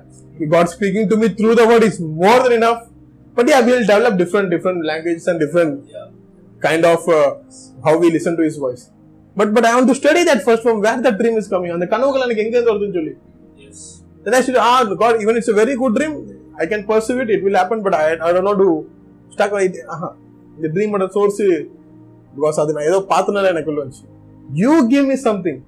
God 0.52 0.74
speaking 0.76 1.10
to 1.14 1.18
me 1.22 1.30
through 1.40 1.54
the 1.62 1.66
word 1.72 1.88
is 1.90 2.00
more 2.22 2.44
than 2.46 2.58
enough 2.60 2.84
but 3.38 3.48
yeah 3.52 3.62
we'll 3.68 3.86
develop 3.92 4.14
different 4.22 4.48
different 4.56 4.80
languages 4.92 5.26
and 5.32 5.40
different 5.40 5.74
kind 6.62 6.86
of 6.92 7.02
uh, 7.10 7.30
how 7.86 7.94
we 8.04 8.08
listen 8.16 8.36
to 8.40 8.44
his 8.50 8.58
voice 8.66 8.84
but 9.38 9.50
but 9.56 9.66
I 9.70 9.76
want 9.78 9.88
to 9.94 9.98
study 10.02 10.24
that 10.30 10.40
first 10.48 10.64
from 10.68 10.78
where 10.86 11.00
that 11.08 11.18
dream 11.22 11.36
is 11.42 11.48
coming 11.54 11.72
அந்த 11.78 11.88
கனவுகள் 11.94 12.26
எனக்கு 12.26 12.44
எங்க 12.46 12.56
இருந்து 12.58 12.74
வருதுன்னு 12.74 12.98
சொல்லி 13.00 13.14
then 14.26 14.36
I 14.40 14.44
should 14.46 14.60
ah 14.68 14.78
God 15.04 15.16
even 15.24 15.36
it's 15.42 15.52
a 15.56 15.58
very 15.62 15.76
good 15.82 15.94
dream 15.98 16.14
I 16.64 16.68
can 16.72 16.84
pursue 16.92 17.18
it 17.24 17.30
it 17.36 17.42
will 17.48 17.58
happen 17.62 17.80
but 17.88 17.96
I, 18.04 18.08
I 18.28 18.32
don't 18.36 18.48
know 18.50 18.58
to 18.64 18.70
stuck 19.36 19.54
right 19.60 19.76
ஆஹா 19.96 20.10
இந்த 20.58 20.68
ட்ரீமோட 20.76 21.08
source 21.18 21.42
because 22.36 22.60
அது 22.64 22.74
நான் 22.78 22.90
ஏதோ 22.92 23.00
பார்த்தனால 23.14 23.52
எனக்கு 23.54 23.72
உள்ள 23.74 23.82
வந்துச்சு 23.84 24.06
யூ 24.64 24.74
கிவ் 24.94 25.06
மீ 25.12 25.18
சம்திங் 25.28 25.62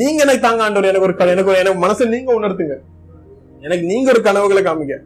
நீங்க 0.00 0.18
எனக்கு 0.26 0.42
தாங்க 0.46 0.62
ஆண்டவர் 0.66 0.90
எனக்கு 0.92 1.06
ஒரு 1.08 1.16
எனக்கு 1.34 1.60
எனக்கு 1.64 1.80
மனசை 1.86 2.06
நீங்க 2.14 2.30
உணர்த்துங்க 2.38 2.76
எனக்கு 3.66 3.84
நீங்க 3.92 4.08
ஒரு 4.14 4.20
கனவுகளை 4.28 4.62
காமிங்க 4.68 4.96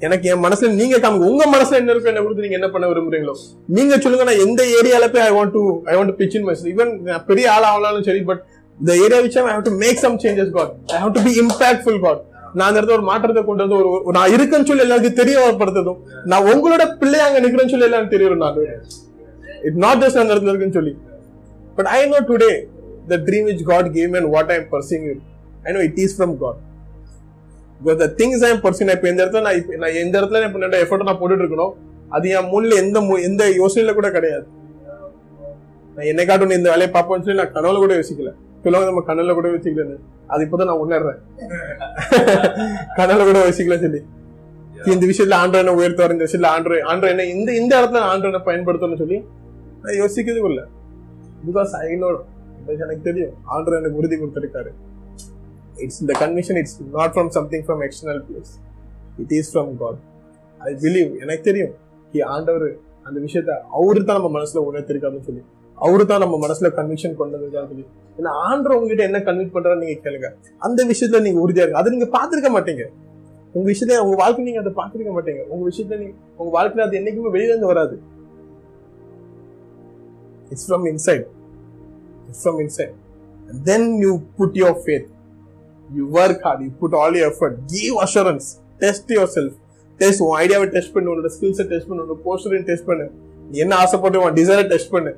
எனக்கு 0.00 0.26
என் 0.32 0.42
மனசுல 0.44 0.68
நீங்க 0.80 0.96
காமிங்க. 1.02 1.26
உங்க 1.30 1.44
மனசுல 1.52 1.76
என்ன 1.80 1.92
இருக்கு 1.92 2.10
என்ன 2.10 2.22
கொடுத்து 2.22 2.44
நீங்க 2.44 2.56
என்ன 2.58 2.68
பண்ண 2.72 2.86
விரும்புறீங்களோ. 2.90 3.34
நீங்க 3.76 3.94
சொல்லுங்க 4.04 4.24
நான் 4.28 4.42
எந்த 4.46 4.62
ஏரியால 4.78 5.04
போய் 5.12 5.24
I 5.28 5.32
want 5.36 5.54
to 5.56 5.62
I 5.90 5.94
want 5.98 6.10
to 6.12 6.16
pitch 6.18 6.36
in 6.38 6.46
mice 6.48 6.64
even 6.72 6.90
பெரிய 7.30 7.46
ஆள் 7.54 7.66
ஆகலாலும் 7.70 8.06
சரி 8.08 8.22
பட் 8.30 8.42
இந்த 8.78 8.92
area 9.04 9.20
which 9.26 9.38
I 9.40 9.44
have 9.48 9.66
to 9.68 9.74
make 9.84 10.02
some 10.04 10.18
changes 10.24 10.52
God 10.56 10.72
I 10.94 11.00
have 11.04 11.14
to 11.16 11.22
be 11.28 11.32
impactful 11.44 12.00
God 12.06 12.20
நான் 12.58 12.68
அந்த 12.68 12.78
இடத்துல 12.80 12.98
ஒரு 12.98 13.06
மாற்றத்தை 13.10 13.42
கொண்டு 13.44 13.64
வந்து 13.64 13.78
ஒரு 13.78 14.14
நான் 14.18 14.32
இருக்கேன்னு 14.36 14.68
சொல்லி 14.70 14.84
எல்லாருக்கும் 14.86 15.18
தெரியப்படுத்ததும் 15.22 15.98
நான் 16.32 16.46
உங்களோட 16.52 16.84
பிள்ளை 17.00 17.20
அங்க 17.26 17.40
நிக்கிறேன்னு 17.46 17.72
சொல்லி 17.74 17.88
எல்லாரும் 17.88 18.12
தெரியும் 18.14 18.42
நான் 18.44 18.60
இட் 19.68 19.80
நாட் 19.86 20.02
ஜஸ்ட் 20.04 20.20
அந்த 20.22 20.32
இடத்துல 20.34 20.52
இருக்குன்னு 20.52 20.78
சொல்லி. 20.80 20.94
But 21.78 21.90
I 21.96 22.00
know 22.06 22.20
today 22.30 22.52
the 23.10 23.18
dream 23.26 23.46
God 23.70 23.88
came 23.96 24.14
gave 24.14 24.28
what 24.34 24.50
and 24.52 24.56
what 24.56 24.56
I 24.56 24.58
am 24.60 25.20
I 25.66 25.72
know 25.76 25.82
it 25.88 26.00
is 26.04 26.14
from 26.18 26.34
God 26.42 26.60
I 27.84 27.94
am 27.94 28.60
pursuing, 28.62 28.90
இப்போ 28.90 29.08
இந்த 29.08 29.24
இடத்துல 29.24 29.40
நான் 29.40 29.56
இப்ப- 29.56 29.76
நான் 29.76 29.92
எந்த 29.92 30.20
இடத்துல 30.20 30.46
இப்போ 30.46 30.58
என்னோட 30.58 30.70
எஃபர்ட் 30.70 31.02
நான் 31.02 31.18
போட்டுட்டு 31.18 31.42
இருக்கணும். 31.42 31.72
அது 32.08 32.28
என் 32.28 32.44
மூலையில 32.44 32.74
எந்த 32.74 33.00
எந்த 33.00 33.48
யோசனையில 33.48 33.94
கூட 33.94 34.10
கிடையாது. 34.10 34.46
நான் 35.96 36.06
என்னை 36.06 36.26
காட்டும் 36.26 36.50
இந்த 36.50 36.70
வேலையை 36.70 37.02
பார்ப்போம்னு 37.02 37.22
சொல்லி 37.22 37.34
நான் 37.34 37.52
கனவுல 37.52 37.76
கூட 37.76 37.94
யோசிக்கல. 37.94 38.34
சொல்லுவாங்க 38.62 38.84
நம்ம 38.84 39.04
கனவுல 39.06 39.34
கூட 39.34 39.48
யோசிக்கலன்னு. 39.48 39.96
அது 40.26 40.44
இப்போதான் 40.44 40.64
நான் 40.64 40.76
உணர்றேன். 40.76 41.18
கனவுல 42.96 43.24
கூட 43.24 43.48
யோசிக்கல 43.48 43.80
சொல்லி. 43.80 44.02
இந்த 44.84 45.06
விஷயத்துல 45.06 45.38
ஆண்டோ 45.38 45.54
என்ன 45.54 45.74
உயர்த்துவார் 45.74 46.10
இந்த 46.10 46.24
விஷயத்துல 46.24 46.50
ஆண்டோ 46.58 46.80
ஆண்டோ 46.86 47.08
என்ன 47.08 47.24
இந்த 47.24 47.52
இந்த 47.52 47.80
இடத்துல 47.80 47.98
ஆண்டோ 47.98 48.22
என்ன 48.22 48.38
பயன்படுத்தணும்னு 48.38 48.96
சொல்லி 48.96 49.24
நான் 49.82 49.94
யோசிக்கிறது 49.94 50.44
இல்ல. 50.44 50.66
பிகாஸ் 51.46 51.68
ஐ 51.68 51.96
நோ 51.96 52.06
எனக்கு 52.66 53.00
தெரியும் 53.02 53.34
ஆண்டோ 53.50 53.66
எனக்கு 53.66 53.96
உறுதி 53.96 54.16
கொடுத்திருக்காரு. 54.16 54.70
இட்ஸ் 55.84 56.00
இந்த 56.00 56.14
conviction 56.20 56.58
it's 56.62 56.76
not 56.98 57.12
from 57.14 57.30
something 57.36 57.64
from 57.66 57.82
external 57.86 58.22
place 58.28 58.52
it 59.22 59.34
is 59.38 59.50
from 59.54 59.70
God 59.82 59.98
I 60.60 60.72
believe 60.84 61.10
எனக்கு 61.24 61.42
தெரியும் 61.42 61.74
கி 62.12 62.20
ஆண்டவர் 62.34 62.66
அந்த 63.08 63.18
விஷயத்த 63.20 63.52
அவரு 63.78 64.04
தான் 64.04 64.18
நம்ம 64.20 64.30
மனசுல 64.38 64.60
உணர்த்திருக்காருன்னு 64.68 65.26
சொல்லி. 65.28 65.42
அவரு 65.78 66.06
தான் 66.06 66.22
நம்ம 66.24 66.36
மனசுல 66.46 66.68
கன்விக்ஷன் 66.78 67.16
கொண்டு 67.18 67.34
வந்திருக்காருன்னு 67.36 67.72
சொல்லி. 67.72 67.86
ஏன்னா 68.18 68.30
ஆண்டவர் 68.48 68.76
உங்ககிட்ட 68.76 69.02
என்ன 69.04 69.18
கன்விட் 69.18 69.52
பண்றாரு 69.54 69.78
நீங்க 69.82 69.96
கேளுங்க. 70.04 70.28
அந்த 70.58 70.80
விஷயத்துல 70.84 71.20
நீங்க 71.26 71.40
உறுதியா 71.44 71.64
இருக்கு 71.64 71.80
அதை 71.80 71.90
நீங்க 71.96 72.08
பாத்திருக்க 72.18 72.50
மாட்டீங்க. 72.56 72.84
உங்க 73.52 73.66
விஷயத்த 73.72 73.98
உங்க 74.04 74.16
வாழ்க்கை 74.22 74.44
நீங்க 74.44 74.60
அதை 74.60 74.72
பாத்திருக்க 74.80 75.12
மாட்டீங்க. 75.18 75.42
உங்க 75.52 75.62
விஷயத்த 75.70 75.98
நீங்க 75.98 76.14
உங்க 76.36 76.50
வாழ்க்கையில 76.56 76.86
அது 76.86 76.98
என்னைக்குமே 77.00 77.32
வெளியில 77.36 77.52
இருந்து 77.54 77.72
வராது. 77.72 77.96
It's 80.50 80.66
from 80.70 80.86
inside 80.92 81.26
it's 82.28 82.42
from 82.44 82.60
inside 82.64 82.94
then 83.70 83.88
you 84.04 84.12
put 84.36 84.58
your 84.62 84.78
faith 84.84 85.06
you 85.98 86.04
work 86.20 86.42
hard 86.46 86.62
you 86.64 86.70
put 86.82 86.96
all 87.00 87.14
your 87.18 87.28
effort 87.32 87.56
give 87.74 87.96
assurance 88.06 88.48
test 88.82 89.12
yourself 89.36 89.56
test 90.00 90.22
உன் 90.26 90.34
ஐடியாவை 90.44 90.66
டெஸ்ட் 90.76 90.92
பண்ணு 90.94 91.10
உன்னோட 91.12 91.30
ஸ்கில்ஸை 91.36 91.66
டெஸ்ட் 91.72 91.88
பண்ணு 91.90 92.02
உன்னோட 92.04 92.18
போஸ்டரையும் 92.26 92.66
டெஸ்ட் 92.70 92.88
பண்ணு. 92.90 93.06
நீ 93.50 93.58
என்ன 93.64 93.74
ஆசைப்பட்டு 93.82 94.22
உன் 94.24 94.36
டிசைரை 94.40 94.64
டெஸ்ட் 94.72 94.92
பண்ணு. 94.94 95.12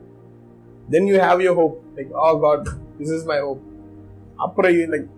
Then 0.95 1.09
you 1.13 1.17
have 1.29 1.41
you 1.47 1.55
hope 1.61 1.77
like 1.97 2.13
ah 2.27 2.29
God 2.45 2.67
this 2.99 3.15
is 3.17 3.27
my 3.31 3.39
hope 3.47 3.63
அப்புறம் 4.47 4.77
like 4.95 5.09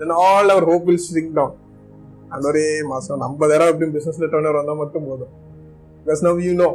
then 0.00 0.14
all 0.24 0.50
our 0.54 0.66
hope 0.70 0.86
will 0.90 1.02
string 1.06 1.32
down 1.38 1.54
அந்த 2.34 2.44
ஒரே 2.50 2.66
மாசம் 2.92 3.20
நம்ம 3.24 3.46
தடவை 3.50 3.66
எப்படி 3.72 3.90
பிசினஸ்ல 3.96 4.28
டர்னர் 4.32 4.58
வந்தால் 4.60 4.80
மட்டும் 4.82 5.06
போதும். 5.10 5.32
Because 6.04 6.22
now 6.26 6.40
you 6.46 6.54
know 6.62 6.70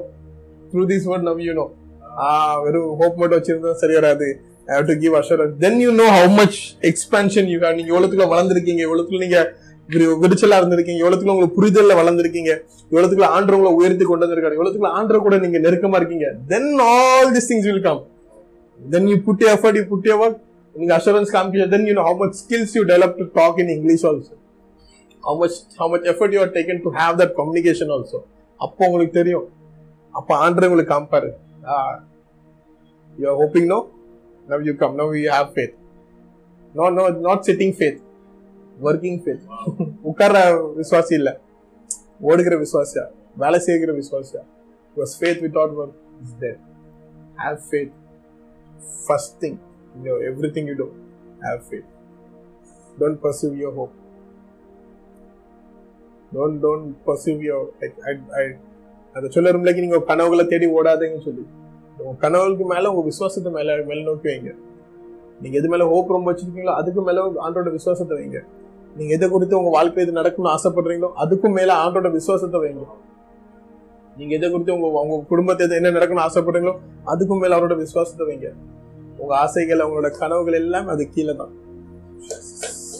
through 0.71 0.83
this 0.91 1.07
word 1.09 1.25
now 1.29 1.41
you 1.45 1.53
know 1.59 1.65
வெறும் 2.65 2.93
ஹோப் 3.01 3.17
மட்டும் 3.21 3.37
வச்சிருந்தா 3.39 3.73
சரி 3.81 3.95
வராது. 3.99 4.29
I 4.69 4.75
have 4.77 4.87
to 4.91 4.95
give 5.03 5.15
assurance 5.19 5.55
then 5.63 5.79
you 5.85 5.91
know 6.01 6.07
how 6.17 6.29
much 6.41 6.57
expansion 6.89 7.47
you 7.53 7.57
have 7.63 7.77
நீங்க 7.79 7.91
எவ்வளவுக்குள்ள 7.93 8.27
வளர்ந்துருக்கீங்க 8.33 8.81
எவ்வளவுக்குள்ள 8.87 9.21
நீங்க 9.25 9.39
விரிச்சலா 10.23 10.57
இருந்திருக்கீங்க 10.61 11.01
எவ்வளவுக்குள்ள 11.03 11.33
உங்களுக்கு 11.35 11.57
புரிதல்ல 11.59 11.93
வளர்ந்துருக்கீங்க 11.99 12.51
எவ்வளவுக்குள்ள 12.91 13.29
ஆண்டர் 13.35 13.55
உங்களை 13.57 13.71
உயர்த்தி 13.79 14.05
கொண்டு 14.09 14.25
வந்திருக்காரு 14.25 14.57
எவ்வளவுக்குள்ள 14.57 14.91
ஆண்டர் 14.97 15.25
கூட 15.27 15.37
நீங்க 15.45 15.59
நெருக்கமா 15.65 15.99
இருக்கீங்க. 16.01 16.27
Then 16.51 16.69
all 16.89 17.31
this 17.37 17.49
things 17.51 17.67
will 17.69 17.83
come 17.87 18.01
then 18.79 19.07
you 19.11 19.17
put 19.27 19.45
effort 19.53 19.79
you 19.79 19.83
put 19.93 20.09
ever 20.15 20.35
நீங்க 20.75 20.93
அஷூரன்ஸ் 20.97 21.31
காமிக்க 21.35 21.67
then 21.75 21.87
you 21.89 21.93
know 21.99 22.03
how 22.09 22.19
much 22.23 22.35
skills 22.41 22.75
you 22.77 22.83
develop 22.91 23.15
to 23.21 23.25
talk 23.39 23.57
in 23.63 23.71
English 23.77 24.05
also 24.09 24.35
how 25.23 25.37
much 25.43 25.57
how 25.79 25.89
much 25.93 26.05
effort 26.11 26.35
you 26.35 26.41
are 26.45 26.53
taken 26.57 26.81
to 26.85 26.91
have 26.99 27.15
that 27.21 27.33
communication 27.39 27.93
also 27.95 28.19
அப்போ 28.59 28.81
உங்களுக்கு 28.87 29.13
தெரியும். 29.21 29.47
அப்போ 30.13 30.33
ஆண்டர் 30.45 30.67
உங்களுக்கு 30.67 30.93
காமிப்பாரு. 30.93 31.29
You 33.13 33.25
are 33.31 33.39
hoping 33.41 33.67
no 33.73 33.79
now 34.49 34.63
you 34.67 34.73
come 34.81 34.95
now 34.99 35.11
you 35.17 35.31
have 35.31 35.49
faith 35.55 35.75
no 36.75 36.85
no 36.97 37.03
not 37.27 37.43
sitting 37.49 37.75
faith 37.79 37.99
working 38.87 39.19
faith 39.23 39.43
உட்கார்ற 40.09 40.39
விசுவாசி 40.79 41.13
இல்லை. 41.19 41.33
ஓடுகிற 42.29 42.55
விசுவாசியா? 42.63 43.03
வேலை 43.43 43.59
செய்கிற 43.59 43.91
விசுவாசியா? 43.99 44.41
Because 44.93 45.13
faith 45.19 45.41
without 45.45 45.75
work 45.81 45.97
is 46.23 46.35
there 46.43 46.59
have 47.43 47.59
faith 47.69 47.93
first 49.05 49.35
thing 49.43 49.57
everything 50.57 50.67
you 50.71 50.75
do 50.83 50.87
have 51.47 51.61
faith 51.67 51.89
don't 53.01 53.19
perceive 53.25 53.53
your 53.61 53.75
hope 53.79 53.95
don't 56.33 56.59
don't 56.65 56.89
perceive 57.07 57.39
your 57.49 57.67
like 57.81 57.97
I 58.09 58.13
I 58.41 58.43
அந்த 59.15 59.27
சொல்ல 59.35 59.51
ரூம்லக்கு 59.51 59.85
நீங்க 59.85 59.99
கனவுகளை 60.11 60.43
தேடி 60.47 60.67
ஓடாதீங்கன்னு 60.79 61.27
சொல்லி. 61.29 61.45
உங்க 61.99 62.13
கனவுக்கு 62.23 62.65
மேல 62.71 62.89
உங்க 62.91 63.03
விசுவாசத்தை 63.09 63.49
மேல 63.57 63.75
மேல 63.89 63.99
நோக்கி 64.07 64.27
வைங்க. 64.31 64.51
நீங்க 65.41 65.55
எது 65.59 65.69
மேல 65.73 65.85
ஹோப் 65.91 66.15
ரொம்ப 66.15 66.27
வச்சிருக்கீங்களோ 66.31 66.73
அதுக்கு 66.79 67.01
மேல 67.07 67.21
ஆண்டோட 67.45 67.69
விசுவாசத்தை 67.77 68.15
வைங்க. 68.19 68.39
நீங்க 68.97 69.11
எதை 69.17 69.27
குறித்து 69.33 69.55
உங்க 69.59 69.71
வாழ்க்கை 69.77 70.03
இது 70.05 70.13
நடக்கணும்னு 70.19 70.53
ஆசைப்படுறீங்களோ 70.55 71.09
அதுக்கும் 71.23 71.55
மேல 71.59 71.71
ஆண்டோட 71.83 72.09
விசுவாசத்தை 72.17 72.59
வைங்க. 72.63 72.85
நீங்க 74.19 74.33
எதை 74.37 74.47
குறித்து 74.53 74.75
உங்க 74.77 74.87
உங்க 75.03 75.17
குடும்பத்தை 75.31 75.63
எது 75.67 75.77
என்ன 75.79 75.91
நடக்கணும்னு 75.97 76.27
ஆசைப்படுறீங்களோ 76.29 76.75
அதுக்கும் 77.11 77.41
மேல 77.43 77.57
அவரோட 77.57 77.77
விசுவாசத்தை 77.83 78.25
வைங்க. 78.29 78.49
உங்க 79.21 79.33
ஆசைகள் 79.43 79.83
அவங்களோட 79.83 80.09
கனவுகள் 80.21 80.57
எல்லாம் 80.61 80.89
அது 80.93 81.03
கீழே 81.13 81.35
தான். 81.41 81.53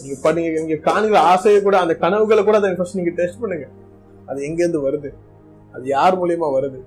நீங்க 0.02 0.16
பண்ணீங்க 0.26 0.60
நீங்க 0.64 0.78
காணுகிற 0.90 1.18
ஆசையை 1.34 1.60
கூட 1.66 1.76
அந்த 1.84 1.94
கனவுகளை 2.04 2.44
கூட 2.44 2.58
அதை 2.60 2.76
ஃபர்ஸ்ட் 2.78 3.00
நீங்க 3.00 3.14
டெஸ்ட் 3.20 3.42
பண்ணுங்க. 3.42 3.68
அது 4.30 4.40
எங்க 4.48 4.60
இருந்து 4.64 4.82
வருது? 4.88 5.10
அது 5.76 5.86
யார் 5.96 6.20
மூலியமா 6.22 6.48
வருது? 6.58 6.80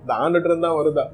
இந்த 0.00 0.12
ஆண்டுட்டு 0.22 0.50
இருந்தா 0.50 0.70
வருதா? 0.80 1.04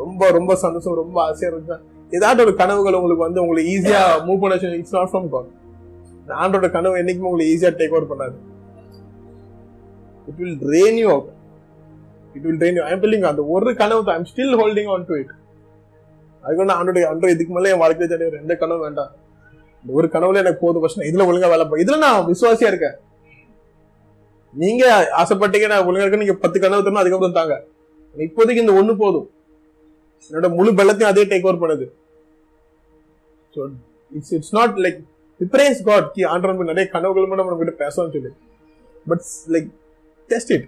ரொம்ப 0.00 0.30
ரொம்ப 0.36 0.52
சந்தோஷம் 0.64 1.00
ரொம்ப 1.02 1.18
ஆசையா 1.28 1.48
இருந்துச்சு 1.50 1.78
ஏதாட்டும் 2.16 2.44
ஒரு 2.46 2.54
கனவுகள் 2.60 2.96
உங்களுக்கு 2.98 3.26
வந்து 3.26 3.42
உங்களுக்கு 3.42 3.70
ஈஸியா 3.74 4.00
மூவ் 4.28 4.40
பண்ண 4.42 4.72
இட்ஸ் 4.78 4.96
நாட் 4.96 5.12
ஃப்ரம் 5.12 5.28
காட் 5.34 5.50
ஆண்டோட 6.42 6.66
கனவு 6.76 6.98
என்னைக்குமே 7.02 7.28
உங்களுக்கு 7.30 7.52
ஈஸியா 7.52 7.70
டேக் 7.78 7.94
ஓவர் 7.96 8.10
பண்ணாது. 8.12 8.34
It 10.28 10.40
will 10.42 10.58
drain 10.64 10.98
you 11.02 11.08
out 11.14 11.30
it 12.36 12.44
will 12.48 12.58
drain 12.62 12.76
you 12.78 12.84
I'm 12.90 13.02
telling 13.04 13.26
அந்த 13.30 13.44
ஒரு 13.54 13.72
கனவு 13.80 14.12
I'm 14.16 14.28
still 14.32 14.54
holding 14.60 14.90
on 14.94 15.06
to 15.10 15.16
it 15.22 15.32
அதுக்கு 16.44 16.68
நான் 16.68 16.78
ஆண்டோட 16.80 17.00
ஆண்டோ 17.10 17.30
இதுக்கு 17.34 17.52
மேலே 17.56 17.72
என் 17.74 17.82
வாழ்க்கையை 17.82 18.08
தெரியும் 18.12 18.36
ரெண்டு 18.38 18.54
கனவு 18.62 18.80
வேண்டாம். 18.84 19.10
இந்த 19.82 19.92
ஒரு 19.98 20.06
கனவுல 20.14 20.40
எனக்கு 20.42 20.60
போதும் 20.64 20.82
பிரச்சனை 20.82 21.06
இதுல 21.10 21.26
ஒழுங்கா 21.30 21.48
வேலை 21.52 21.64
போ 21.70 21.76
இதுல 21.82 21.98
நான் 22.04 22.26
விசுவாசியா 22.30 22.70
இருக்கேன். 22.72 22.96
நீங்க 24.54 24.84
ஆசைப்பட்டீங்க 25.20 25.68
நான் 25.72 25.86
ஒழுங்கா 25.88 26.04
இருக்க 26.04 26.24
நீங்க 26.24 26.36
பத்து 26.44 26.56
கனவு 26.64 26.84
தரணும் 26.86 27.02
அதுக்கப்புறம் 27.02 27.38
தாங்க. 27.38 27.54
இப்போதைக்கு 28.14 28.64
இந்த 28.64 28.74
ஒண்ணு 28.80 28.94
போதும். 29.04 29.28
என்னோட 30.30 30.48
முழு 30.58 30.70
பலத்தையும் 30.78 31.10
அதே 31.12 31.24
டேக் 31.32 31.46
ஓவர் 31.48 31.62
பண்ணுது. 31.62 31.86
So 33.54 33.60
it's 34.12 34.32
it's 34.38 34.54
not 34.58 34.76
like 34.84 35.00
praise 35.54 35.82
God 35.90 36.08
கி 36.16 36.22
ஆண்டவன் 36.32 36.70
நிறைய 36.72 36.86
கனவுகள் 36.94 37.28
மட்டும் 37.30 37.46
நம்ம 37.48 37.60
கிட்ட 37.62 37.76
பேசணும்னு 37.84 38.14
சொல்லி 38.16 38.32
but 39.10 39.24
like 39.54 39.68
test 40.32 40.52
it 40.56 40.66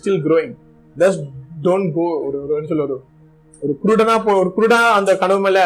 still 0.00 0.22
growing 0.28 0.54
just 0.96 1.24
don't 1.66 1.90
go 1.98 2.06
ஒரு 2.26 2.38
ஒரு 2.56 2.66
சொல்ல 2.72 2.84
ஒரு 2.88 2.96
ஒரு 3.62 3.74
குருடனா 3.82 4.14
போ 4.24 4.32
ஒரு 4.42 4.50
குருடா 4.56 4.78
அந்த 4.98 5.10
கனவு 5.22 5.40
மேல 5.44 5.60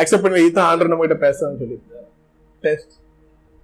அக்செப்ட் 0.00 0.24
பண்ணி 0.24 0.44
இதுதான் 0.44 0.68
ஆண்டர் 0.70 0.90
நம்ம 0.92 1.04
கிட்ட 1.06 1.18
பேசலாம் 1.26 1.58
சொல்லி. 1.62 1.76
Test 2.64 2.94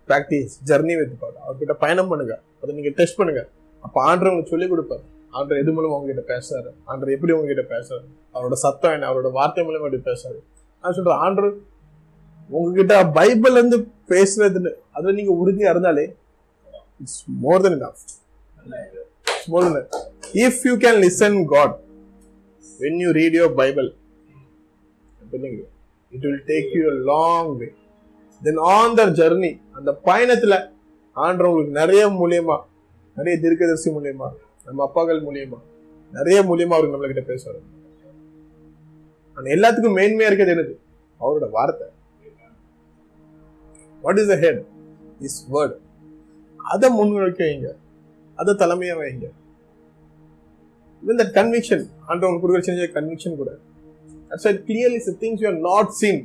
practice 0.08 0.52
journey 0.68 0.94
with 0.98 1.14
God 1.22 1.38
அவர்கிட்ட 1.44 1.74
பயணம் 1.84 2.10
பண்ணுங்க. 2.10 2.34
அதை 2.60 2.74
நீங்க 2.78 2.90
டெஸ்ட் 2.98 3.18
பண்ணுங்க. 3.20 3.42
அப்ப 3.86 3.96
ஆண்டர் 4.10 4.30
உங்களுக்கு 4.30 4.54
சொல்லி 4.54 4.68
கொடுப்பாரு. 4.72 5.04
ஆண்டர் 5.36 5.60
எது 5.62 5.72
மூலம் 5.72 5.94
உங்ககிட்ட 5.94 6.22
பேசுறாரு? 6.32 6.70
ஆண்டர் 6.90 7.14
எப்படி 7.14 7.32
உங்ககிட்ட 7.34 7.64
பேசுறாரு? 7.72 8.04
அவரோட 8.34 8.56
சத்தம் 8.64 8.94
என்ன? 8.96 9.08
அவரோட 9.10 9.30
வார்த்தை 9.38 9.62
மூலம் 9.64 9.80
எப்படி 9.80 10.02
பேசுறாரு? 10.08 10.38
நான் 10.84 10.96
சொல்றேன் 10.96 11.22
ஆண்டர் 11.24 11.48
உங்ககிட்ட 12.50 12.94
பைபிள் 13.16 13.56
இருந்து 13.58 13.78
பேசுறதுன்னு 14.10 14.72
அதுல 14.92 15.14
நீங்க 15.18 15.32
உறுதியா 15.42 15.70
இருந்தாலே 15.74 16.04
it's 17.00 17.20
more 17.44 17.64
than 17.64 17.76
enough 17.78 18.04
more 19.48 19.66
than 19.68 19.88
if 20.44 20.62
you 20.68 20.74
can 20.84 21.00
listen 21.04 21.38
God 21.54 21.74
when 22.80 23.00
you 23.04 23.10
read 23.18 23.36
your 23.38 23.56
Bible 23.62 23.88
it 26.12 26.24
will 26.24 26.40
take 26.52 26.70
you 26.78 26.86
long 27.10 27.50
way 27.60 27.68
then 28.42 28.62
on 28.72 28.96
the 28.98 29.12
journey 29.20 29.52
அந்த 29.78 29.90
பயணத்துல 30.08 30.54
ஆண்டர் 31.16 31.48
உங்களுக்கு 31.50 31.78
நிறைய 31.82 32.02
மூலியமா 32.18 32.56
நிறைய 33.16 33.34
தீர்க்கதரிசி 33.44 33.90
மூலியமா 33.90 34.28
நம்ம 34.66 34.84
அப்பாக்கள் 34.86 35.24
மூலியமா. 35.26 35.58
நிறைய 36.12 36.38
மூலியமா 36.42 36.74
அவர் 36.76 36.92
நம்மள 36.92 37.08
கிட்ட 37.10 37.22
பேசுவார். 37.32 37.60
ஆனா 39.34 39.46
எல்லாத்துக்கும் 39.54 39.96
மேன்மையா 39.98 40.28
இருக்கிறது 40.30 40.54
என்னது? 40.54 40.74
அவரோட 41.22 41.50
வார்த்தை. 41.56 41.88
What 44.02 44.18
is 44.18 44.30
the 44.32 44.36
head 44.44 44.60
is 45.20 45.40
word 45.52 45.76
அதை 46.72 46.88
முன்வைக்க 46.98 47.42
வைங்க. 47.48 47.68
அதை 48.40 48.54
தலைமையா 48.54 48.94
வைங்க. 49.02 49.26
இந்த 51.10 51.24
கன்விக்ஷன் 51.38 51.84
ஆண்டவங்க 52.08 52.38
கொடுக்குற 52.42 52.60
செஞ்ச 52.68 53.00
கன்விக்ஷன் 53.00 53.36
கூட. 53.40 53.50
It's 54.30 54.48
it 54.52 54.62
clearly 54.68 54.98
is 55.00 55.10
things 55.20 55.42
you 55.42 55.48
are 55.52 55.60
not 55.70 55.92
seen 56.00 56.22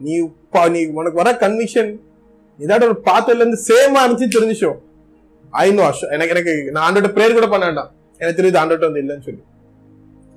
நீ 0.00 0.14
நீ 0.76 0.80
உனக்கு 0.98 1.18
வர 1.22 1.30
கன்விக்ஷன் 1.44 1.90
ஏதாவது 2.58 2.86
ஒரு 2.88 3.00
பார்த்ததுல 3.08 3.42
இருந்து 3.42 3.60
சேமா 3.68 4.00
இருந்துச்சு 4.04 4.34
தெரிஞ்சிச்சோம் 4.36 4.80
ஐ 5.62 5.66
நோ 5.78 5.84
எனக்கு 6.14 6.32
எனக்கு 6.34 6.52
நான் 6.74 6.84
ஆண்டோட 6.86 7.08
ப்ரேயர் 7.16 7.36
கூட 7.38 7.48
பண்ண 7.52 7.64
வேண்டாம். 7.68 7.90
எனக்கு 8.20 8.38
தெரியுது 8.40 8.58
ஆண்டோட்ட 8.60 8.86
வந்து 8.88 9.02
இல்லைன்னு 9.02 9.24
சொல்லி. 9.28 9.42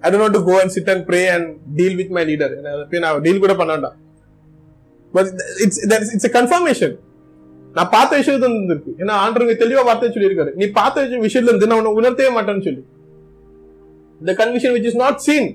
I 0.03 0.09
don't 0.13 0.35
to 0.37 0.41
go 0.49 0.55
and 0.61 0.73
sit 0.75 0.89
and 0.93 1.03
pray 1.09 1.21
and 1.35 1.47
deal 1.77 1.97
with 1.99 2.13
my 2.17 2.23
leader 2.29 2.53
போய் 2.91 3.03
நான் 3.05 3.21
டீல் 3.25 3.43
கூட 3.45 3.53
பண்ண 3.61 3.71
வேண்டாம். 3.75 3.97
பட் 5.13 5.29
இட்ஸ் 5.65 5.79
இட்ஸ் 6.15 6.31
கன்ஃபர்மேஷன் 6.39 6.95
நான் 7.77 7.91
பார்த்த 7.95 8.19
விஷயத்துல 8.19 8.49
இருந்து 8.49 8.73
இருக்கு 8.75 8.91
ஏன்னா 9.01 9.15
ஆண்டவங்க 9.23 9.55
தெளிவா 9.63 9.81
வார்த்தை 9.87 10.09
சொல்லியிருக்காரு. 10.15 10.51
நீ 10.59 10.65
பார்த்த 10.79 11.03
விஷயம் 11.05 11.25
விஷயத்துல 11.27 11.51
இருந்து 11.51 11.69
நான் 11.71 11.79
உன்னை 11.81 11.93
உணர்த்தவே 11.99 12.29
மாட்டேன்னு 12.37 12.65
சொல்லி. 12.67 12.83
இந்த 14.21 14.31
conviction 14.41 14.73
which 14.75 14.87
is 14.91 14.99
not 15.03 15.19
seen 15.25 15.49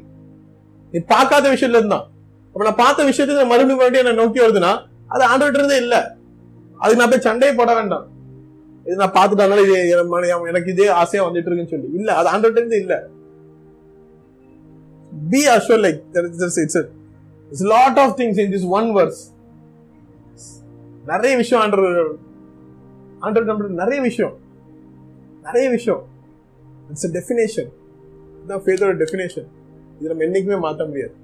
நீ 0.92 0.98
பார்க்காத 1.14 1.44
விஷயத்துல 1.54 1.80
இருந்தான் 1.82 2.06
அப்ப 2.54 2.64
நான் 2.68 2.80
பார்த்த 2.84 3.04
விஷயத்துக்கு 3.10 3.50
மறுபடியும் 3.52 3.80
மறுபடியும் 3.80 4.04
என்ன 4.04 4.18
நோக்கி 4.22 4.40
வருதுன்னா 4.44 4.72
அது 5.12 5.22
ஆண்டவர்கிட்ட 5.30 5.60
இருந்தே 5.60 5.78
இல்ல. 5.84 5.96
அதுக்கு 6.80 7.00
நான் 7.00 7.12
போய் 7.12 7.26
சண்டையை 7.28 7.52
போட 7.60 7.70
வேண்டாம். 7.78 8.04
இது 8.84 8.96
நான் 8.96 9.12
பார்த்துட்டனால 9.12 9.58
இது 9.64 9.74
எனக்கு 10.48 10.70
இதே 10.70 10.86
ஆசையா 11.02 11.26
வந்துட்டு 11.26 11.50
இருக்குன்னு 11.50 11.72
சொல்லி. 11.74 11.88
இல்ல 11.94 12.14
அது 12.14 12.28
ஹண்ட்ரட் 12.32 12.56
இருந்து 12.56 12.78
இல்ல. 12.80 12.94
Be 15.30 15.40
assure 15.46 15.82
like 15.84 16.00
it's 16.12 16.58
it's 16.58 17.64
lot 17.74 17.98
of 17.98 18.18
things 18.18 18.38
in 18.42 18.52
this 18.52 18.68
one 18.78 18.88
verse 18.96 19.20
நிறைய 21.06 21.36
விஷயம் 21.36 21.64
ஆண்டர் 21.64 21.88
ஆண்டர் 23.20 23.48
நம்மளுக்கு 23.50 23.78
நிறைய 23.82 24.02
விஷயம். 24.02 24.36
நிறைய 25.42 25.70
விஷயம். 25.70 26.02
இட்ஸ் 26.88 27.06
டெஃபினேஷன் 27.16 27.70
இதுதான் 28.36 28.62
ஃபேதோட 28.64 28.94
டெஃபினேஷன் 29.02 29.48
இது 29.98 30.08
நம்ம 30.08 30.24
என்னைக்குமே 30.24 30.60
மாற்ற 30.60 30.84
முடியாது. 30.84 31.14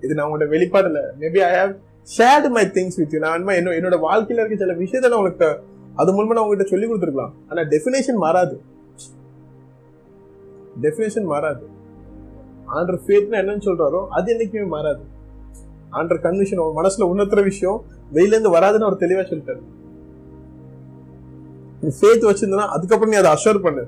இது 0.00 0.14
நான் 0.14 0.28
உங்களோட 0.30 0.48
வெளிப்பாடு 0.48 0.86
இல்லை. 0.86 1.02
Maybe 1.20 1.38
I 1.50 1.54
have 1.60 1.74
shared 2.16 2.48
my 2.56 2.64
things 2.66 2.96
with 2.96 3.12
you 3.12 3.18
நான் 3.18 3.46
என்னோட 3.46 3.98
வாழ்க்கையில் 4.00 4.44
இருக்க 4.44 4.64
சில 4.64 4.76
விஷயத்தை 4.84 5.10
நான் 5.10 5.20
உங்களுக்கு 5.20 5.74
அது 5.96 6.10
மூலமா 6.12 6.34
நான் 6.36 6.44
உங்ககிட்ட 6.44 6.66
சொல்லி 6.70 6.86
கொடுத்துருக்கலாம். 6.86 7.34
ஆனா 7.48 7.62
டெஃபினேஷன் 7.72 8.22
மாறாது. 8.24 8.56
டெஃபினேஷன் 10.82 11.28
மாறாது. 11.32 11.64
ஆண்டர் 12.74 13.00
ஃபேத்னா 13.06 13.36
என்னன்னு 13.42 13.66
சொல்றாரோ 13.68 14.00
அது 14.18 14.34
என்னைக்குமே 14.34 14.66
மாறாது. 14.74 15.04
ஆண்டர் 15.92 16.22
கன்விஷன் 16.24 16.62
மனசுல 16.78 17.06
உணர்த்துற 17.12 17.42
விஷயம் 17.42 17.78
வெளியில 18.14 18.34
இருந்து 18.34 18.54
வராதுன்னு 18.56 18.86
அவர் 18.88 19.02
தெளிவா 19.04 19.24
சொல்லிட்டாரு. 19.30 19.62
நீ 21.80 21.90
ஃபேத் 22.00 22.26
வச்சிருந்தனா 22.30 22.66
அதுக்கப்புறம் 22.76 23.14
நீ 23.14 23.20
அதை 23.20 23.32
அஷோர் 23.36 23.62
பண்ணு. 23.62 23.84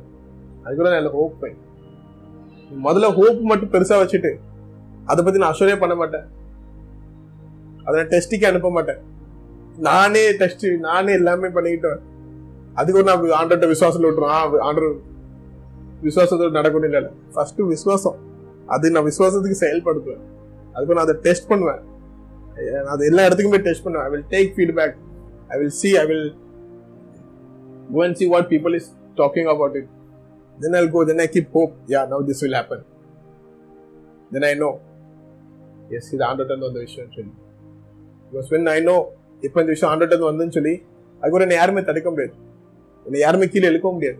அது 0.64 0.76
கூட 0.76 0.88
நான் 0.94 1.12
ஹோப் 1.12 1.40
பை 1.40 1.52
முதல்ல 2.86 3.06
ஹோப் 3.18 3.40
மட்டும் 3.50 3.72
பெருசா 3.74 3.96
வச்சுட்டு 4.00 4.32
அதை 5.04 5.20
பத்தி 5.24 5.40
நான் 5.40 5.52
அஷோரே 5.52 5.76
பண்ண 5.78 5.94
மாட்டேன். 5.94 6.26
அதை 7.84 7.94
நான் 8.02 8.48
அனுப்ப 8.50 8.70
மாட்டேன். 8.70 9.00
நானே 9.86 10.22
டெஸ்ட் 10.40 10.64
நானே 10.86 11.12
எல்லாமே 11.18 11.48
பண்ணிக்கிட்டேன். 11.56 12.00
அதுக்கு 12.78 12.98
ஒரு 13.00 13.06
நான் 13.08 13.22
ஆண்டர்கிட்ட 13.40 13.68
விசுவாசத்தில் 13.74 14.08
விட்டுருவேன் 14.08 14.64
ஆண்டர் 14.68 14.88
விசுவாசத்தோடு 16.06 16.56
நடக்கணும் 16.58 16.88
இல்லை 16.88 17.00
ஃபர்ஸ்ட் 17.34 17.60
விசுவாசம். 17.74 18.18
அது 18.74 18.90
நான் 18.94 19.06
விசுவாசத்துக்கு 19.10 19.62
செயல்படுத்துவேன். 19.64 20.24
அதுக்கு 20.74 20.96
நான் 20.96 21.06
அதை 21.06 21.16
டெஸ்ட் 21.26 21.48
பண்ணுவேன். 21.52 21.82
நான் 22.84 22.92
அது 22.94 23.08
எல்லா 23.10 23.24
இடத்துக்குமே 23.28 23.60
டெஸ்ட் 23.68 23.84
பண்ணுவேன். 23.86 24.06
I 24.06 24.10
will 24.14 24.28
take 24.34 24.50
feedback 24.56 24.96
I 25.52 25.58
will 25.60 25.74
see 25.80 25.90
I 26.02 26.04
will 26.10 26.28
go 27.92 28.00
and 28.06 28.18
see 28.20 28.26
what 28.34 28.48
people 28.54 28.76
is 28.80 28.88
talking 29.20 29.50
about 29.54 29.76
it 29.80 29.90
then 30.64 30.76
I 30.80 30.82
go 30.96 31.02
then 31.10 31.22
I 31.26 31.28
keep 31.36 31.52
hope 31.58 31.74
yeah 31.94 32.02
now 32.12 32.24
this 32.30 32.42
will 32.44 32.58
happen 32.60 32.84
then 34.34 34.46
I 34.50 34.54
know 34.64 34.70
yes 35.98 36.10
இது 36.14 36.24
ஆண்டர்டன் 36.30 36.64
வந்த 36.66 36.80
விஷயம். 36.86 37.12
சொல்லி 37.16 37.34
because 38.30 38.50
when 38.56 38.68
I 38.76 38.78
know 38.90 38.96
இப்போ 39.46 39.58
இந்த 39.62 39.70
விஷயம் 39.74 39.90
ஆண்டர்ட் 39.92 40.24
வந்துன்னு 40.30 40.54
சொல்லி 40.58 40.74
அது 41.20 41.30
கூட 41.34 41.42
என்னை 41.46 41.56
யாருமே 41.60 41.82
தடுக்க 41.88 42.08
முடியாது. 42.14 42.34
என்னை 43.06 43.18
யாருமே 43.26 43.46
கீழே 43.52 43.66
எழுக்க 43.72 43.88
முடியாது. 43.96 44.18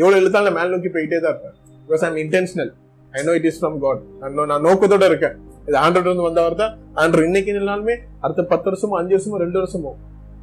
எவ்வளவு 0.00 0.18
இழுத்தாலும் 0.22 0.48
நான் 0.48 0.58
மேல் 0.58 0.72
நோக்கி 0.74 0.90
போயிட்டே 0.96 1.18
தான் 1.24 1.32
இருப்பேன். 1.34 1.54
Because 1.86 2.04
I'm 2.08 2.18
intentional 2.24 2.72
I 3.18 3.22
know 3.28 3.34
it 3.38 3.48
is 3.50 3.58
from 3.60 3.78
God 3.84 4.02
நான் 4.22 4.50
நான் 4.52 4.64
நோக்கத்தோட 4.68 5.04
இருக்கேன். 5.10 5.36
இது 5.68 5.76
ஆண்ட்ராய்டு 5.84 6.10
வந்து 6.12 6.26
வந்தவர் 6.28 6.56
தான் 6.62 6.72
ஆண்ட்ராய்டு 7.02 7.28
இன்னைக்கு 7.30 7.50
இல்லைனாலுமே 7.52 7.94
அடுத்த 8.24 8.42
பத்து 8.52 8.66
வருஷமோ 8.70 8.96
அஞ்சு 9.00 9.14
வருஷமோ 9.16 9.38
ரெண்டு 9.44 9.58
வருஷமோ 9.62 9.92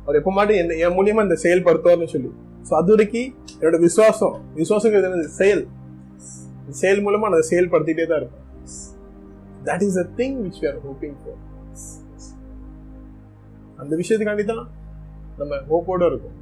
அவர் 0.06 0.18
எப்போ 0.20 0.32
மாட்டி 0.38 0.54
என்ன 0.64 0.78
என் 0.86 0.96
மூலியமா 0.98 1.22
இந்த 1.28 1.38
செயல்படுத்துவார்னு 1.46 2.10
சொல்லி. 2.16 2.32
ஸோ 2.68 2.74
அது 2.80 2.92
வரைக்கும் 2.94 3.30
என்னோட 3.60 3.78
விசுவாசம் 3.86 4.36
விசுவாசங்கிறது 4.60 5.08
என்னது? 5.10 5.30
செயல். 5.40 5.64
இந்த 6.62 6.76
செயல் 6.82 7.02
மூலமா 7.06 7.28
நான் 7.30 7.38
அதை 7.40 7.48
செயல்படுத்திட்டே 7.54 8.06
தான் 8.12 8.20
இருப்பேன். 8.22 8.46
That 9.70 9.84
is 9.88 10.00
a 10.04 10.06
thing 10.20 10.38
which 10.46 10.60
we 10.64 10.68
are 10.72 10.80
hoping 10.88 11.18
for 11.22 11.40
அந்த 13.84 13.96
விஷயத்துக்காண்டி 13.96 14.44
தான் 14.46 14.70
நம்ம 15.38 15.56
ஹோப்போட 15.56 16.06
இருக்கும். 16.06 16.38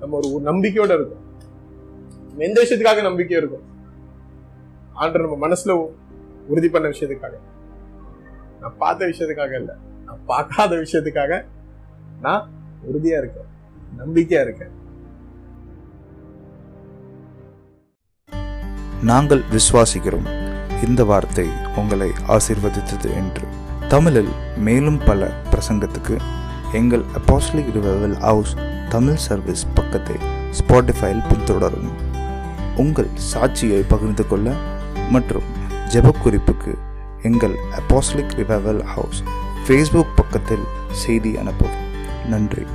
நம்ம 0.00 0.16
ஒரு 0.16 0.32
ஒரு 0.32 0.44
நம்பிக்கையோட 0.52 0.92
இருக்கும். 0.98 1.24
எந்த 2.38 2.62
விஷயத்துக்காக 2.62 3.02
நம்பிக்கை 3.02 3.36
இருக்கும்? 3.36 3.66
ஆண்டு 4.92 5.18
நம்ம 5.18 5.48
மனசுல 5.48 5.90
உறுதி 6.46 6.68
பண்ண 6.68 6.88
விஷயத்துக்காக. 6.88 7.36
நான் 8.60 8.76
பார்த்த 8.78 9.06
விஷயத்துக்காக 9.06 9.54
இல்லை. 9.60 9.74
நான் 10.04 10.24
பார்க்காத 10.26 10.76
விஷயத்துக்காக 10.76 11.44
நான் 12.20 12.50
உறுதியா 12.92 13.18
இருக்கேன். 13.22 13.48
நம்பிக்கையா 13.98 14.42
இருக்கேன். 14.42 14.76
நாங்கள் 19.02 19.42
விசுவாசிக்கிறோம். 19.52 20.28
இந்த 20.88 21.04
வார்த்தை 21.04 21.48
உங்களை 21.76 22.10
ஆசிர்வதித்தது 22.28 23.10
என்று. 23.14 23.46
தமிழில் 23.88 24.28
மேலும் 24.56 24.98
பல 24.98 25.42
பிரசங்கத்துக்கு 25.50 26.18
எங்கள் 26.72 27.04
apostolic 27.14 27.70
revival 27.74 28.16
house 28.18 28.54
Tamil 28.88 29.14
service 29.14 29.66
பக்கத்தை 29.74 30.16
ஸ்பாட்டிஃபைல் 30.50 31.22
பின்தொடரும். 31.28 31.90
உங்கள் 32.76 33.08
சாட்சியை 33.34 33.84
பகிர்ந்து 33.88 34.26
கொள்ள 34.26 34.52
மற்றும் 35.10 35.42
ஜெபக்குறிப்புக்கு 35.88 36.74
எங்கள் 37.22 37.56
அப்பாஸ்லிக் 37.78 38.34
ரிவைவல் 38.36 38.82
ஹவுஸ் 38.82 39.22
ஃபேஸ்புக் 39.66 40.16
பக்கத்தில் 40.16 40.66
செய்தி 40.90 41.34
அனுப்பவும். 41.34 42.26
நன்றி. 42.26 42.66